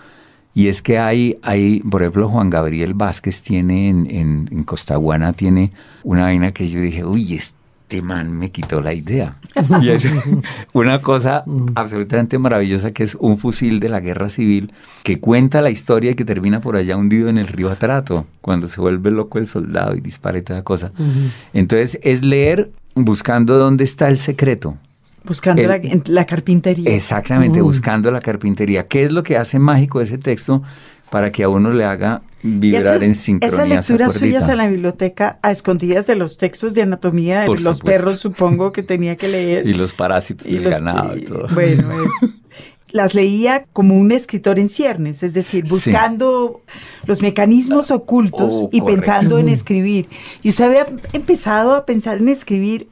Y 0.53 0.68
es 0.68 0.82
que 0.82 0.99
hay, 0.99 1.39
hay 1.41 1.80
por 1.80 2.01
ejemplo, 2.01 2.30
Juan 2.30 2.49
Gabriel 2.49 2.93
Vázquez 2.93 3.41
tiene 3.41 3.89
en, 3.89 4.07
en, 4.11 4.49
en 4.51 4.63
Costaguana, 4.63 5.34
tiene 5.34 5.72
una 6.03 6.24
vaina 6.24 6.51
que 6.51 6.68
yo 6.68 6.82
dije, 6.82 7.05
uy, 7.05 7.36
este 7.36 7.57
este 7.88 8.01
man 8.01 8.38
me 8.38 8.51
quitó 8.51 8.81
la 8.81 8.93
idea. 8.93 9.38
Y 9.81 9.89
es 9.89 10.07
una 10.73 11.01
cosa 11.01 11.45
absolutamente 11.75 12.38
maravillosa 12.38 12.91
que 12.91 13.03
es 13.03 13.15
un 13.15 13.38
fusil 13.38 13.79
de 13.79 13.89
la 13.89 14.01
guerra 14.01 14.29
civil 14.29 14.73
que 15.03 15.19
cuenta 15.19 15.61
la 15.61 15.69
historia 15.69 16.11
y 16.11 16.15
que 16.15 16.25
termina 16.25 16.59
por 16.59 16.75
allá 16.75 16.97
hundido 16.97 17.29
en 17.29 17.38
el 17.38 17.47
río 17.47 17.69
Atrato, 17.69 18.27
cuando 18.41 18.67
se 18.67 18.81
vuelve 18.81 19.09
loco 19.11 19.39
el 19.39 19.47
soldado 19.47 19.95
y 19.95 20.01
dispara 20.01 20.38
y 20.38 20.41
toda 20.41 20.63
cosa. 20.63 20.91
Entonces 21.53 21.97
es 22.03 22.23
leer 22.23 22.71
buscando 22.93 23.57
dónde 23.57 23.85
está 23.85 24.09
el 24.09 24.17
secreto. 24.17 24.77
Buscando 25.23 25.63
la, 26.05 26.25
carpintería. 26.25 26.93
Exactamente, 26.93 27.61
buscando 27.61 28.11
la 28.11 28.21
carpintería. 28.21 28.88
¿Qué 28.88 29.03
es 29.03 29.11
lo 29.11 29.23
que 29.23 29.38
hace 29.38 29.59
mágico 29.59 29.99
ese 30.01 30.17
texto 30.17 30.61
para 31.10 31.32
que 31.32 31.43
a 31.43 31.49
uno 31.49 31.72
le 31.72 31.86
haga 31.86 32.22
vibrar 32.43 33.03
en 33.03 33.16
sincronía. 33.16 33.55
Esas 33.55 33.70
lecturas 33.70 34.14
suyas 34.14 34.49
en 34.49 34.58
la 34.58 34.68
biblioteca 34.68 35.39
a 35.41 35.51
escondidas 35.51 36.08
de 36.08 36.16
los 36.16 36.38
textos 36.38 36.74
de 36.74 36.82
anatomía 36.84 37.41
de 37.41 37.60
los 37.60 37.82
perros, 37.82 38.20
supongo 38.20 38.72
que 38.72 38.84
tenía 38.84 39.16
que 39.16 39.28
leer. 39.28 39.68
Y 39.68 39.74
los 39.74 39.93
parásitos 39.93 40.47
y 40.47 40.58
del 40.58 40.70
ganado 40.70 41.18
y, 41.18 41.22
todo. 41.22 41.47
Bueno, 41.53 42.03
eso. 42.03 42.34
Las 42.91 43.14
leía 43.14 43.66
como 43.74 43.97
un 43.97 44.14
escritor 44.14 44.60
en 44.60 44.70
ciernes, 44.70 45.22
es 45.22 45.34
decir, 45.34 45.68
buscando 45.68 46.62
los 47.05 47.22
mecanismos 47.22 47.91
ocultos 47.91 48.53
oh, 48.64 48.70
y 48.72 48.80
pensando 48.80 49.39
en 49.39 49.49
escribir. 49.49 50.08
Y 50.41 50.49
usted 50.49 50.66
había 50.66 50.86
empezado 51.12 51.76
a 51.76 51.86
pensar 51.86 52.20
en 52.20 52.30
escribir 52.30 52.88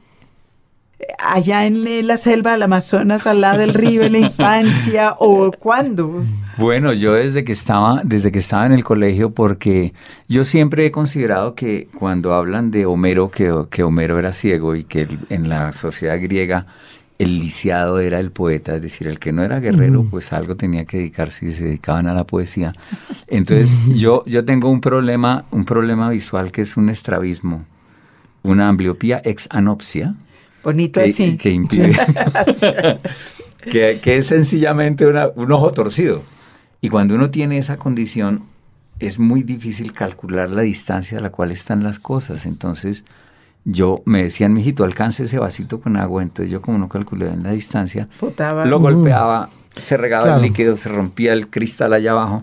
allá 1.18 1.66
en 1.66 2.06
la 2.06 2.16
selva 2.16 2.52
del 2.52 2.62
Amazonas, 2.62 3.26
al 3.26 3.40
lado 3.40 3.58
del 3.58 3.74
río, 3.74 4.02
en 4.02 4.12
la 4.12 4.18
infancia, 4.18 5.14
o 5.18 5.50
cuándo? 5.52 6.24
Bueno, 6.58 6.92
yo 6.92 7.12
desde 7.12 7.44
que 7.44 7.52
estaba, 7.52 8.00
desde 8.04 8.32
que 8.32 8.38
estaba 8.38 8.66
en 8.66 8.72
el 8.72 8.84
colegio, 8.84 9.30
porque 9.30 9.92
yo 10.28 10.44
siempre 10.44 10.86
he 10.86 10.90
considerado 10.90 11.54
que 11.54 11.88
cuando 11.94 12.32
hablan 12.34 12.70
de 12.70 12.86
Homero, 12.86 13.30
que, 13.30 13.52
que 13.70 13.82
Homero 13.82 14.18
era 14.18 14.32
ciego 14.32 14.74
y 14.74 14.84
que 14.84 15.06
en 15.28 15.48
la 15.48 15.72
sociedad 15.72 16.18
griega 16.20 16.66
el 17.18 17.38
lisiado 17.38 17.98
era 17.98 18.20
el 18.20 18.30
poeta, 18.30 18.76
es 18.76 18.82
decir, 18.82 19.08
el 19.08 19.18
que 19.18 19.32
no 19.32 19.42
era 19.42 19.60
guerrero, 19.60 20.06
pues 20.10 20.32
algo 20.32 20.54
tenía 20.54 20.84
que 20.84 20.98
dedicarse 20.98 21.46
y 21.46 21.52
se 21.52 21.64
dedicaban 21.64 22.06
a 22.06 22.14
la 22.14 22.24
poesía. 22.24 22.72
Entonces, 23.26 23.74
yo, 23.96 24.22
yo 24.26 24.44
tengo 24.44 24.68
un 24.68 24.80
problema, 24.80 25.44
un 25.50 25.64
problema 25.64 26.10
visual 26.10 26.52
que 26.52 26.62
es 26.62 26.76
un 26.76 26.88
estrabismo, 26.88 27.64
una 28.42 28.68
ambliopía 28.68 29.20
ex 29.24 29.48
anopsia, 29.50 30.14
Bonito 30.66 31.00
así. 31.00 31.36
Que 31.36 31.50
impide. 31.50 31.96
que, 33.70 34.00
es 34.16 34.26
sencillamente 34.26 35.06
un 35.06 35.52
ojo 35.52 35.70
torcido. 35.70 36.24
Y 36.80 36.88
cuando 36.88 37.14
uno 37.14 37.30
tiene 37.30 37.56
esa 37.56 37.76
condición, 37.76 38.42
es 38.98 39.20
muy 39.20 39.44
difícil 39.44 39.92
calcular 39.92 40.50
la 40.50 40.62
distancia 40.62 41.18
a 41.18 41.20
la 41.20 41.30
cual 41.30 41.52
están 41.52 41.84
las 41.84 42.00
cosas. 42.00 42.46
Entonces, 42.46 43.04
yo 43.64 44.02
me 44.06 44.24
decían, 44.24 44.54
mijito, 44.54 44.82
alcance 44.82 45.22
ese 45.22 45.38
vasito 45.38 45.80
con 45.80 45.96
agua. 45.96 46.24
Entonces, 46.24 46.50
yo, 46.50 46.60
como 46.60 46.78
no 46.78 46.88
calculé 46.88 47.28
en 47.28 47.44
la 47.44 47.52
distancia, 47.52 48.08
lo 48.20 48.80
golpeaba, 48.80 49.50
se 49.76 49.96
regaba 49.96 50.34
el 50.34 50.42
líquido, 50.42 50.76
se 50.76 50.88
rompía 50.88 51.32
el 51.32 51.46
cristal 51.46 51.92
allá 51.92 52.10
abajo 52.10 52.42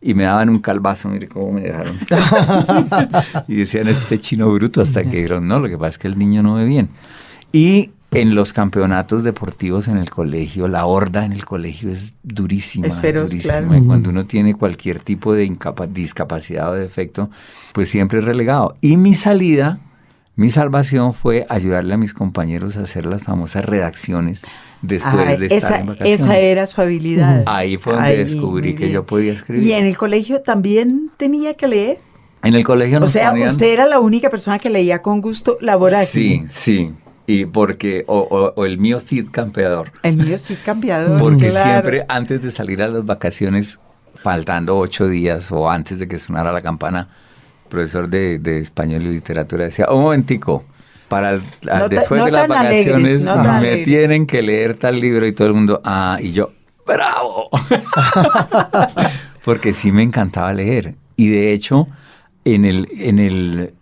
y 0.00 0.14
me 0.14 0.22
daban 0.22 0.50
un 0.50 0.60
calvazo, 0.60 1.08
mire 1.08 1.26
cómo 1.26 1.50
me 1.50 1.62
dejaron. 1.62 1.98
y 3.48 3.56
decían, 3.56 3.88
este 3.88 4.18
chino 4.18 4.52
bruto, 4.52 4.82
hasta 4.82 5.02
que 5.02 5.16
dijeron, 5.16 5.48
no, 5.48 5.58
lo 5.58 5.68
que 5.68 5.76
pasa 5.76 5.88
es 5.88 5.98
que 5.98 6.06
el 6.06 6.16
niño 6.16 6.44
no 6.44 6.54
ve 6.54 6.64
bien. 6.64 6.90
Y 7.56 7.90
en 8.10 8.34
los 8.34 8.52
campeonatos 8.52 9.24
deportivos 9.24 9.88
en 9.88 9.96
el 9.96 10.10
colegio, 10.10 10.68
la 10.68 10.84
horda 10.84 11.24
en 11.24 11.32
el 11.32 11.46
colegio 11.46 11.90
es 11.90 12.12
durísima. 12.22 12.86
Es 12.86 12.98
feroz, 12.98 13.30
durísima. 13.30 13.78
Y 13.78 13.82
cuando 13.82 14.10
uno 14.10 14.26
tiene 14.26 14.52
cualquier 14.52 14.98
tipo 15.00 15.32
de 15.32 15.50
discapacidad 15.88 16.70
o 16.70 16.74
defecto, 16.74 17.30
pues 17.72 17.88
siempre 17.88 18.18
es 18.18 18.24
relegado. 18.26 18.76
Y 18.82 18.98
mi 18.98 19.14
salida, 19.14 19.78
mi 20.34 20.50
salvación 20.50 21.14
fue 21.14 21.46
ayudarle 21.48 21.94
a 21.94 21.96
mis 21.96 22.12
compañeros 22.12 22.76
a 22.76 22.82
hacer 22.82 23.06
las 23.06 23.22
famosas 23.22 23.64
redacciones 23.64 24.42
después 24.82 25.40
de 25.40 25.46
estar 25.46 25.80
en 25.80 25.86
vacaciones. 25.86 26.20
Esa 26.20 26.38
era 26.38 26.66
su 26.66 26.82
habilidad. 26.82 27.42
Ahí 27.46 27.78
fue 27.78 27.94
donde 27.94 28.18
descubrí 28.18 28.74
que 28.74 28.90
yo 28.90 29.06
podía 29.06 29.32
escribir. 29.32 29.66
¿Y 29.66 29.72
en 29.72 29.86
el 29.86 29.96
colegio 29.96 30.42
también 30.42 31.10
tenía 31.16 31.54
que 31.54 31.68
leer? 31.68 32.00
En 32.42 32.52
el 32.52 32.64
colegio 32.64 33.00
no 33.00 33.06
O 33.06 33.08
sea, 33.08 33.32
usted 33.32 33.72
era 33.72 33.86
la 33.86 33.98
única 33.98 34.28
persona 34.28 34.58
que 34.58 34.68
leía 34.68 34.98
con 34.98 35.22
gusto 35.22 35.56
laboral. 35.62 36.04
Sí, 36.04 36.44
sí 36.50 36.92
y 37.26 37.46
porque 37.46 38.04
o, 38.06 38.52
o, 38.56 38.64
el 38.64 38.78
mío 38.78 39.00
Cid 39.00 39.28
campeador. 39.30 39.92
El 40.02 40.16
mío 40.16 40.38
Cid 40.38 40.56
campeador. 40.64 41.18
Porque 41.18 41.52
siempre 41.52 42.04
antes 42.08 42.42
de 42.42 42.50
salir 42.50 42.82
a 42.82 42.88
las 42.88 43.04
vacaciones, 43.04 43.80
faltando 44.14 44.76
ocho 44.78 45.08
días 45.08 45.50
o 45.52 45.70
antes 45.70 45.98
de 45.98 46.08
que 46.08 46.18
sonara 46.18 46.52
la 46.52 46.60
campana, 46.60 47.08
profesor 47.68 48.08
de, 48.08 48.38
de 48.38 48.58
español 48.58 49.02
y 49.02 49.08
literatura 49.08 49.64
decía, 49.64 49.86
un 49.90 50.02
momentico, 50.02 50.64
para 51.08 51.38
después 51.88 52.24
de 52.24 52.30
las 52.30 52.48
vacaciones 52.48 53.24
me 53.60 53.78
tienen 53.78 54.26
que 54.26 54.42
leer 54.42 54.74
tal 54.74 54.98
libro 55.00 55.26
y 55.26 55.32
todo 55.32 55.48
el 55.48 55.54
mundo, 55.54 55.80
ah, 55.84 56.18
y 56.20 56.32
yo, 56.32 56.52
bravo. 56.86 57.50
porque 59.44 59.72
sí 59.72 59.92
me 59.92 60.02
encantaba 60.02 60.52
leer. 60.52 60.96
Y 61.16 61.28
de 61.28 61.52
hecho, 61.52 61.88
en 62.44 62.64
el, 62.64 62.88
en 62.98 63.18
el 63.18 63.74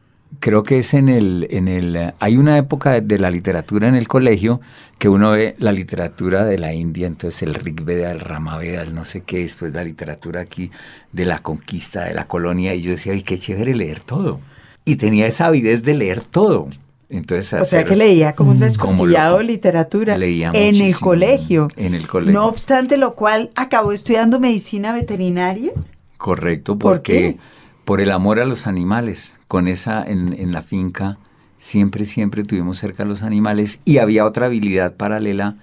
creo 0.44 0.62
que 0.62 0.78
es 0.78 0.92
en 0.92 1.08
el, 1.08 1.46
en 1.48 1.68
el, 1.68 2.12
hay 2.20 2.36
una 2.36 2.58
época 2.58 3.00
de, 3.00 3.18
la 3.18 3.30
literatura 3.30 3.88
en 3.88 3.94
el 3.94 4.06
colegio 4.06 4.60
que 4.98 5.08
uno 5.08 5.30
ve 5.30 5.56
la 5.58 5.72
literatura 5.72 6.44
de 6.44 6.58
la 6.58 6.74
India, 6.74 7.06
entonces 7.06 7.42
el 7.44 7.54
Rig 7.54 7.82
Veda, 7.82 8.12
el 8.12 8.20
Ramaveda, 8.20 8.82
el 8.82 8.94
no 8.94 9.06
sé 9.06 9.22
qué, 9.22 9.38
después 9.38 9.72
la 9.72 9.82
literatura 9.82 10.42
aquí 10.42 10.70
de 11.12 11.24
la 11.24 11.38
conquista 11.38 12.04
de 12.04 12.12
la 12.12 12.26
colonia, 12.26 12.74
y 12.74 12.82
yo 12.82 12.90
decía, 12.90 13.14
ay, 13.14 13.22
qué 13.22 13.38
chévere 13.38 13.74
leer 13.74 14.00
todo. 14.00 14.38
Y 14.84 14.96
tenía 14.96 15.26
esa 15.26 15.46
avidez 15.46 15.82
de 15.82 15.94
leer 15.94 16.20
todo. 16.20 16.68
Entonces, 17.08 17.62
o 17.62 17.64
sea 17.64 17.84
que 17.84 17.96
leía 17.96 18.34
como 18.34 18.50
un 18.50 18.60
descostillado 18.60 19.38
de 19.38 19.44
literatura 19.44 20.18
leía 20.18 20.50
en 20.52 20.76
el 20.76 20.94
colegio. 20.94 21.68
En 21.76 21.94
el 21.94 22.06
colegio. 22.06 22.38
No 22.38 22.48
obstante 22.48 22.98
lo 22.98 23.14
cual 23.14 23.48
acabó 23.56 23.92
estudiando 23.92 24.38
medicina 24.40 24.92
veterinaria. 24.92 25.72
Correcto, 26.18 26.76
porque 26.76 27.38
¿Por, 27.38 27.84
por 27.84 28.00
el 28.02 28.10
amor 28.10 28.40
a 28.40 28.44
los 28.44 28.66
animales 28.66 29.33
con 29.48 29.68
esa 29.68 30.04
en, 30.04 30.52
la 30.52 30.62
finca, 30.62 31.18
siempre, 31.58 32.04
siempre 32.04 32.44
tuvimos 32.44 32.78
cerca 32.78 33.02
a 33.02 33.06
los 33.06 33.22
animales 33.22 33.80
y 33.84 33.98
había 33.98 34.24
otra 34.24 34.46
habilidad 34.46 34.94
paralela 34.94 35.56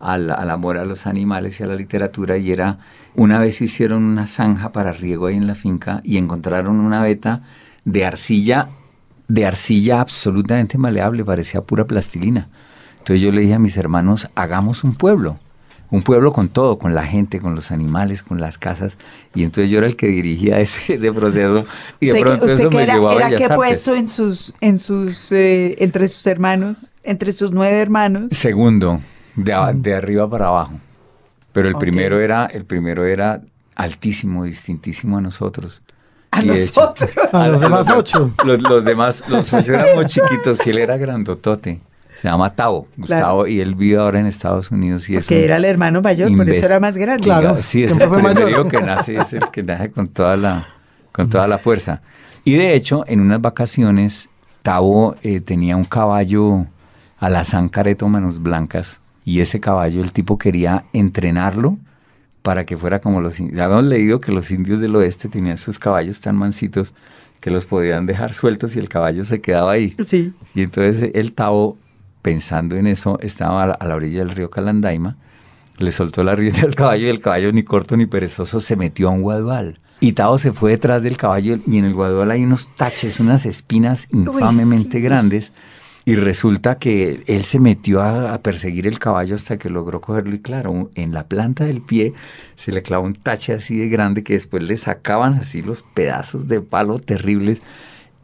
al, 0.00 0.30
al, 0.30 0.50
amor 0.50 0.78
a 0.78 0.84
los 0.84 1.06
animales 1.06 1.60
y 1.60 1.64
a 1.64 1.66
la 1.66 1.74
literatura 1.74 2.36
y 2.36 2.52
era, 2.52 2.78
una 3.14 3.38
vez 3.38 3.60
hicieron 3.60 4.04
una 4.04 4.26
zanja 4.26 4.72
para 4.72 4.92
riego 4.92 5.26
ahí 5.26 5.36
en 5.36 5.46
la 5.46 5.54
finca 5.54 6.00
y 6.04 6.18
encontraron 6.18 6.80
una 6.80 7.02
veta 7.02 7.42
de 7.84 8.04
arcilla, 8.04 8.68
de 9.28 9.46
arcilla 9.46 10.00
absolutamente 10.00 10.78
maleable, 10.78 11.24
parecía 11.24 11.62
pura 11.62 11.86
plastilina. 11.86 12.48
Entonces 12.98 13.20
yo 13.22 13.32
le 13.32 13.40
dije 13.40 13.54
a 13.54 13.58
mis 13.58 13.76
hermanos, 13.76 14.28
hagamos 14.34 14.84
un 14.84 14.94
pueblo. 14.94 15.38
Un 15.90 16.02
pueblo 16.02 16.32
con 16.32 16.48
todo, 16.50 16.78
con 16.78 16.94
la 16.94 17.04
gente, 17.06 17.40
con 17.40 17.54
los 17.54 17.70
animales, 17.70 18.22
con 18.22 18.40
las 18.40 18.58
casas. 18.58 18.98
Y 19.34 19.42
entonces 19.42 19.70
yo 19.70 19.78
era 19.78 19.86
el 19.86 19.96
que 19.96 20.06
dirigía 20.08 20.60
ese, 20.60 20.94
ese 20.94 21.12
proceso. 21.12 21.64
Y 22.00 22.06
de 22.06 22.12
¿Usted, 22.12 22.22
pronto 22.22 22.44
usted 22.44 22.60
eso 22.60 22.68
qué 22.70 22.76
me 22.76 22.82
era, 22.82 22.94
llevó 22.94 23.08
a 23.10 23.14
era 23.14 23.28
qué 23.30 23.44
Artes. 23.44 23.56
puesto 23.56 23.94
en 23.94 24.08
sus, 24.08 24.54
en 24.60 24.78
sus, 24.78 25.32
eh, 25.32 25.76
entre 25.78 26.06
sus 26.08 26.26
hermanos, 26.26 26.90
entre 27.04 27.32
sus 27.32 27.52
nueve 27.52 27.78
hermanos? 27.78 28.24
Segundo, 28.32 29.00
de, 29.34 29.52
a- 29.52 29.72
de 29.72 29.94
arriba 29.94 30.28
para 30.28 30.48
abajo. 30.48 30.72
Pero 31.52 31.68
el 31.68 31.76
primero 31.76 32.20
era, 32.20 32.46
el 32.46 32.64
primero 32.66 33.04
era 33.04 33.40
altísimo, 33.74 34.44
distintísimo 34.44 35.16
a 35.18 35.20
nosotros. 35.20 35.80
A 36.30 36.42
Y 36.42 36.48
de 36.48 36.62
hecho- 36.64 36.80
nosotros. 36.82 37.10
A 37.32 37.48
los 37.48 37.60
demás 37.60 37.88
ocho. 37.96 38.30
Los, 38.44 38.60
los 38.62 38.84
demás, 38.84 39.24
los 39.28 39.50
ocho 39.52 39.72
éramos 39.72 40.06
chiquitos 40.08 40.64
y 40.66 40.70
él 40.70 40.78
era 40.78 40.98
grandotote. 40.98 41.80
Se 42.20 42.28
llama 42.28 42.54
Tavo, 42.54 42.88
Gustavo, 42.96 43.46
y 43.46 43.60
él 43.60 43.74
vive 43.76 43.98
ahora 43.98 44.18
en 44.18 44.26
Estados 44.26 44.70
Unidos. 44.70 45.08
Y 45.08 45.16
es 45.16 45.24
Porque 45.24 45.38
un 45.38 45.44
era 45.44 45.56
el 45.56 45.64
hermano 45.64 46.02
mayor, 46.02 46.34
por 46.36 46.50
eso 46.50 46.66
era 46.66 46.80
más 46.80 46.96
grande. 46.96 47.22
Claro. 47.22 47.62
Sí, 47.62 47.84
es 47.84 47.90
siempre 47.90 48.06
el 48.06 48.12
fue 48.12 48.22
mayor. 48.22 48.68
que 48.68 48.80
nace, 48.80 49.14
es 49.14 49.32
el 49.34 49.48
que 49.52 49.62
nace 49.62 49.90
con 49.90 50.08
toda 50.08 50.36
la, 50.36 50.66
con 51.12 51.28
toda 51.30 51.46
la 51.46 51.58
fuerza. 51.58 52.02
Y 52.44 52.56
de 52.56 52.74
hecho, 52.74 53.04
en 53.06 53.20
unas 53.20 53.40
vacaciones, 53.40 54.28
Tavo 54.62 55.14
eh, 55.22 55.40
tenía 55.40 55.76
un 55.76 55.84
caballo 55.84 56.66
alazán 57.18 57.68
careto 57.68 58.08
manos 58.08 58.42
blancas, 58.42 59.00
y 59.24 59.40
ese 59.40 59.60
caballo 59.60 60.02
el 60.02 60.12
tipo 60.12 60.38
quería 60.38 60.86
entrenarlo 60.92 61.78
para 62.42 62.64
que 62.64 62.76
fuera 62.76 63.00
como 63.00 63.20
los 63.20 63.38
indios. 63.40 63.60
Habíamos 63.60 63.84
leído 63.84 64.20
que 64.20 64.32
los 64.32 64.50
indios 64.50 64.80
del 64.80 64.96
oeste 64.96 65.28
tenían 65.28 65.58
sus 65.58 65.78
caballos 65.78 66.20
tan 66.20 66.34
mansitos 66.34 66.94
que 67.40 67.50
los 67.50 67.66
podían 67.66 68.06
dejar 68.06 68.32
sueltos 68.32 68.74
y 68.74 68.78
el 68.78 68.88
caballo 68.88 69.24
se 69.24 69.40
quedaba 69.40 69.72
ahí. 69.72 69.94
Sí. 70.02 70.32
Y 70.54 70.62
entonces 70.62 71.10
el 71.14 71.32
Tavo, 71.32 71.76
pensando 72.22 72.76
en 72.76 72.86
eso, 72.86 73.18
estaba 73.20 73.62
a 73.62 73.66
la, 73.66 73.74
a 73.74 73.86
la 73.86 73.94
orilla 73.96 74.20
del 74.20 74.30
río 74.30 74.50
Calandaima, 74.50 75.16
le 75.78 75.92
soltó 75.92 76.22
la 76.24 76.34
rienda 76.34 76.62
al 76.62 76.74
caballo 76.74 77.06
y 77.06 77.10
el 77.10 77.20
caballo, 77.20 77.52
ni 77.52 77.62
corto 77.62 77.96
ni 77.96 78.06
perezoso, 78.06 78.60
se 78.60 78.76
metió 78.76 79.08
a 79.08 79.12
un 79.12 79.22
guadual. 79.22 79.78
Y 80.00 80.12
Tavo 80.12 80.38
se 80.38 80.52
fue 80.52 80.72
detrás 80.72 81.02
del 81.02 81.16
caballo 81.16 81.58
y 81.66 81.78
en 81.78 81.84
el 81.84 81.94
guadual 81.94 82.30
hay 82.30 82.44
unos 82.44 82.68
taches, 82.76 83.18
unas 83.18 83.46
espinas 83.46 84.08
infamemente 84.12 84.98
sí. 84.98 85.00
grandes. 85.00 85.52
Y 86.04 86.14
resulta 86.14 86.78
que 86.78 87.22
él 87.26 87.44
se 87.44 87.58
metió 87.58 88.00
a, 88.00 88.32
a 88.32 88.42
perseguir 88.42 88.86
el 88.86 88.98
caballo 88.98 89.34
hasta 89.34 89.58
que 89.58 89.68
logró 89.68 90.00
cogerlo 90.00 90.34
y 90.34 90.40
claro, 90.40 90.90
en 90.94 91.12
la 91.12 91.26
planta 91.26 91.64
del 91.64 91.82
pie 91.82 92.14
se 92.54 92.72
le 92.72 92.82
clavó 92.82 93.04
un 93.04 93.14
tache 93.14 93.52
así 93.52 93.76
de 93.76 93.88
grande 93.88 94.22
que 94.22 94.32
después 94.32 94.62
le 94.62 94.76
sacaban 94.78 95.34
así 95.34 95.60
los 95.60 95.82
pedazos 95.82 96.48
de 96.48 96.60
palo 96.60 96.98
terribles. 96.98 97.60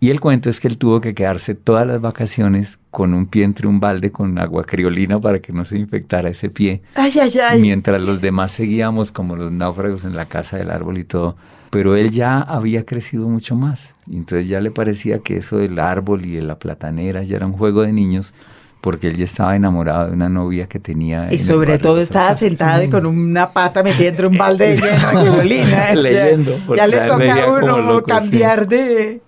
Y 0.00 0.10
el 0.10 0.20
cuento 0.20 0.50
es 0.50 0.60
que 0.60 0.68
él 0.68 0.76
tuvo 0.76 1.00
que 1.00 1.14
quedarse 1.14 1.54
todas 1.54 1.86
las 1.86 2.00
vacaciones 2.00 2.78
con 2.90 3.14
un 3.14 3.24
pie 3.26 3.44
entre 3.44 3.66
un 3.68 3.80
balde 3.80 4.10
con 4.12 4.38
agua 4.38 4.64
criolina 4.64 5.18
para 5.18 5.38
que 5.38 5.52
no 5.52 5.64
se 5.64 5.78
infectara 5.78 6.28
ese 6.28 6.50
pie. 6.50 6.82
Ay, 6.94 7.12
ay, 7.22 7.32
ay. 7.42 7.60
Mientras 7.60 8.02
los 8.02 8.20
demás 8.20 8.52
seguíamos 8.52 9.12
como 9.12 9.34
los 9.36 9.50
náufragos 9.50 10.04
en 10.04 10.14
la 10.14 10.26
casa 10.26 10.58
del 10.58 10.70
árbol 10.70 10.98
y 10.98 11.04
todo. 11.04 11.36
Pero 11.70 11.96
él 11.96 12.10
ya 12.10 12.38
había 12.40 12.84
crecido 12.84 13.28
mucho 13.28 13.56
más. 13.56 13.94
Entonces 14.12 14.46
ya 14.48 14.60
le 14.60 14.70
parecía 14.70 15.20
que 15.20 15.38
eso 15.38 15.56
del 15.56 15.78
árbol 15.78 16.26
y 16.26 16.32
de 16.36 16.42
la 16.42 16.58
platanera 16.58 17.22
ya 17.22 17.36
era 17.36 17.46
un 17.46 17.52
juego 17.54 17.82
de 17.82 17.92
niños 17.92 18.34
porque 18.82 19.08
él 19.08 19.16
ya 19.16 19.24
estaba 19.24 19.56
enamorado 19.56 20.08
de 20.08 20.12
una 20.12 20.28
novia 20.28 20.68
que 20.68 20.78
tenía. 20.78 21.28
en 21.28 21.32
Y 21.34 21.38
sobre 21.38 21.78
todo 21.78 22.00
estaba 22.02 22.34
sentado 22.34 22.82
y 22.82 22.90
con 22.90 23.06
una 23.06 23.50
pata 23.54 23.82
metida 23.82 24.08
entre 24.08 24.26
un 24.26 24.36
balde 24.36 24.76
de. 24.76 24.76
Ya- 25.70 25.94
Leyendo, 25.94 26.58
Ya 26.76 26.86
le 26.86 26.98
toca 27.00 27.44
a 27.44 27.50
uno 27.50 27.80
loco, 27.80 28.10
sí. 28.10 28.18
cambiar 28.20 28.68
de, 28.68 29.22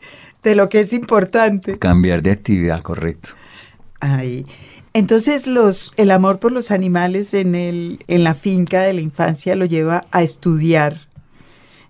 de 0.50 0.56
lo 0.56 0.68
que 0.68 0.80
es 0.80 0.92
importante. 0.92 1.78
Cambiar 1.78 2.22
de 2.22 2.30
actividad, 2.30 2.82
correcto. 2.82 3.30
Ay. 4.00 4.46
Entonces 4.92 5.46
los, 5.46 5.92
el 5.96 6.10
amor 6.10 6.38
por 6.38 6.52
los 6.52 6.70
animales 6.70 7.34
en, 7.34 7.54
el, 7.54 7.98
en 8.08 8.24
la 8.24 8.34
finca 8.34 8.80
de 8.80 8.94
la 8.94 9.02
infancia 9.02 9.54
lo 9.54 9.66
lleva 9.66 10.06
a 10.10 10.22
estudiar 10.22 11.08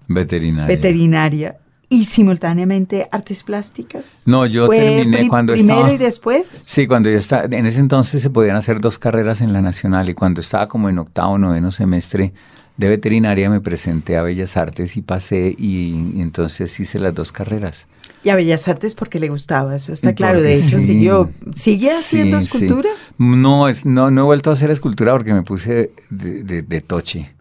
Veterinaria. 0.09 0.67
veterinaria 0.67 1.57
y 1.89 2.05
simultáneamente 2.05 3.09
artes 3.13 3.45
plásticas. 3.45 4.23
No, 4.27 4.45
yo 4.45 4.67
¿Fue 4.67 4.81
terminé 4.81 5.29
cuando 5.29 5.53
primero 5.53 5.79
estaba... 5.79 5.95
y 5.95 5.99
después. 5.99 6.49
Sí, 6.49 6.89
cuando 6.89 7.09
yo 7.09 7.17
estaba, 7.19 7.45
en 7.45 7.65
ese 7.67 7.79
entonces 7.79 8.23
se 8.23 8.31
podían 8.31 8.57
hacer 8.57 8.81
dos 8.81 8.99
carreras 8.99 9.41
en 9.41 9.53
la 9.53 9.63
nacional 9.63 10.09
y 10.09 10.15
cuando 10.15 10.41
estaba 10.41 10.67
como 10.67 10.89
en 10.89 10.99
octavo 10.99 11.39
noveno 11.39 11.71
semestre 11.71 12.33
de 12.77 12.89
veterinaria 12.89 13.49
me 13.49 13.61
presenté 13.61 14.17
a 14.17 14.23
Bellas 14.23 14.57
Artes 14.57 14.97
y 14.97 15.03
pasé 15.03 15.55
y, 15.57 16.13
y 16.15 16.21
entonces 16.23 16.79
hice 16.81 16.99
las 16.99 17.15
dos 17.15 17.31
carreras. 17.31 17.87
Y 18.27 18.31
a 18.31 18.35
Bellas 18.35 18.67
Artes 18.67 18.97
porque 18.97 19.21
le 19.21 19.29
gustaba, 19.29 19.77
eso 19.77 19.93
está 19.93 20.13
claro. 20.13 20.39
porque 20.39 20.49
De 20.49 20.55
hecho, 20.57 20.81
sí. 20.81 20.87
siguió, 20.87 21.31
¿sigue 21.55 21.91
haciendo 21.93 22.41
Sí, 22.41 22.49
sí. 22.49 22.57
escultura? 22.57 22.91
No, 23.19 23.69
es, 23.69 23.87
no, 23.87 24.11
no 24.11 24.23
he 24.23 24.25
vuelto 24.25 24.51
a 24.51 24.55
hacer 24.55 24.71
escultura 24.73 25.13
porque 25.13 25.33
me 25.33 25.43
puse 25.43 25.93
de, 26.11 26.43
de- 26.43 26.63
de 26.63 26.81
toche, 26.81 27.33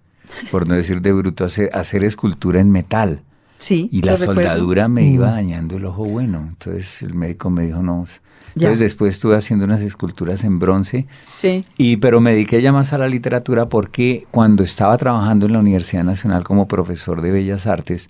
por 0.51 0.67
no 0.67 0.75
decir 0.75 1.01
de 1.01 1.11
bruto, 1.11 1.43
a 1.43 1.47
hacer, 1.47 1.71
a 1.73 1.79
hacer 1.79 2.03
escultura 2.03 2.59
en 2.59 2.69
metal. 2.71 3.21
Sí. 3.57 3.89
Y 3.91 4.03
la 4.03 4.15
recuerdo. 4.15 4.41
soldadura 4.43 4.87
me 4.87 5.07
iba 5.07 5.31
dañando 5.31 5.77
el 5.77 5.85
ojo 5.85 6.05
bueno. 6.05 6.45
Entonces 6.49 7.01
el 7.01 7.15
médico 7.15 7.49
me 7.49 7.65
dijo 7.65 7.81
no. 7.81 8.05
Ya. 8.05 8.67
Entonces 8.67 8.79
después 8.79 9.15
estuve 9.15 9.35
haciendo 9.37 9.65
unas 9.65 9.81
esculturas 9.81 10.43
en 10.43 10.59
bronce 10.59 11.07
Sí. 11.35 11.61
Y 11.77 11.97
pero 11.97 12.21
me 12.21 12.31
dediqué 12.33 12.61
ya 12.61 12.71
más 12.71 12.93
a 12.93 12.97
la 12.99 13.07
literatura 13.07 13.69
porque 13.69 14.27
cuando 14.29 14.63
estaba 14.63 14.95
trabajando 14.97 15.47
en 15.47 15.53
la 15.53 15.59
Universidad 15.59 16.03
Nacional 16.03 16.43
como 16.43 16.67
profesor 16.67 17.21
de 17.23 17.31
Bellas 17.31 17.65
Artes, 17.65 18.09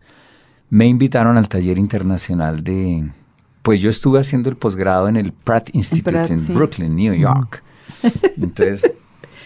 me 0.70 0.88
invitaron 0.88 1.38
al 1.38 1.47
taller 1.49 1.78
internacional 1.78 2.63
de 2.63 3.09
pues 3.61 3.82
yo 3.82 3.89
estuve 3.89 4.20
haciendo 4.20 4.49
el 4.49 4.57
posgrado 4.57 5.07
en 5.07 5.16
el 5.18 5.32
Pratt 5.34 5.70
Institute 5.74 6.11
Pratt, 6.11 6.30
en 6.32 6.39
sí. 6.39 6.53
Brooklyn, 6.53 6.95
New 6.95 7.13
York. 7.13 7.63
Entonces 8.38 8.91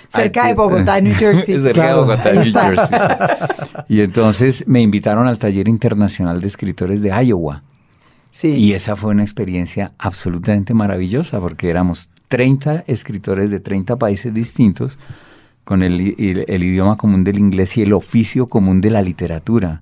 Cerca 0.10 0.48
de 0.48 0.56
Bogotá, 0.56 1.00
New 1.00 1.14
Jersey. 1.18 1.60
Cerca 1.60 1.74
Claro. 1.74 2.02
de 2.06 2.16
Bogotá, 2.16 2.34
New. 2.34 2.52
Jersey. 2.54 2.98
sí. 3.00 3.84
Y 3.90 4.02
entonces 4.02 4.68
me 4.68 4.82
invitaron 4.82 5.28
al 5.28 5.38
taller 5.38 5.68
internacional 5.68 6.42
de 6.42 6.48
escritores 6.48 7.02
de 7.02 7.10
Iowa. 7.26 7.64
Sí. 8.32 8.50
Y 8.56 8.74
esa 8.74 8.96
fue 8.96 9.12
una 9.12 9.24
experiencia 9.24 9.92
absolutamente 10.00 10.74
maravillosa 10.74 11.40
porque 11.40 11.70
éramos 11.70 12.10
30 12.28 12.84
escritores 12.88 13.50
de 13.52 13.60
30 13.60 13.96
países 13.98 14.34
distintos 14.34 15.00
con 15.64 15.82
el, 15.84 16.02
i- 16.02 16.16
el- 16.18 16.46
el 16.48 16.64
idioma 16.64 16.98
común 16.98 17.24
del 17.24 17.38
inglés 17.40 17.78
y 17.78 17.84
el 17.84 17.94
oficio 17.94 18.48
común 18.48 18.82
de 18.82 18.90
la 18.90 19.02
literatura. 19.02 19.82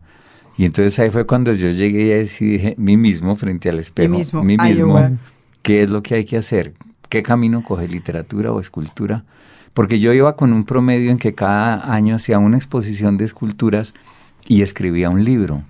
Y 0.58 0.66
entonces 0.66 0.98
ahí 1.00 1.12
fue 1.12 1.26
cuando 1.28 1.54
yo 1.54 1.70
llegué 1.70 2.20
y 2.20 2.46
dije, 2.46 2.74
mí 2.78 2.98
mismo 2.98 3.36
frente 3.36 3.70
al 3.70 3.78
espejo, 3.80 4.18
mismo, 4.18 4.44
mí 4.44 4.58
mismo, 4.58 4.88
Iowa. 4.98 5.12
¿qué 5.62 5.84
es 5.84 5.90
lo 5.90 6.02
que 6.02 6.16
hay 6.16 6.26
que 6.26 6.38
hacer? 6.38 6.74
¿Qué 7.10 7.22
camino 7.24 7.64
coge 7.64 7.88
literatura 7.88 8.52
o 8.52 8.60
escultura? 8.60 9.24
Porque 9.74 10.00
yo 10.00 10.12
iba 10.14 10.36
con 10.36 10.54
un 10.54 10.66
promedio 10.66 11.12
en 11.12 11.20
que 11.20 11.36
cada 11.36 11.94
año 11.94 12.16
hacía 12.16 12.40
una 12.40 12.58
exposición 12.58 13.18
de 13.18 13.26
esculturas 13.26 13.94
y 14.48 14.64
escribía 14.64 15.10
un 15.12 15.24
libro. 15.24 15.62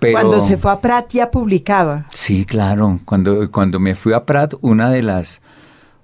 Pero- 0.00 0.14
Cuando 0.14 0.40
se 0.40 0.56
fue 0.56 0.72
a 0.72 0.80
Prat 0.80 1.12
ya 1.12 1.30
publicaba. 1.30 2.06
Sí, 2.12 2.46
claro. 2.46 3.00
Cuando, 3.04 3.50
cuando 3.50 3.78
me 3.80 3.94
fui 3.94 4.14
a 4.14 4.24
Prat, 4.24 4.54
una 4.62 4.90
de 4.90 5.02
las, 5.02 5.42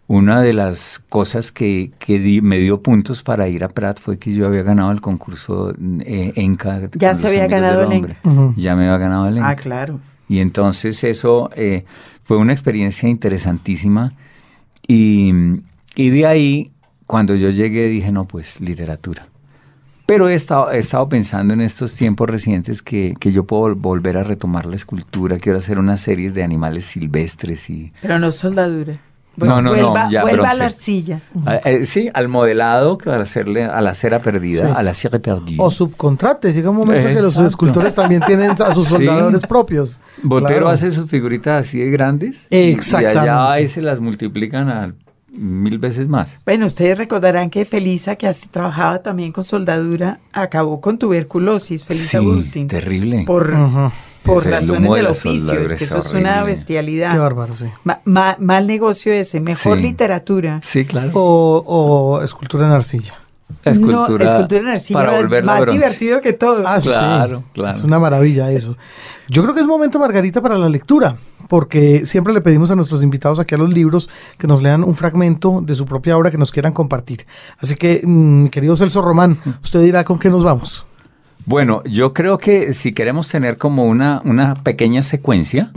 una 0.09 0.43
de 0.43 0.53
las 0.53 1.01
cosas 1.09 1.53
que, 1.53 1.93
que 1.99 2.19
di- 2.19 2.43
me 2.43 2.59
dio 2.59 2.83
puntos 2.83 3.23
para 3.23 3.49
ir 3.49 3.65
a 3.65 3.69
Prat 3.69 3.99
fue 4.01 4.19
que 4.19 4.33
yo 4.35 4.47
había 4.47 4.63
ganado 4.63 4.91
el 4.91 5.01
concurso 5.01 5.75
eh, 6.01 6.33
Enca. 6.37 6.91
Ya 6.95 7.15
se 7.15 7.27
había 7.29 7.47
ganado 7.47 7.83
el. 7.83 7.93
Enca. 7.93 8.17
Ya 8.57 8.75
me 8.77 8.85
había 8.89 8.99
ganado 8.99 9.29
el 9.29 9.39
Enca. 9.39 9.49
Ah, 9.51 9.57
claro. 9.57 10.01
Y 10.29 10.41
entonces 10.41 11.03
eso 11.05 11.51
eh, 11.57 11.85
fue 12.23 12.37
una 12.37 12.53
experiencia 12.53 13.09
interesantísima. 13.09 14.13
Y, 14.87 15.33
y 15.95 16.11
de 16.11 16.27
ahí, 16.27 16.73
cuando 17.07 17.35
yo 17.35 17.51
llegué, 17.51 17.89
dije, 17.89 18.13
no, 18.13 18.27
pues 18.27 18.61
literatura. 18.61 19.29
Pero 20.07 20.29
he 20.29 20.35
estado, 20.35 20.73
he 20.73 20.79
estado 20.79 21.09
pensando 21.09 21.55
en 21.55 21.61
estos 21.61 21.95
tiempos 21.95 22.29
recientes 22.29 22.83
que, 22.83 23.15
que 23.21 23.33
yo 23.33 23.45
puedo 23.45 23.69
vol- 23.75 23.81
volver 23.81 24.19
a 24.19 24.25
retomar 24.25 24.67
la 24.67 24.77
escultura. 24.77 25.39
Quiero 25.39 25.59
hacer 25.59 25.79
unas 25.79 26.01
series 26.01 26.35
de 26.35 26.43
animales 26.43 26.85
silvestres 26.87 27.71
y... 27.71 27.93
Pero 28.03 28.19
no 28.19 28.33
soldadura. 28.33 28.99
No, 29.37 29.47
no, 29.47 29.63
no, 29.63 29.71
vuelva, 29.71 30.09
ya 30.11 30.23
vuelva 30.23 30.51
a 30.51 30.55
la 30.55 30.67
arcilla. 30.67 31.23
Ah, 31.47 31.57
eh, 31.65 31.87
sí, 31.87 32.11
al 32.13 32.29
modelado, 32.29 32.99
que 32.99 33.07
para 33.09 33.23
hacerle 33.23 33.65
a 33.65 33.81
la 33.81 33.95
cera 33.95 34.21
perdida, 34.21 34.67
Sí. 34.69 34.73
a 34.77 34.83
la 34.83 34.93
cera 34.93 35.19
perdida. 35.21 35.63
O 35.63 35.71
subcontrates. 35.71 36.55
Llega 36.55 36.69
un 36.71 36.77
momento 36.77 37.09
que 37.09 37.15
los 37.15 37.25
Exacto. 37.27 37.47
escultores 37.47 37.95
también 37.95 38.21
tienen 38.27 38.51
a 38.51 38.75
sus 38.75 38.87
Sí. 38.89 38.95
soldadores 38.95 39.43
propios. 39.47 40.01
Botero 40.23 40.49
Claro. 40.49 40.69
hace 40.69 40.91
sus 40.91 41.09
figuritas 41.09 41.67
así 41.67 41.79
de 41.79 41.91
grandes. 41.91 42.47
y- 42.51 42.57
Exactamente. 42.73 43.17
Y 43.17 43.21
allá 43.23 43.53
ahí 43.53 43.69
se 43.69 43.81
las 43.81 44.01
multiplican 44.01 44.69
a 44.69 44.95
mil 45.33 45.79
veces 45.79 46.09
más. 46.09 46.39
Bueno, 46.45 46.67
ustedes 46.67 46.99
recordarán 46.99 47.49
que 47.51 47.65
Felisa, 47.65 48.17
que 48.17 48.27
así 48.27 48.49
trabajaba 48.49 49.03
también 49.03 49.33
con 49.33 49.45
soldadura, 49.45 50.21
acabó 50.33 50.81
con 50.81 50.99
tuberculosis, 50.99 51.85
Felisa 51.85 52.11
Sí, 52.11 52.17
Agustín. 52.19 52.69
terrible. 52.69 53.25
Por, 53.27 53.53
por 54.23 54.47
razones 54.47 54.89
de 54.91 54.95
del 54.97 55.05
la 55.05 55.11
oficio. 55.11 55.55
Es 55.61 55.69
que 55.71 55.75
es 55.77 55.83
eso 55.83 55.99
es 55.99 56.13
una 56.15 56.45
bestialidad. 56.45 57.13
Qué 57.13 57.19
bárbaro, 57.19 57.57
sí. 57.57 57.65
Ma- 57.85 58.01
ma- 58.05 58.37
mal 58.39 58.67
negocio 58.67 59.13
ese, 59.13 59.41
mejor 59.41 59.79
Sí. 59.79 59.83
literatura. 59.85 60.61
Sí, 60.63 60.85
claro. 60.85 61.11
O, 61.15 61.65
o 61.67 62.23
escultura 62.23 62.67
en 62.67 62.73
arcilla. 62.73 63.15
Escultura, 63.71 64.25
no, 64.25 64.31
escultura 64.31 64.61
en 64.61 64.69
arcilla 64.69 65.21
es 65.21 65.45
más 65.45 65.67
divertido 65.67 66.21
que 66.21 66.33
todo. 66.33 66.63
Ah, 66.67 66.79
claro, 66.83 67.45
claro. 67.53 67.77
Es 67.77 67.83
una 67.83 67.99
maravilla 67.99 68.51
eso. 68.51 68.77
Yo 69.29 69.43
creo 69.43 69.55
que 69.55 69.61
es 69.61 69.67
momento, 69.67 69.99
Margarita, 69.99 70.41
para 70.41 70.59
la 70.59 70.69
lectura, 70.69 71.17
porque 71.49 72.05
siempre 72.05 72.33
le 72.33 72.41
pedimos 72.41 72.71
a 72.71 72.77
nuestros 72.77 73.03
invitados 73.03 73.39
aquí 73.39 73.55
a 73.55 73.59
los 73.59 73.73
libros 73.73 74.11
que 74.39 74.47
nos 74.47 74.63
lean 74.63 74.85
un 74.85 74.95
fragmento 74.95 75.61
de 75.63 75.75
su 75.75 75.87
propia 75.87 76.17
obra 76.17 76.31
que 76.31 76.39
nos 76.39 76.51
quieran 76.51 76.73
compartir. 76.73 77.27
Así 77.59 77.75
que, 77.75 78.01
mm, 78.05 78.47
querido 78.47 78.77
Celso 78.77 79.03
Román, 79.03 79.39
usted 79.63 79.81
dirá 79.83 80.05
con 80.05 80.19
qué 80.19 80.31
nos 80.31 80.43
vamos. 80.43 80.87
Bueno, 81.45 81.83
yo 81.85 82.13
creo 82.13 82.39
que 82.39 82.73
si 82.75 82.93
queremos 82.93 83.29
tener 83.29 83.59
como 83.59 83.85
una, 83.85 84.23
una 84.25 84.55
pequeña 84.55 85.03
secuencia, 85.03 85.73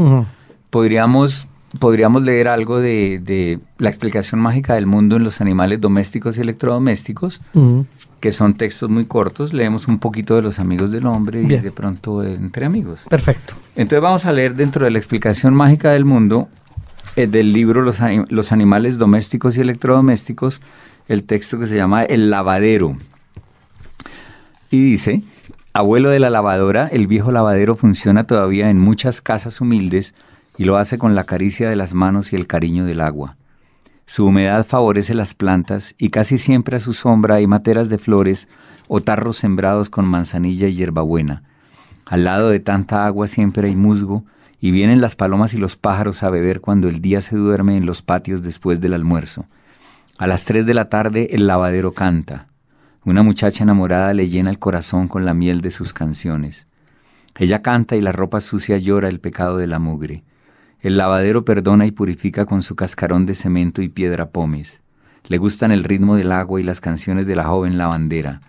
podríamos 0.69 1.47
podríamos 1.79 2.23
leer 2.23 2.47
algo 2.47 2.79
de, 2.79 3.59
la 3.77 3.89
explicación 3.89 4.39
mágica 4.39 4.75
del 4.75 4.85
mundo 4.85 5.15
en 5.15 5.23
los 5.23 5.41
animales 5.41 5.81
domésticos 5.81 6.37
y 6.37 6.41
electrodomésticos, 6.41 7.41
que 8.19 8.31
son 8.31 8.55
textos 8.55 8.89
muy 8.89 9.05
cortos. 9.05 9.53
Leemos 9.53 9.87
un 9.87 9.99
poquito 9.99 10.35
de 10.35 10.41
los 10.41 10.59
amigos 10.59 10.91
del 10.91 11.05
hombre 11.05 11.41
y 11.41 11.47
de 11.47 11.71
pronto 11.71 12.23
entre 12.23 12.65
amigos. 12.65 13.01
Perfecto. 13.09 13.55
Entonces 13.75 14.01
vamos 14.01 14.25
a 14.25 14.31
leer 14.31 14.55
dentro 14.55 14.85
de 14.85 14.91
la 14.91 14.97
explicación 14.97 15.53
mágica 15.53 15.91
del 15.91 16.05
mundo 16.05 16.47
eh, 17.15 17.27
del 17.27 17.53
libro 17.53 17.81
los, 17.81 17.99
los 18.29 18.51
animales 18.51 18.97
domésticos 18.97 19.57
y 19.57 19.61
electrodomésticos, 19.61 20.61
el 21.07 21.23
texto 21.23 21.59
que 21.59 21.67
se 21.67 21.75
llama 21.75 22.03
El 22.03 22.29
lavadero. 22.29 22.97
Y 24.71 24.83
dice, 24.83 25.23
abuelo 25.71 26.09
de 26.09 26.19
la 26.19 26.29
lavadora, 26.29 26.87
el 26.87 27.07
viejo 27.07 27.31
lavadero 27.31 27.75
funciona 27.75 28.25
todavía 28.25 28.69
en 28.69 28.79
muchas 28.79 29.21
casas 29.21 29.61
humildes 29.61 30.13
y 30.57 30.65
lo 30.65 30.77
hace 30.77 30.97
con 30.97 31.15
la 31.15 31.25
caricia 31.25 31.69
de 31.69 31.75
las 31.75 31.93
manos 31.93 32.33
y 32.33 32.35
el 32.35 32.47
cariño 32.47 32.85
del 32.85 33.01
agua. 33.01 33.37
Su 34.05 34.27
humedad 34.27 34.65
favorece 34.65 35.13
las 35.13 35.33
plantas 35.33 35.95
y 35.97 36.09
casi 36.09 36.37
siempre 36.37 36.77
a 36.77 36.79
su 36.79 36.93
sombra 36.93 37.35
hay 37.35 37.47
materas 37.47 37.89
de 37.89 37.97
flores 37.97 38.47
o 38.87 39.01
tarros 39.01 39.37
sembrados 39.37 39.89
con 39.89 40.05
manzanilla 40.05 40.67
y 40.67 40.75
hierbabuena. 40.75 41.43
Al 42.05 42.23
lado 42.23 42.49
de 42.49 42.59
tanta 42.59 43.05
agua 43.05 43.27
siempre 43.27 43.67
hay 43.67 43.75
musgo 43.75 44.23
y 44.59 44.71
vienen 44.71 45.01
las 45.01 45.15
palomas 45.15 45.53
y 45.53 45.57
los 45.57 45.75
pájaros 45.75 46.21
a 46.23 46.29
beber 46.29 46.61
cuando 46.61 46.87
el 46.87 47.01
día 47.01 47.21
se 47.21 47.35
duerme 47.35 47.77
en 47.77 47.85
los 47.85 48.01
patios 48.01 48.43
después 48.43 48.79
del 48.79 48.93
almuerzo. 48.93 49.45
A 50.17 50.27
las 50.27 50.45
tres 50.45 50.65
de 50.65 50.73
la 50.73 50.89
tarde 50.89 51.29
el 51.31 51.47
lavadero 51.47 51.91
canta. 51.91 52.47
Una 53.03 53.21
muchacha 53.21 53.63
enamorada 53.63 54.13
le 54.13 54.27
llena 54.27 54.49
el 54.49 54.59
corazón 54.59 55.07
con 55.07 55.25
la 55.25 55.33
miel 55.33 55.61
de 55.61 55.71
sus 55.71 55.93
canciones. 55.93 56.67
Ella 57.37 57.61
canta 57.61 57.95
y 57.95 58.01
la 58.01 58.11
ropa 58.11 58.39
sucia 58.39 58.77
llora 58.77 59.09
el 59.09 59.19
pecado 59.19 59.57
de 59.57 59.67
la 59.67 59.79
mugre. 59.79 60.23
El 60.85 60.97
lavadero 60.97 61.45
perdona 61.45 61.87
y 61.87 61.91
purifica 61.91 62.45
con 62.45 62.61
su 62.61 62.75
cascarón 62.75 63.25
de 63.25 63.33
cemento 63.33 63.81
y 63.81 63.89
piedra 63.89 64.29
pomes. 64.29 64.83
Le 65.27 65.39
gustan 65.39 65.71
el 65.71 65.83
ritmo 65.83 66.15
del 66.15 66.31
agua 66.31 66.61
y 66.61 66.63
las 66.63 66.79
canciones 66.79 67.25
de 67.25 67.35
la 67.35 67.45
joven 67.45 67.79
lavandera. 67.79 68.41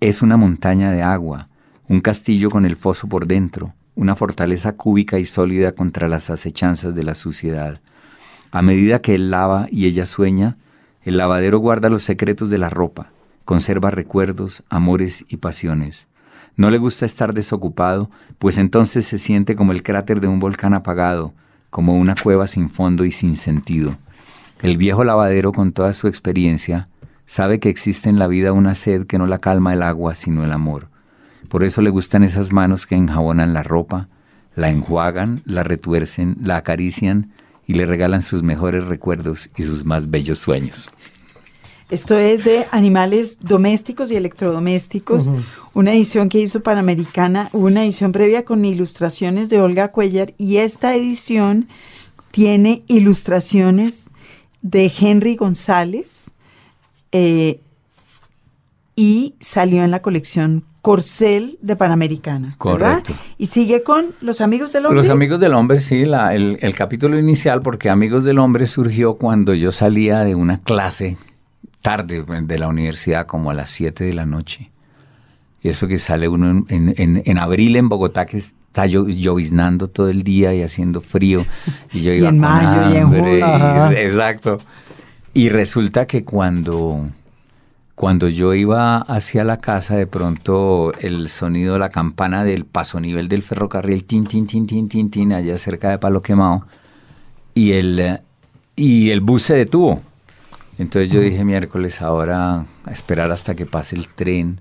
Es 0.00 0.22
una 0.22 0.36
montaña 0.36 0.90
de 0.90 1.02
agua, 1.02 1.46
un 1.86 2.00
castillo 2.00 2.50
con 2.50 2.66
el 2.66 2.74
foso 2.74 3.08
por 3.08 3.28
dentro, 3.28 3.74
una 3.94 4.16
fortaleza 4.16 4.72
cúbica 4.72 5.20
y 5.20 5.24
sólida 5.24 5.70
contra 5.70 6.08
las 6.08 6.30
acechanzas 6.30 6.96
de 6.96 7.04
la 7.04 7.14
suciedad. 7.14 7.80
A 8.50 8.60
medida 8.60 9.00
que 9.00 9.14
él 9.14 9.30
lava 9.30 9.68
y 9.70 9.86
ella 9.86 10.04
sueña, 10.04 10.56
el 11.04 11.16
lavadero 11.16 11.60
guarda 11.60 11.88
los 11.88 12.02
secretos 12.02 12.50
de 12.50 12.58
la 12.58 12.70
ropa, 12.70 13.12
conserva 13.44 13.90
recuerdos, 13.90 14.64
amores 14.68 15.24
y 15.28 15.36
pasiones. 15.36 16.08
No 16.56 16.70
le 16.70 16.78
gusta 16.78 17.04
estar 17.04 17.34
desocupado, 17.34 18.10
pues 18.38 18.56
entonces 18.56 19.06
se 19.06 19.18
siente 19.18 19.56
como 19.56 19.72
el 19.72 19.82
cráter 19.82 20.20
de 20.20 20.28
un 20.28 20.38
volcán 20.38 20.72
apagado, 20.74 21.34
como 21.70 21.96
una 21.98 22.14
cueva 22.14 22.46
sin 22.46 22.70
fondo 22.70 23.04
y 23.04 23.10
sin 23.10 23.36
sentido. 23.36 23.96
El 24.62 24.78
viejo 24.78 25.04
lavadero, 25.04 25.52
con 25.52 25.72
toda 25.72 25.92
su 25.92 26.08
experiencia, 26.08 26.88
sabe 27.26 27.60
que 27.60 27.68
existe 27.68 28.08
en 28.08 28.18
la 28.18 28.26
vida 28.26 28.52
una 28.52 28.72
sed 28.72 29.06
que 29.06 29.18
no 29.18 29.26
la 29.26 29.38
calma 29.38 29.74
el 29.74 29.82
agua, 29.82 30.14
sino 30.14 30.44
el 30.44 30.52
amor. 30.52 30.88
Por 31.48 31.62
eso 31.62 31.82
le 31.82 31.90
gustan 31.90 32.24
esas 32.24 32.52
manos 32.52 32.86
que 32.86 32.96
enjabonan 32.96 33.52
la 33.52 33.62
ropa, 33.62 34.08
la 34.54 34.70
enjuagan, 34.70 35.42
la 35.44 35.62
retuercen, 35.62 36.38
la 36.42 36.56
acarician 36.56 37.32
y 37.66 37.74
le 37.74 37.84
regalan 37.84 38.22
sus 38.22 38.42
mejores 38.42 38.84
recuerdos 38.84 39.50
y 39.56 39.62
sus 39.62 39.84
más 39.84 40.08
bellos 40.08 40.38
sueños. 40.38 40.90
Esto 41.88 42.18
es 42.18 42.44
de 42.44 42.66
Animales 42.72 43.38
Domésticos 43.40 44.10
y 44.10 44.16
Electrodomésticos, 44.16 45.30
una 45.72 45.92
edición 45.92 46.28
que 46.28 46.40
hizo 46.40 46.60
Panamericana, 46.60 47.48
una 47.52 47.84
edición 47.84 48.10
previa 48.10 48.44
con 48.44 48.64
ilustraciones 48.64 49.48
de 49.50 49.60
Olga 49.60 49.92
Cuellar 49.92 50.34
y 50.36 50.56
esta 50.56 50.96
edición 50.96 51.68
tiene 52.32 52.82
ilustraciones 52.88 54.10
de 54.62 54.92
Henry 54.98 55.36
González 55.36 56.32
eh, 57.12 57.60
y 58.96 59.36
salió 59.38 59.84
en 59.84 59.92
la 59.92 60.02
colección 60.02 60.64
Corcel 60.82 61.56
de 61.62 61.76
Panamericana. 61.76 62.56
Correcto. 62.58 63.12
Y 63.38 63.46
sigue 63.46 63.84
con 63.84 64.06
Los 64.20 64.40
Amigos 64.40 64.72
del 64.72 64.86
Hombre. 64.86 65.02
Los 65.02 65.08
Amigos 65.08 65.38
del 65.38 65.54
Hombre, 65.54 65.78
sí, 65.78 66.02
el, 66.02 66.58
el 66.60 66.74
capítulo 66.74 67.16
inicial, 67.16 67.62
porque 67.62 67.90
Amigos 67.90 68.24
del 68.24 68.40
Hombre 68.40 68.66
surgió 68.66 69.14
cuando 69.14 69.54
yo 69.54 69.70
salía 69.70 70.24
de 70.24 70.34
una 70.34 70.60
clase 70.62 71.16
tarde 71.86 72.24
de 72.24 72.58
la 72.58 72.66
universidad, 72.66 73.26
como 73.26 73.52
a 73.52 73.54
las 73.54 73.70
7 73.70 74.02
de 74.02 74.12
la 74.12 74.26
noche. 74.26 74.72
Y 75.62 75.68
eso 75.68 75.86
que 75.86 75.98
sale 75.98 76.26
uno 76.26 76.66
en, 76.68 77.38
abril 77.38 77.76
en 77.76 77.88
Bogotá, 77.88 78.26
que 78.26 78.38
está 78.38 78.86
lloviznando 78.86 79.86
todo 79.86 80.08
el 80.08 80.24
día 80.24 80.52
y 80.52 80.62
haciendo 80.62 81.00
frío. 81.00 81.46
Y 81.92 82.00
yo 82.00 82.12
iba 82.12 82.30
en 82.30 82.40
mayo 82.40 82.92
y 82.92 82.96
en 82.96 83.06
julio. 83.06 83.90
Exacto. 83.96 84.58
Y 85.32 85.48
resulta 85.48 86.08
que 86.08 86.24
cuando, 86.24 87.06
cuando 87.94 88.26
yo 88.26 88.52
iba 88.52 88.96
hacia 88.96 89.44
la 89.44 89.58
casa, 89.58 89.94
de 89.94 90.08
pronto 90.08 90.92
el 90.98 91.28
sonido 91.28 91.74
de 91.74 91.78
la 91.78 91.90
campana 91.90 92.42
del 92.42 92.64
paso 92.64 92.98
nivel 92.98 93.28
del 93.28 93.44
ferrocarril, 93.44 94.06
tin, 94.06 94.26
tin, 94.26 94.48
tin, 94.48 94.66
tin, 94.66 94.88
tin, 94.88 95.08
tin, 95.08 95.32
allá 95.32 95.56
cerca 95.56 95.90
de 95.90 95.98
Palo 95.98 96.20
Quemado, 96.20 96.66
y 97.54 97.74
el, 97.74 98.18
y 98.74 99.10
el 99.10 99.20
bus 99.20 99.42
se 99.42 99.54
detuvo. 99.54 100.02
Entonces 100.78 101.10
yo 101.10 101.20
dije 101.20 101.44
miércoles, 101.44 102.02
ahora 102.02 102.66
a 102.84 102.90
esperar 102.90 103.30
hasta 103.32 103.54
que 103.54 103.66
pase 103.66 103.96
el 103.96 104.08
tren 104.08 104.60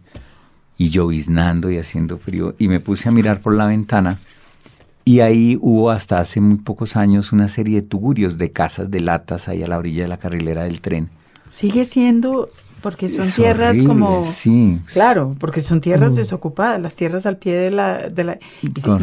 y 0.77 0.89
lloviznando 0.89 1.69
y 1.69 1.77
haciendo 1.77 2.17
frío. 2.17 2.55
Y 2.57 2.67
me 2.67 2.79
puse 2.79 3.09
a 3.09 3.11
mirar 3.11 3.41
por 3.41 3.53
la 3.55 3.65
ventana 3.65 4.19
y 5.03 5.19
ahí 5.19 5.57
hubo 5.61 5.91
hasta 5.91 6.19
hace 6.19 6.41
muy 6.41 6.57
pocos 6.57 6.95
años 6.95 7.31
una 7.31 7.47
serie 7.47 7.81
de 7.81 7.87
tugurios 7.87 8.39
de 8.39 8.51
casas 8.51 8.89
de 8.89 9.01
latas 9.01 9.47
ahí 9.47 9.61
a 9.61 9.67
la 9.67 9.77
orilla 9.77 10.03
de 10.03 10.09
la 10.09 10.17
carrilera 10.17 10.63
del 10.63 10.81
tren. 10.81 11.09
Sigue 11.49 11.85
siendo 11.85 12.49
porque 12.81 13.07
son 13.09 13.27
tierras 13.31 13.81
como 13.81 14.23
sí 14.23 14.79
claro 14.93 15.35
porque 15.39 15.61
son 15.61 15.81
tierras 15.81 16.11
mm. 16.11 16.15
desocupadas 16.17 16.79
las 16.79 16.95
tierras 16.95 17.25
al 17.25 17.37
pie 17.37 17.55
de 17.55 17.71
la, 17.71 18.09
de 18.09 18.23
la 18.23 18.37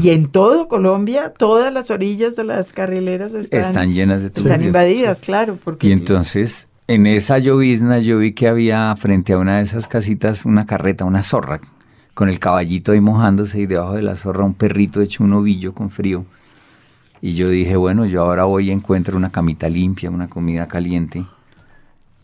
y, 0.00 0.10
en 0.10 0.28
todo 0.28 0.68
Colombia 0.68 1.32
todas 1.36 1.72
las 1.72 1.90
orillas 1.90 2.36
de 2.36 2.44
las 2.44 2.72
carrileras 2.72 3.34
están, 3.34 3.60
están 3.60 3.92
llenas 3.92 4.22
de 4.22 4.30
tugurios, 4.30 4.52
están 4.52 4.66
invadidas 4.66 5.20
claro 5.22 5.58
porque 5.64 5.88
y 5.88 5.92
entonces 5.92 6.68
en 6.88 7.06
esa 7.06 7.38
llovizna 7.38 7.98
yo 8.00 8.18
vi 8.18 8.32
que 8.32 8.48
había 8.48 8.94
frente 8.96 9.32
a 9.32 9.38
una 9.38 9.58
de 9.58 9.62
esas 9.62 9.86
casitas 9.86 10.44
una 10.44 10.66
carreta, 10.66 11.04
una 11.04 11.22
zorra, 11.22 11.60
con 12.14 12.28
el 12.28 12.38
caballito 12.38 12.92
ahí 12.92 13.00
mojándose 13.00 13.60
y 13.60 13.66
debajo 13.66 13.94
de 13.94 14.02
la 14.02 14.16
zorra 14.16 14.44
un 14.44 14.54
perrito 14.54 15.00
hecho 15.00 15.24
un 15.24 15.32
ovillo 15.32 15.72
con 15.74 15.90
frío. 15.90 16.24
Y 17.20 17.34
yo 17.34 17.48
dije, 17.48 17.76
bueno, 17.76 18.04
yo 18.04 18.22
ahora 18.22 18.44
voy 18.44 18.68
y 18.68 18.72
encuentro 18.72 19.16
una 19.16 19.30
camita 19.30 19.68
limpia, 19.68 20.10
una 20.10 20.28
comida 20.28 20.66
caliente. 20.66 21.24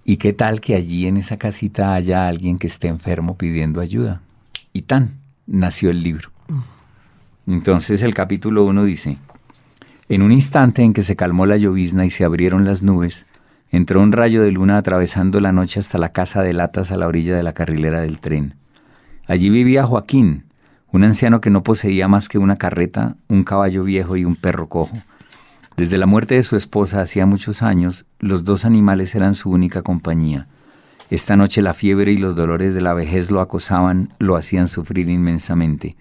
¿Y 0.05 0.17
qué 0.17 0.33
tal 0.33 0.61
que 0.61 0.75
allí 0.75 1.07
en 1.07 1.19
esa 1.19 1.37
casita 1.37 1.95
haya 1.95 2.27
alguien 2.27 2.59
que 2.59 2.67
esté 2.67 2.89
enfermo 2.89 3.37
pidiendo 3.37 3.81
ayuda? 3.81 4.21
Y 4.73 4.83
tan 4.83 5.19
nació 5.47 5.91
el 5.91 6.03
libro. 6.03 6.31
Entonces 7.47 8.03
el 8.03 8.13
capítulo 8.13 8.65
1 8.65 8.85
dice, 8.85 9.19
en 10.09 10.23
un 10.23 10.33
instante 10.33 10.83
en 10.83 10.93
que 10.93 11.03
se 11.03 11.17
calmó 11.17 11.47
la 11.47 11.57
llovizna 11.57 12.05
y 12.05 12.11
se 12.11 12.25
abrieron 12.25 12.65
las 12.65 12.83
nubes, 12.83 13.25
Entró 13.71 14.01
un 14.01 14.13
rayo 14.13 14.43
de 14.43 14.51
luna 14.51 14.79
atravesando 14.79 15.41
la 15.41 15.53
noche 15.53 15.81
hasta 15.81 15.99
la 15.99 16.11
casa 16.11 16.43
de 16.43 16.55
latas 16.55 16.91
a 16.91 16.97
la 16.97 17.07
orilla 17.07 17.37
de 17.37 17.43
la 17.43 17.53
carrilera 17.53 18.01
del 18.01 18.19
tren. 18.19 18.55
Allí 19.27 19.51
vivía 19.51 19.85
Joaquín, 19.85 20.45
un 20.91 21.05
anciano 21.05 21.41
que 21.43 21.51
no 21.51 21.63
poseía 21.63 22.09
más 22.09 22.29
que 22.29 22.39
una 22.39 22.57
carreta, 22.57 23.17
un 23.29 23.45
caballo 23.45 23.85
viejo 23.85 24.17
y 24.17 24.25
un 24.25 24.37
perro 24.37 24.69
cojo. 24.69 24.97
Desde 25.77 25.99
la 25.99 26.07
muerte 26.07 26.35
de 26.35 26.43
su 26.43 26.57
esposa 26.57 27.03
hacía 27.03 27.27
muchos 27.27 27.63
años, 27.63 28.07
los 28.19 28.45
dos 28.45 28.65
animales 28.65 29.15
eran 29.15 29.35
su 29.35 29.51
única 29.51 29.83
compañía. 29.83 30.47
Esta 31.11 31.37
noche 31.37 31.63
la 31.63 31.75
fiebre 31.75 32.13
y 32.13 32.17
los 32.17 32.37
dolores 32.37 32.75
de 32.75 32.81
la 32.81 32.95
vejez 32.95 33.31
lo 33.31 33.41
acosaban, 33.41 34.09
lo 34.19 34.37
hacían 34.37 34.67
sufrir 34.67 35.11
inmensamente. 35.11 35.97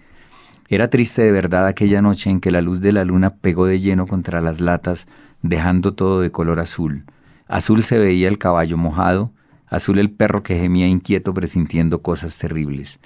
Era 0.68 0.88
triste 0.88 1.22
de 1.22 1.32
verdad 1.32 1.66
aquella 1.66 2.02
noche 2.02 2.30
en 2.30 2.40
que 2.40 2.50
la 2.50 2.60
luz 2.60 2.80
de 2.80 2.92
la 2.92 3.04
luna 3.04 3.30
pegó 3.30 3.66
de 3.66 3.78
lleno 3.78 4.06
contra 4.06 4.40
las 4.40 4.60
latas, 4.60 5.06
dejando 5.42 5.94
todo 5.94 6.20
de 6.22 6.30
color 6.30 6.60
azul. 6.60 7.04
Azul 7.48 7.82
se 7.82 7.98
veía 7.98 8.28
el 8.28 8.36
caballo 8.36 8.76
mojado, 8.76 9.32
azul 9.66 9.98
el 9.98 10.10
perro 10.10 10.42
que 10.42 10.58
gemía 10.58 10.86
inquieto 10.86 11.32
presintiendo 11.32 12.02
cosas 12.02 12.36
terribles. 12.36 13.00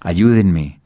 Ayúdenme, 0.00 0.80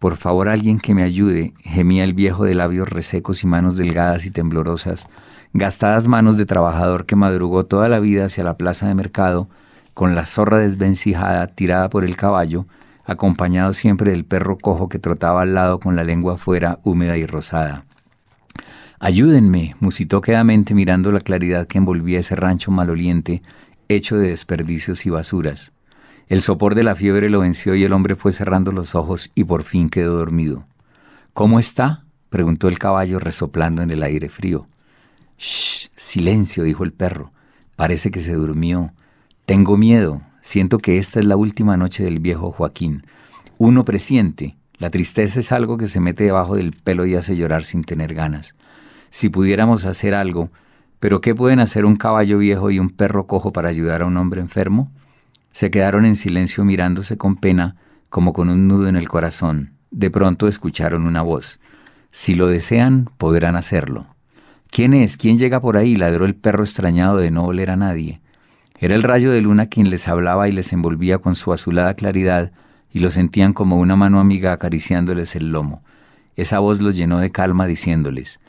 por 0.00 0.16
favor 0.16 0.48
alguien 0.48 0.78
que 0.78 0.92
me 0.92 1.04
ayude, 1.04 1.54
gemía 1.60 2.02
el 2.02 2.12
viejo 2.12 2.44
de 2.44 2.54
labios 2.54 2.88
resecos 2.88 3.44
y 3.44 3.46
manos 3.46 3.76
delgadas 3.76 4.26
y 4.26 4.30
temblorosas, 4.30 5.06
gastadas 5.52 6.08
manos 6.08 6.36
de 6.36 6.44
trabajador 6.44 7.06
que 7.06 7.14
madrugó 7.14 7.66
toda 7.66 7.88
la 7.88 8.00
vida 8.00 8.26
hacia 8.26 8.44
la 8.44 8.56
plaza 8.56 8.88
de 8.88 8.94
mercado 8.94 9.48
con 9.94 10.14
la 10.14 10.26
zorra 10.26 10.58
desvencijada 10.58 11.46
tirada 11.46 11.88
por 11.88 12.04
el 12.04 12.16
caballo, 12.16 12.66
acompañado 13.04 13.72
siempre 13.72 14.10
del 14.10 14.24
perro 14.24 14.58
cojo 14.58 14.88
que 14.88 14.98
trotaba 14.98 15.42
al 15.42 15.54
lado 15.54 15.78
con 15.78 15.94
la 15.94 16.04
lengua 16.04 16.34
afuera, 16.34 16.80
húmeda 16.82 17.16
y 17.16 17.24
rosada. 17.26 17.86
Ayúdenme, 18.98 19.76
musitó 19.80 20.20
quedamente 20.20 20.74
mirando 20.74 21.12
la 21.12 21.20
claridad 21.20 21.66
que 21.66 21.78
envolvía 21.78 22.20
ese 22.20 22.34
rancho 22.34 22.70
maloliente, 22.70 23.42
hecho 23.88 24.16
de 24.16 24.30
desperdicios 24.30 25.04
y 25.04 25.10
basuras. 25.10 25.72
El 26.28 26.42
sopor 26.42 26.74
de 26.74 26.82
la 26.82 26.96
fiebre 26.96 27.28
lo 27.28 27.40
venció 27.40 27.74
y 27.74 27.84
el 27.84 27.92
hombre 27.92 28.16
fue 28.16 28.32
cerrando 28.32 28.72
los 28.72 28.94
ojos 28.94 29.30
y 29.34 29.44
por 29.44 29.64
fin 29.64 29.90
quedó 29.90 30.16
dormido. 30.16 30.66
¿Cómo 31.34 31.60
está? 31.60 32.04
preguntó 32.30 32.68
el 32.68 32.78
caballo 32.78 33.18
resoplando 33.18 33.82
en 33.82 33.90
el 33.90 34.02
aire 34.02 34.28
frío. 34.28 34.66
Shh, 35.38 35.88
silencio, 35.94 36.64
dijo 36.64 36.82
el 36.82 36.92
perro. 36.92 37.32
Parece 37.76 38.10
que 38.10 38.20
se 38.20 38.32
durmió. 38.32 38.92
Tengo 39.44 39.76
miedo. 39.76 40.22
Siento 40.40 40.78
que 40.78 40.98
esta 40.98 41.20
es 41.20 41.26
la 41.26 41.36
última 41.36 41.76
noche 41.76 42.02
del 42.02 42.18
viejo 42.18 42.50
Joaquín. 42.50 43.06
Uno 43.58 43.84
presiente. 43.84 44.56
La 44.78 44.90
tristeza 44.90 45.40
es 45.40 45.52
algo 45.52 45.76
que 45.76 45.86
se 45.86 46.00
mete 46.00 46.24
debajo 46.24 46.56
del 46.56 46.72
pelo 46.72 47.06
y 47.06 47.14
hace 47.14 47.36
llorar 47.36 47.64
sin 47.64 47.84
tener 47.84 48.14
ganas. 48.14 48.54
Si 49.10 49.28
pudiéramos 49.28 49.86
hacer 49.86 50.14
algo, 50.14 50.50
pero 50.98 51.20
¿qué 51.20 51.34
pueden 51.34 51.60
hacer 51.60 51.84
un 51.84 51.96
caballo 51.96 52.38
viejo 52.38 52.70
y 52.70 52.78
un 52.78 52.90
perro 52.90 53.26
cojo 53.26 53.52
para 53.52 53.68
ayudar 53.68 54.02
a 54.02 54.06
un 54.06 54.16
hombre 54.16 54.40
enfermo? 54.40 54.90
Se 55.50 55.70
quedaron 55.70 56.04
en 56.04 56.16
silencio 56.16 56.64
mirándose 56.64 57.16
con 57.16 57.36
pena, 57.36 57.76
como 58.08 58.32
con 58.32 58.48
un 58.48 58.68
nudo 58.68 58.88
en 58.88 58.96
el 58.96 59.08
corazón. 59.08 59.72
De 59.90 60.10
pronto 60.10 60.48
escucharon 60.48 61.06
una 61.06 61.22
voz. 61.22 61.60
Si 62.10 62.34
lo 62.34 62.48
desean, 62.48 63.10
podrán 63.18 63.56
hacerlo. 63.56 64.06
¿Quién 64.70 64.94
es? 64.94 65.16
¿Quién 65.16 65.38
llega 65.38 65.60
por 65.60 65.76
ahí? 65.76 65.96
ladró 65.96 66.24
el 66.24 66.34
perro 66.34 66.64
extrañado 66.64 67.18
de 67.18 67.30
no 67.30 67.44
oler 67.44 67.70
a 67.70 67.76
nadie. 67.76 68.20
Era 68.78 68.94
el 68.94 69.02
rayo 69.02 69.30
de 69.30 69.40
luna 69.40 69.66
quien 69.66 69.88
les 69.88 70.08
hablaba 70.08 70.48
y 70.48 70.52
les 70.52 70.72
envolvía 70.72 71.18
con 71.18 71.34
su 71.34 71.52
azulada 71.52 71.94
claridad, 71.94 72.52
y 72.92 73.00
lo 73.00 73.10
sentían 73.10 73.52
como 73.52 73.76
una 73.76 73.96
mano 73.96 74.20
amiga 74.20 74.52
acariciándoles 74.52 75.36
el 75.36 75.52
lomo. 75.52 75.82
Esa 76.36 76.58
voz 76.58 76.80
los 76.80 76.96
llenó 76.96 77.18
de 77.18 77.30
calma 77.30 77.66
diciéndoles, 77.66 78.40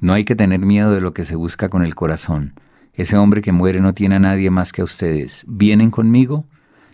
No 0.00 0.12
hay 0.12 0.24
que 0.24 0.36
tener 0.36 0.60
miedo 0.60 0.92
de 0.92 1.00
lo 1.00 1.14
que 1.14 1.24
se 1.24 1.36
busca 1.36 1.68
con 1.68 1.82
el 1.82 1.94
corazón. 1.94 2.52
Ese 2.92 3.16
hombre 3.16 3.42
que 3.42 3.52
muere 3.52 3.80
no 3.80 3.94
tiene 3.94 4.16
a 4.16 4.20
nadie 4.20 4.50
más 4.50 4.72
que 4.72 4.82
a 4.82 4.84
ustedes. 4.84 5.44
¿Vienen 5.46 5.90
conmigo? 5.90 6.44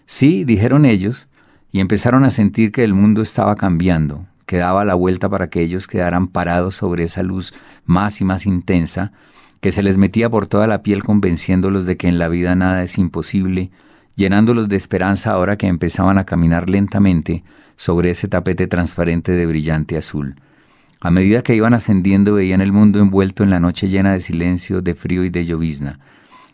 Sí, 0.06 0.44
dijeron 0.44 0.84
ellos, 0.84 1.28
y 1.72 1.80
empezaron 1.80 2.24
a 2.24 2.30
sentir 2.30 2.70
que 2.70 2.84
el 2.84 2.94
mundo 2.94 3.22
estaba 3.22 3.56
cambiando, 3.56 4.26
que 4.46 4.58
daba 4.58 4.84
la 4.84 4.94
vuelta 4.94 5.28
para 5.28 5.48
que 5.48 5.62
ellos 5.62 5.86
quedaran 5.86 6.28
parados 6.28 6.76
sobre 6.76 7.04
esa 7.04 7.22
luz 7.22 7.54
más 7.84 8.20
y 8.20 8.24
más 8.24 8.46
intensa, 8.46 9.12
que 9.60 9.72
se 9.72 9.82
les 9.82 9.96
metía 9.96 10.28
por 10.28 10.46
toda 10.46 10.66
la 10.66 10.82
piel 10.82 11.02
convenciéndolos 11.02 11.86
de 11.86 11.96
que 11.96 12.08
en 12.08 12.18
la 12.18 12.28
vida 12.28 12.54
nada 12.54 12.82
es 12.82 12.98
imposible, 12.98 13.70
llenándolos 14.16 14.68
de 14.68 14.76
esperanza 14.76 15.32
ahora 15.32 15.56
que 15.56 15.68
empezaban 15.68 16.18
a 16.18 16.24
caminar 16.24 16.68
lentamente 16.68 17.44
sobre 17.76 18.10
ese 18.10 18.28
tapete 18.28 18.66
transparente 18.66 19.32
de 19.32 19.46
brillante 19.46 19.96
azul. 19.96 20.36
A 21.04 21.10
medida 21.10 21.42
que 21.42 21.56
iban 21.56 21.74
ascendiendo 21.74 22.34
veían 22.34 22.60
el 22.60 22.70
mundo 22.70 23.00
envuelto 23.00 23.42
en 23.42 23.50
la 23.50 23.58
noche 23.58 23.88
llena 23.88 24.12
de 24.12 24.20
silencio, 24.20 24.82
de 24.82 24.94
frío 24.94 25.24
y 25.24 25.30
de 25.30 25.44
llovizna. 25.44 25.98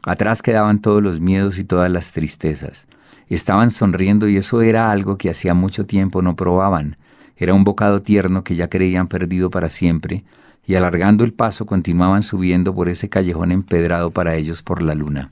Atrás 0.02 0.40
quedaban 0.40 0.80
todos 0.80 1.02
los 1.02 1.20
miedos 1.20 1.58
y 1.58 1.64
todas 1.64 1.90
las 1.90 2.12
tristezas. 2.12 2.86
Estaban 3.28 3.70
sonriendo 3.70 4.26
y 4.26 4.38
eso 4.38 4.62
era 4.62 4.90
algo 4.90 5.18
que 5.18 5.28
hacía 5.28 5.52
mucho 5.52 5.84
tiempo 5.84 6.22
no 6.22 6.34
probaban. 6.34 6.96
Era 7.36 7.52
un 7.52 7.62
bocado 7.62 8.00
tierno 8.00 8.42
que 8.42 8.56
ya 8.56 8.68
creían 8.68 9.06
perdido 9.06 9.50
para 9.50 9.68
siempre, 9.68 10.24
y 10.66 10.76
alargando 10.76 11.24
el 11.24 11.34
paso 11.34 11.66
continuaban 11.66 12.22
subiendo 12.22 12.74
por 12.74 12.88
ese 12.88 13.10
callejón 13.10 13.52
empedrado 13.52 14.12
para 14.12 14.34
ellos 14.34 14.62
por 14.62 14.80
la 14.80 14.94
luna. 14.94 15.30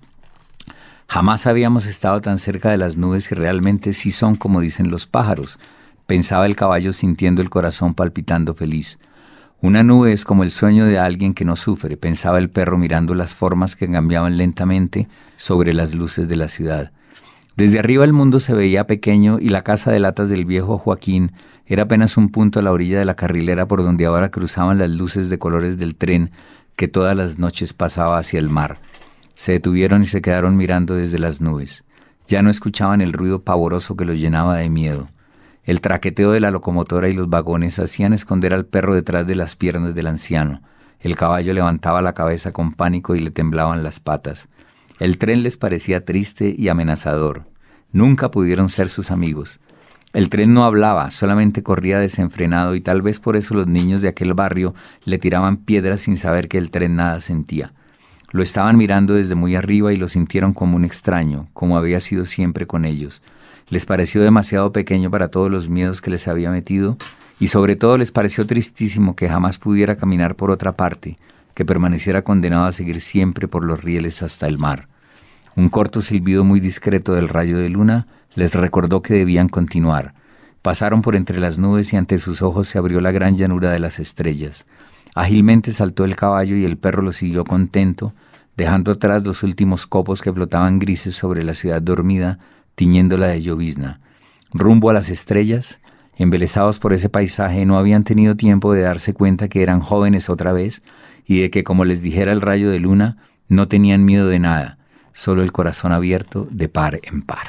Jamás 1.08 1.46
habíamos 1.46 1.86
estado 1.86 2.20
tan 2.20 2.36
cerca 2.36 2.70
de 2.70 2.76
las 2.76 2.98
nubes 2.98 3.32
y 3.32 3.34
realmente 3.34 3.94
sí 3.94 4.10
son 4.10 4.36
como 4.36 4.60
dicen 4.60 4.90
los 4.90 5.06
pájaros, 5.06 5.58
pensaba 6.06 6.44
el 6.44 6.54
caballo 6.54 6.92
sintiendo 6.92 7.40
el 7.40 7.48
corazón 7.48 7.94
palpitando 7.94 8.52
feliz. 8.52 8.98
Una 9.62 9.82
nube 9.82 10.12
es 10.12 10.24
como 10.24 10.42
el 10.42 10.50
sueño 10.50 10.84
de 10.84 10.98
alguien 10.98 11.32
que 11.32 11.46
no 11.46 11.56
sufre, 11.56 11.96
pensaba 11.96 12.38
el 12.38 12.50
perro 12.50 12.76
mirando 12.76 13.14
las 13.14 13.34
formas 13.34 13.74
que 13.74 13.90
cambiaban 13.90 14.36
lentamente 14.36 15.08
sobre 15.36 15.72
las 15.72 15.94
luces 15.94 16.28
de 16.28 16.36
la 16.36 16.48
ciudad. 16.48 16.92
Desde 17.56 17.78
arriba 17.78 18.04
el 18.04 18.12
mundo 18.12 18.38
se 18.38 18.52
veía 18.52 18.86
pequeño 18.86 19.38
y 19.40 19.48
la 19.48 19.62
casa 19.62 19.90
de 19.90 19.98
latas 19.98 20.28
del 20.28 20.44
viejo 20.44 20.76
Joaquín 20.76 21.32
era 21.64 21.84
apenas 21.84 22.18
un 22.18 22.28
punto 22.28 22.58
a 22.60 22.62
la 22.62 22.70
orilla 22.70 22.98
de 22.98 23.06
la 23.06 23.16
carrilera 23.16 23.66
por 23.66 23.82
donde 23.82 24.04
ahora 24.04 24.30
cruzaban 24.30 24.76
las 24.76 24.90
luces 24.90 25.30
de 25.30 25.38
colores 25.38 25.78
del 25.78 25.96
tren 25.96 26.32
que 26.76 26.86
todas 26.86 27.16
las 27.16 27.38
noches 27.38 27.72
pasaba 27.72 28.18
hacia 28.18 28.38
el 28.38 28.50
mar. 28.50 28.78
Se 29.36 29.52
detuvieron 29.52 30.02
y 30.02 30.06
se 30.06 30.20
quedaron 30.20 30.58
mirando 30.58 30.94
desde 30.94 31.18
las 31.18 31.40
nubes. 31.40 31.82
Ya 32.26 32.42
no 32.42 32.50
escuchaban 32.50 33.00
el 33.00 33.14
ruido 33.14 33.40
pavoroso 33.40 33.96
que 33.96 34.04
los 34.04 34.18
llenaba 34.18 34.56
de 34.56 34.68
miedo. 34.68 35.08
El 35.66 35.80
traqueteo 35.80 36.30
de 36.30 36.38
la 36.38 36.52
locomotora 36.52 37.08
y 37.08 37.12
los 37.12 37.28
vagones 37.28 37.80
hacían 37.80 38.12
esconder 38.12 38.54
al 38.54 38.66
perro 38.66 38.94
detrás 38.94 39.26
de 39.26 39.34
las 39.34 39.56
piernas 39.56 39.96
del 39.96 40.06
anciano. 40.06 40.62
El 41.00 41.16
caballo 41.16 41.52
levantaba 41.52 42.00
la 42.02 42.14
cabeza 42.14 42.52
con 42.52 42.72
pánico 42.72 43.16
y 43.16 43.18
le 43.18 43.32
temblaban 43.32 43.82
las 43.82 43.98
patas. 43.98 44.48
El 45.00 45.18
tren 45.18 45.42
les 45.42 45.56
parecía 45.56 46.04
triste 46.04 46.54
y 46.56 46.68
amenazador. 46.68 47.46
Nunca 47.90 48.30
pudieron 48.30 48.68
ser 48.68 48.88
sus 48.88 49.10
amigos. 49.10 49.58
El 50.12 50.28
tren 50.28 50.54
no 50.54 50.64
hablaba, 50.64 51.10
solamente 51.10 51.64
corría 51.64 51.98
desenfrenado 51.98 52.76
y 52.76 52.80
tal 52.80 53.02
vez 53.02 53.18
por 53.18 53.36
eso 53.36 53.54
los 53.54 53.66
niños 53.66 54.00
de 54.02 54.08
aquel 54.08 54.34
barrio 54.34 54.72
le 55.04 55.18
tiraban 55.18 55.56
piedras 55.56 55.98
sin 55.98 56.16
saber 56.16 56.46
que 56.46 56.58
el 56.58 56.70
tren 56.70 56.94
nada 56.94 57.18
sentía. 57.18 57.72
Lo 58.30 58.44
estaban 58.44 58.76
mirando 58.76 59.14
desde 59.14 59.34
muy 59.34 59.56
arriba 59.56 59.92
y 59.92 59.96
lo 59.96 60.06
sintieron 60.06 60.52
como 60.52 60.76
un 60.76 60.84
extraño, 60.84 61.48
como 61.52 61.76
había 61.76 61.98
sido 61.98 62.24
siempre 62.24 62.68
con 62.68 62.84
ellos. 62.84 63.20
Les 63.68 63.84
pareció 63.84 64.22
demasiado 64.22 64.72
pequeño 64.72 65.10
para 65.10 65.28
todos 65.28 65.50
los 65.50 65.68
miedos 65.68 66.00
que 66.00 66.10
les 66.10 66.28
había 66.28 66.50
metido 66.50 66.96
y 67.40 67.48
sobre 67.48 67.76
todo 67.76 67.98
les 67.98 68.12
pareció 68.12 68.46
tristísimo 68.46 69.16
que 69.16 69.28
jamás 69.28 69.58
pudiera 69.58 69.96
caminar 69.96 70.36
por 70.36 70.50
otra 70.50 70.72
parte, 70.72 71.18
que 71.54 71.64
permaneciera 71.64 72.22
condenado 72.22 72.66
a 72.66 72.72
seguir 72.72 73.00
siempre 73.00 73.48
por 73.48 73.64
los 73.64 73.82
rieles 73.82 74.22
hasta 74.22 74.46
el 74.46 74.58
mar. 74.58 74.88
Un 75.56 75.68
corto 75.68 76.00
silbido 76.00 76.44
muy 76.44 76.60
discreto 76.60 77.14
del 77.14 77.28
rayo 77.28 77.58
de 77.58 77.68
luna 77.68 78.06
les 78.34 78.54
recordó 78.54 79.02
que 79.02 79.14
debían 79.14 79.48
continuar. 79.48 80.14
Pasaron 80.62 81.02
por 81.02 81.16
entre 81.16 81.40
las 81.40 81.58
nubes 81.58 81.92
y 81.92 81.96
ante 81.96 82.18
sus 82.18 82.42
ojos 82.42 82.68
se 82.68 82.78
abrió 82.78 83.00
la 83.00 83.10
gran 83.10 83.36
llanura 83.36 83.70
de 83.70 83.78
las 83.78 83.98
estrellas. 83.98 84.66
Ágilmente 85.14 85.72
saltó 85.72 86.04
el 86.04 86.14
caballo 86.14 86.56
y 86.56 86.64
el 86.64 86.76
perro 86.76 87.02
lo 87.02 87.12
siguió 87.12 87.44
contento, 87.44 88.12
dejando 88.56 88.92
atrás 88.92 89.24
los 89.24 89.42
últimos 89.42 89.86
copos 89.86 90.20
que 90.20 90.32
flotaban 90.32 90.78
grises 90.78 91.14
sobre 91.14 91.42
la 91.42 91.54
ciudad 91.54 91.80
dormida, 91.80 92.38
tiñéndola 92.76 93.26
de 93.26 93.42
llovizna. 93.42 94.00
Rumbo 94.52 94.90
a 94.90 94.92
las 94.94 95.08
estrellas, 95.10 95.80
embelesados 96.16 96.78
por 96.78 96.92
ese 96.92 97.08
paisaje, 97.08 97.66
no 97.66 97.76
habían 97.78 98.04
tenido 98.04 98.36
tiempo 98.36 98.72
de 98.72 98.82
darse 98.82 99.12
cuenta 99.12 99.48
que 99.48 99.62
eran 99.62 99.80
jóvenes 99.80 100.30
otra 100.30 100.52
vez 100.52 100.82
y 101.26 101.40
de 101.40 101.50
que, 101.50 101.64
como 101.64 101.84
les 101.84 102.00
dijera 102.02 102.30
el 102.32 102.40
rayo 102.40 102.70
de 102.70 102.78
luna, 102.78 103.16
no 103.48 103.66
tenían 103.66 104.04
miedo 104.04 104.28
de 104.28 104.38
nada, 104.38 104.78
solo 105.12 105.42
el 105.42 105.50
corazón 105.52 105.92
abierto 105.92 106.46
de 106.50 106.68
par 106.68 107.00
en 107.02 107.22
par 107.22 107.46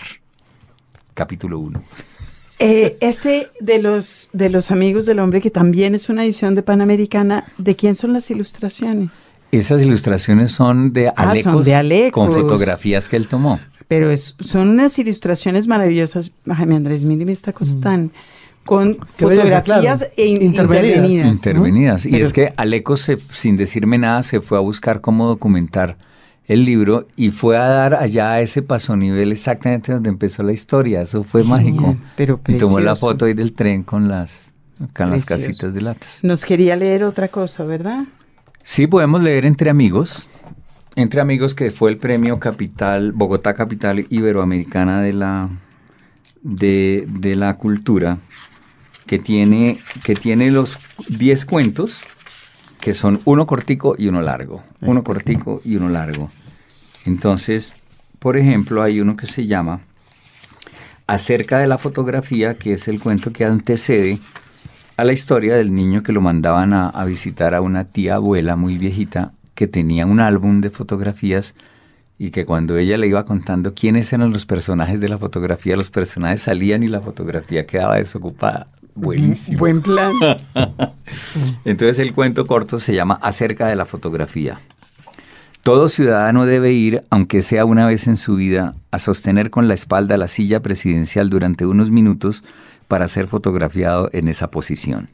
capítulo 1.13 1.59
1. 1.59 1.83
Eh, 2.59 2.97
este 3.01 3.47
de 3.59 3.81
los, 3.81 4.29
de 4.33 4.49
los 4.49 4.71
amigos 4.71 5.05
del 5.05 5.19
hombre, 5.19 5.41
que 5.41 5.51
también 5.51 5.95
es 5.95 6.09
una 6.09 6.23
edición 6.23 6.55
de 6.55 6.63
Panamericana, 6.63 7.45
¿de 7.57 7.75
quién 7.75 7.95
son 7.95 8.13
las 8.13 8.29
ilustraciones? 8.31 9.31
Esas 9.51 9.81
ilustraciones 9.81 10.51
son 10.51 10.91
de 10.93 11.07
Ah, 11.09 11.13
Alecos, 11.31 11.53
son 11.53 11.63
de 11.63 11.75
Alecos. 11.75 12.11
con 12.27 12.31
fotografías 12.33 13.09
que 13.09 13.15
él 13.15 13.27
tomó. 13.27 13.59
Pero 13.87 14.11
es, 14.11 14.35
son 14.39 14.69
unas 14.69 14.97
ilustraciones 14.99 15.67
maravillosas. 15.67 16.31
Jaime 16.45 16.75
Andrés, 16.75 17.03
mire 17.03 17.31
esta 17.31 17.53
cosa 17.53 17.79
tan 17.79 18.11
con 18.65 18.95
Qué 18.95 19.25
belleza, 19.25 19.61
fotografías 19.61 19.99
claro. 19.99 20.13
e 20.17 20.25
in- 20.25 20.41
Intervenidas. 20.41 20.97
intervenidas. 20.97 21.25
¿no? 21.25 21.31
intervenidas. 21.33 22.05
Y 22.05 22.11
Pero- 22.11 22.23
es 22.25 22.33
que 22.33 22.53
Alecos, 22.57 22.99
se- 23.01 23.17
sin 23.17 23.55
decirme 23.55 23.97
nada, 23.97 24.23
se 24.23 24.41
fue 24.41 24.57
a 24.57 24.61
buscar 24.61 24.99
cómo 24.99 25.25
documentar 25.27 25.97
el 26.47 26.65
libro 26.65 27.07
y 27.15 27.31
fue 27.31 27.57
a 27.57 27.63
dar 27.67 27.95
allá 27.95 28.31
a 28.33 28.41
ese 28.41 28.61
pasonivel 28.61 29.31
exactamente 29.31 29.93
donde 29.93 30.09
empezó 30.09 30.43
la 30.43 30.51
historia. 30.53 31.01
Eso 31.01 31.23
fue 31.23 31.43
mágico. 31.45 31.95
pero 32.17 32.41
y 32.47 32.53
tomó 32.55 32.79
la 32.81 32.95
foto 32.95 33.23
ahí 33.25 33.33
del 33.33 33.53
tren 33.53 33.83
con 33.83 34.09
las, 34.09 34.43
con 34.93 35.11
las 35.11 35.23
casitas 35.23 35.73
de 35.73 35.81
latas. 35.81 36.19
Nos 36.23 36.43
quería 36.45 36.75
leer 36.75 37.05
otra 37.05 37.29
cosa, 37.29 37.63
¿verdad? 37.63 38.03
Sí, 38.63 38.85
podemos 38.87 39.23
leer 39.23 39.45
Entre 39.45 39.69
Amigos. 39.69 40.27
Entre 40.97 41.21
Amigos, 41.21 41.53
que 41.53 41.69
fue 41.69 41.91
el 41.91 41.97
premio 41.97 42.39
Capital, 42.39 43.11
Bogotá 43.11 43.53
Capital 43.53 44.07
Iberoamericana 44.09 44.99
de 44.99 45.13
la, 45.13 45.47
de, 46.41 47.05
de 47.07 47.35
la 47.35 47.53
Cultura, 47.53 48.17
que 49.05 49.19
tiene, 49.19 49.77
que 50.03 50.15
tiene 50.15 50.49
los 50.49 50.79
10 51.09 51.45
cuentos, 51.45 52.01
que 52.81 52.95
son 52.95 53.19
uno 53.25 53.45
cortico 53.45 53.93
y 53.95 54.07
uno 54.07 54.23
largo. 54.23 54.63
Uno 54.81 55.03
cortico 55.03 55.61
y 55.63 55.75
uno 55.75 55.87
largo. 55.87 56.31
Entonces, 57.05 57.75
por 58.17 58.35
ejemplo, 58.35 58.81
hay 58.81 58.99
uno 58.99 59.15
que 59.15 59.27
se 59.27 59.45
llama 59.45 59.81
Acerca 61.05 61.59
de 61.59 61.67
la 61.67 61.77
fotografía, 61.77 62.57
que 62.57 62.73
es 62.73 62.87
el 62.87 62.99
cuento 62.99 63.31
que 63.31 63.45
antecede 63.45 64.17
a 64.97 65.03
la 65.03 65.13
historia 65.13 65.57
del 65.57 65.75
niño 65.75 66.01
que 66.01 66.11
lo 66.11 66.21
mandaban 66.21 66.73
a, 66.73 66.89
a 66.89 67.05
visitar 67.05 67.53
a 67.53 67.61
una 67.61 67.83
tía 67.83 68.15
abuela 68.15 68.55
muy 68.55 68.79
viejita 68.79 69.33
que 69.57 69.67
tenía 69.67 70.05
un 70.05 70.19
álbum 70.19 70.61
de 70.61 70.69
fotografías 70.69 71.55
y 72.19 72.29
que 72.29 72.45
cuando 72.45 72.77
ella 72.77 72.95
le 72.95 73.07
iba 73.07 73.25
contando 73.25 73.73
quiénes 73.73 74.13
eran 74.13 74.31
los 74.31 74.45
personajes 74.45 75.01
de 75.01 75.09
la 75.09 75.17
fotografía, 75.17 75.75
los 75.75 75.89
personajes 75.89 76.43
salían 76.43 76.83
y 76.83 76.87
la 76.87 77.01
fotografía 77.01 77.65
quedaba 77.65 77.95
desocupada. 77.95 78.67
Buenísimo. 78.93 79.57
Buen 79.57 79.81
plan. 79.81 80.13
Entonces 81.65 81.97
el 81.97 82.13
cuento 82.13 82.45
corto 82.45 82.77
se 82.79 82.93
llama 82.93 83.17
Acerca 83.19 83.65
de 83.65 83.75
la 83.75 83.87
fotografía. 83.87 84.59
Todo 85.63 85.89
ciudadano 85.89 86.45
debe 86.45 86.73
ir, 86.73 87.03
aunque 87.09 87.41
sea 87.41 87.65
una 87.65 87.87
vez 87.87 88.07
en 88.07 88.15
su 88.15 88.35
vida, 88.35 88.75
a 88.91 88.99
sostener 88.99 89.49
con 89.49 89.67
la 89.67 89.73
espalda 89.73 90.17
la 90.17 90.27
silla 90.27 90.61
presidencial 90.61 91.31
durante 91.31 91.65
unos 91.65 91.89
minutos 91.89 92.43
para 92.87 93.07
ser 93.07 93.25
fotografiado 93.25 94.11
en 94.13 94.27
esa 94.27 94.51
posición. 94.51 95.09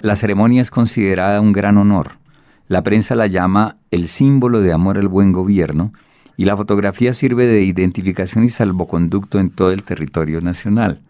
La 0.00 0.16
ceremonia 0.16 0.62
es 0.62 0.72
considerada 0.72 1.40
un 1.40 1.52
gran 1.52 1.78
honor. 1.78 2.23
La 2.66 2.82
prensa 2.82 3.14
la 3.14 3.26
llama 3.26 3.76
el 3.90 4.08
símbolo 4.08 4.60
de 4.60 4.72
amor 4.72 4.98
al 4.98 5.08
buen 5.08 5.32
gobierno 5.32 5.92
y 6.36 6.46
la 6.46 6.56
fotografía 6.56 7.12
sirve 7.12 7.46
de 7.46 7.62
identificación 7.62 8.44
y 8.44 8.48
salvoconducto 8.48 9.38
en 9.38 9.50
todo 9.50 9.70
el 9.70 9.82
territorio 9.82 10.40
nacional. 10.40 11.00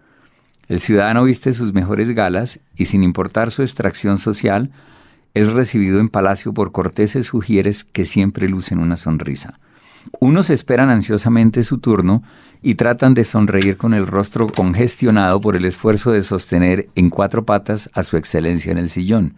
El 0.68 0.80
ciudadano 0.80 1.24
viste 1.24 1.52
sus 1.52 1.72
mejores 1.72 2.11
galas 2.11 2.61
y 2.76 2.86
sin 2.86 3.02
importar 3.02 3.50
su 3.50 3.62
extracción 3.62 4.18
social, 4.18 4.70
es 5.34 5.52
recibido 5.52 6.00
en 6.00 6.09
palacio 6.09 6.55
por 6.55 6.72
corteses 6.72 7.26
sugieres 7.26 7.84
que 7.84 8.05
siempre 8.05 8.48
lucen 8.48 8.78
una 8.78 8.96
sonrisa. 8.96 9.59
Unos 10.20 10.50
esperan 10.50 10.90
ansiosamente 10.90 11.62
su 11.62 11.78
turno 11.78 12.22
y 12.62 12.76
tratan 12.76 13.14
de 13.14 13.24
sonreír 13.24 13.76
con 13.76 13.94
el 13.94 14.07
rostro 14.07 14.46
congestionado 14.46 15.40
por 15.40 15.57
el 15.57 15.64
esfuerzo 15.64 16.12
de 16.12 16.22
sostener 16.22 16.88
en 16.94 17.11
cuatro 17.11 17.44
patas 17.44 17.90
a 17.94 18.02
su 18.02 18.16
excelencia 18.16 18.72
en 18.72 18.78
el 18.78 18.88
sillón. 18.88 19.34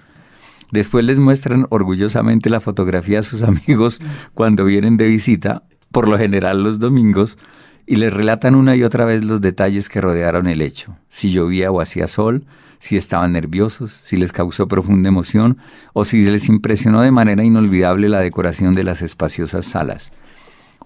Después 0.73 1.05
les 1.05 1.19
muestran 1.19 1.67
orgullosamente 1.71 2.51
la 2.51 2.61
fotografía 2.61 3.21
a 3.21 3.23
sus 3.23 3.43
amigos 3.43 4.01
cuando 4.35 4.65
vienen 4.65 4.97
de 4.97 5.07
visita 5.07 5.63
por 5.97 6.09
lo 6.09 6.19
general 6.19 6.63
los 6.63 6.79
domingos, 6.79 7.39
y 7.87 7.97
les 7.97 8.13
relatan 8.13 8.55
una 8.55 8.77
y 8.77 8.83
otra 8.83 9.05
vez 9.05 9.25
los 9.25 9.41
detalles 9.41 9.89
que 9.89 10.01
rodearon 10.01 10.47
el 10.47 10.61
hecho, 10.61 10.97
si 11.09 11.31
llovía 11.31 11.71
o 11.71 11.81
hacía 11.81 12.07
sol, 12.07 12.45
si 12.81 12.97
estaban 12.97 13.33
nerviosos, 13.33 13.93
si 13.93 14.19
les 14.19 14.33
causó 14.33 14.69
profunda 14.69 15.09
emoción 15.09 15.57
o 15.95 16.05
si 16.05 16.23
les 16.23 16.49
impresionó 16.49 17.01
de 17.01 17.13
manera 17.13 17.45
inolvidable 17.45 18.11
la 18.11 18.21
decoración 18.21 18.75
de 18.75 18.85
las 18.85 19.01
espaciosas 19.01 19.65
salas. 19.65 20.13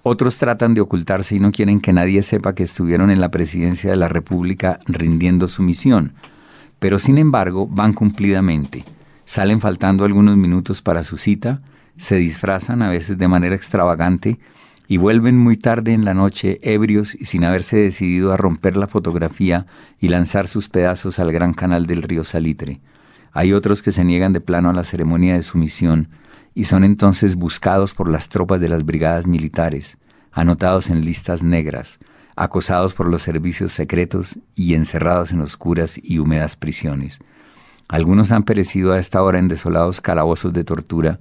Otros 0.04 0.38
tratan 0.38 0.74
de 0.74 0.80
ocultarse 0.80 1.34
y 1.34 1.40
no 1.40 1.50
quieren 1.50 1.80
que 1.80 1.92
nadie 1.92 2.22
sepa 2.22 2.54
que 2.54 2.62
estuvieron 2.62 3.10
en 3.10 3.20
la 3.20 3.30
presidencia 3.30 3.90
de 3.90 3.96
la 3.96 4.08
República 4.08 4.78
rindiendo 4.86 5.48
su 5.48 5.62
misión, 5.62 6.12
pero 6.78 6.98
sin 6.98 7.18
embargo 7.18 7.66
van 7.66 7.94
cumplidamente. 7.94 8.84
Salen 9.30 9.60
faltando 9.60 10.04
algunos 10.04 10.36
minutos 10.36 10.82
para 10.82 11.04
su 11.04 11.16
cita, 11.16 11.62
se 11.96 12.16
disfrazan 12.16 12.82
a 12.82 12.88
veces 12.88 13.16
de 13.16 13.28
manera 13.28 13.54
extravagante, 13.54 14.40
y 14.88 14.96
vuelven 14.96 15.38
muy 15.38 15.56
tarde 15.56 15.92
en 15.92 16.04
la 16.04 16.14
noche 16.14 16.58
ebrios 16.64 17.14
y 17.14 17.26
sin 17.26 17.44
haberse 17.44 17.76
decidido 17.76 18.32
a 18.32 18.36
romper 18.36 18.76
la 18.76 18.88
fotografía 18.88 19.66
y 20.00 20.08
lanzar 20.08 20.48
sus 20.48 20.68
pedazos 20.68 21.20
al 21.20 21.30
gran 21.30 21.54
canal 21.54 21.86
del 21.86 22.02
río 22.02 22.24
Salitre. 22.24 22.80
Hay 23.30 23.52
otros 23.52 23.82
que 23.82 23.92
se 23.92 24.04
niegan 24.04 24.32
de 24.32 24.40
plano 24.40 24.68
a 24.68 24.72
la 24.72 24.82
ceremonia 24.82 25.34
de 25.34 25.42
sumisión 25.42 26.08
y 26.52 26.64
son 26.64 26.82
entonces 26.82 27.36
buscados 27.36 27.94
por 27.94 28.10
las 28.10 28.30
tropas 28.30 28.60
de 28.60 28.68
las 28.68 28.84
brigadas 28.84 29.28
militares, 29.28 29.96
anotados 30.32 30.90
en 30.90 31.04
listas 31.04 31.44
negras, 31.44 32.00
acosados 32.34 32.94
por 32.94 33.06
los 33.06 33.22
servicios 33.22 33.70
secretos 33.70 34.40
y 34.56 34.74
encerrados 34.74 35.30
en 35.30 35.40
oscuras 35.40 36.00
y 36.02 36.18
húmedas 36.18 36.56
prisiones. 36.56 37.20
Algunos 37.90 38.30
han 38.30 38.44
perecido 38.44 38.92
a 38.92 39.00
esta 39.00 39.20
hora 39.20 39.40
en 39.40 39.48
desolados 39.48 40.00
calabozos 40.00 40.52
de 40.52 40.62
tortura, 40.62 41.18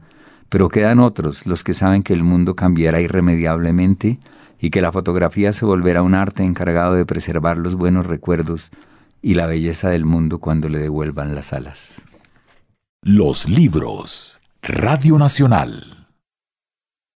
pero 0.50 0.70
quedan 0.70 1.00
otros, 1.00 1.48
los 1.48 1.64
que 1.64 1.74
saben 1.74 2.04
que 2.04 2.14
el 2.14 2.24
mundo 2.24 2.56
cambiará 2.56 3.02
irremediablemente 3.02 4.20
y 4.60 4.70
que 4.70 4.80
la 4.80 4.92
fotografía 4.92 5.52
se 5.52 5.66
volverá 5.66 6.04
un 6.04 6.14
arte 6.14 6.44
encargado 6.44 6.94
de 6.94 7.08
preservar 7.08 7.58
los 7.58 7.74
buenos 7.74 8.06
recuerdos 8.06 8.70
y 9.20 9.34
la 9.34 9.48
belleza 9.48 9.90
del 9.90 10.06
mundo 10.06 10.38
cuando 10.38 10.70
le 10.70 10.78
devuelvan 10.78 11.34
las 11.34 11.54
alas. 11.54 12.04
Los 13.02 13.50
libros. 13.50 14.40
Radio 14.62 15.18
Nacional. 15.18 15.99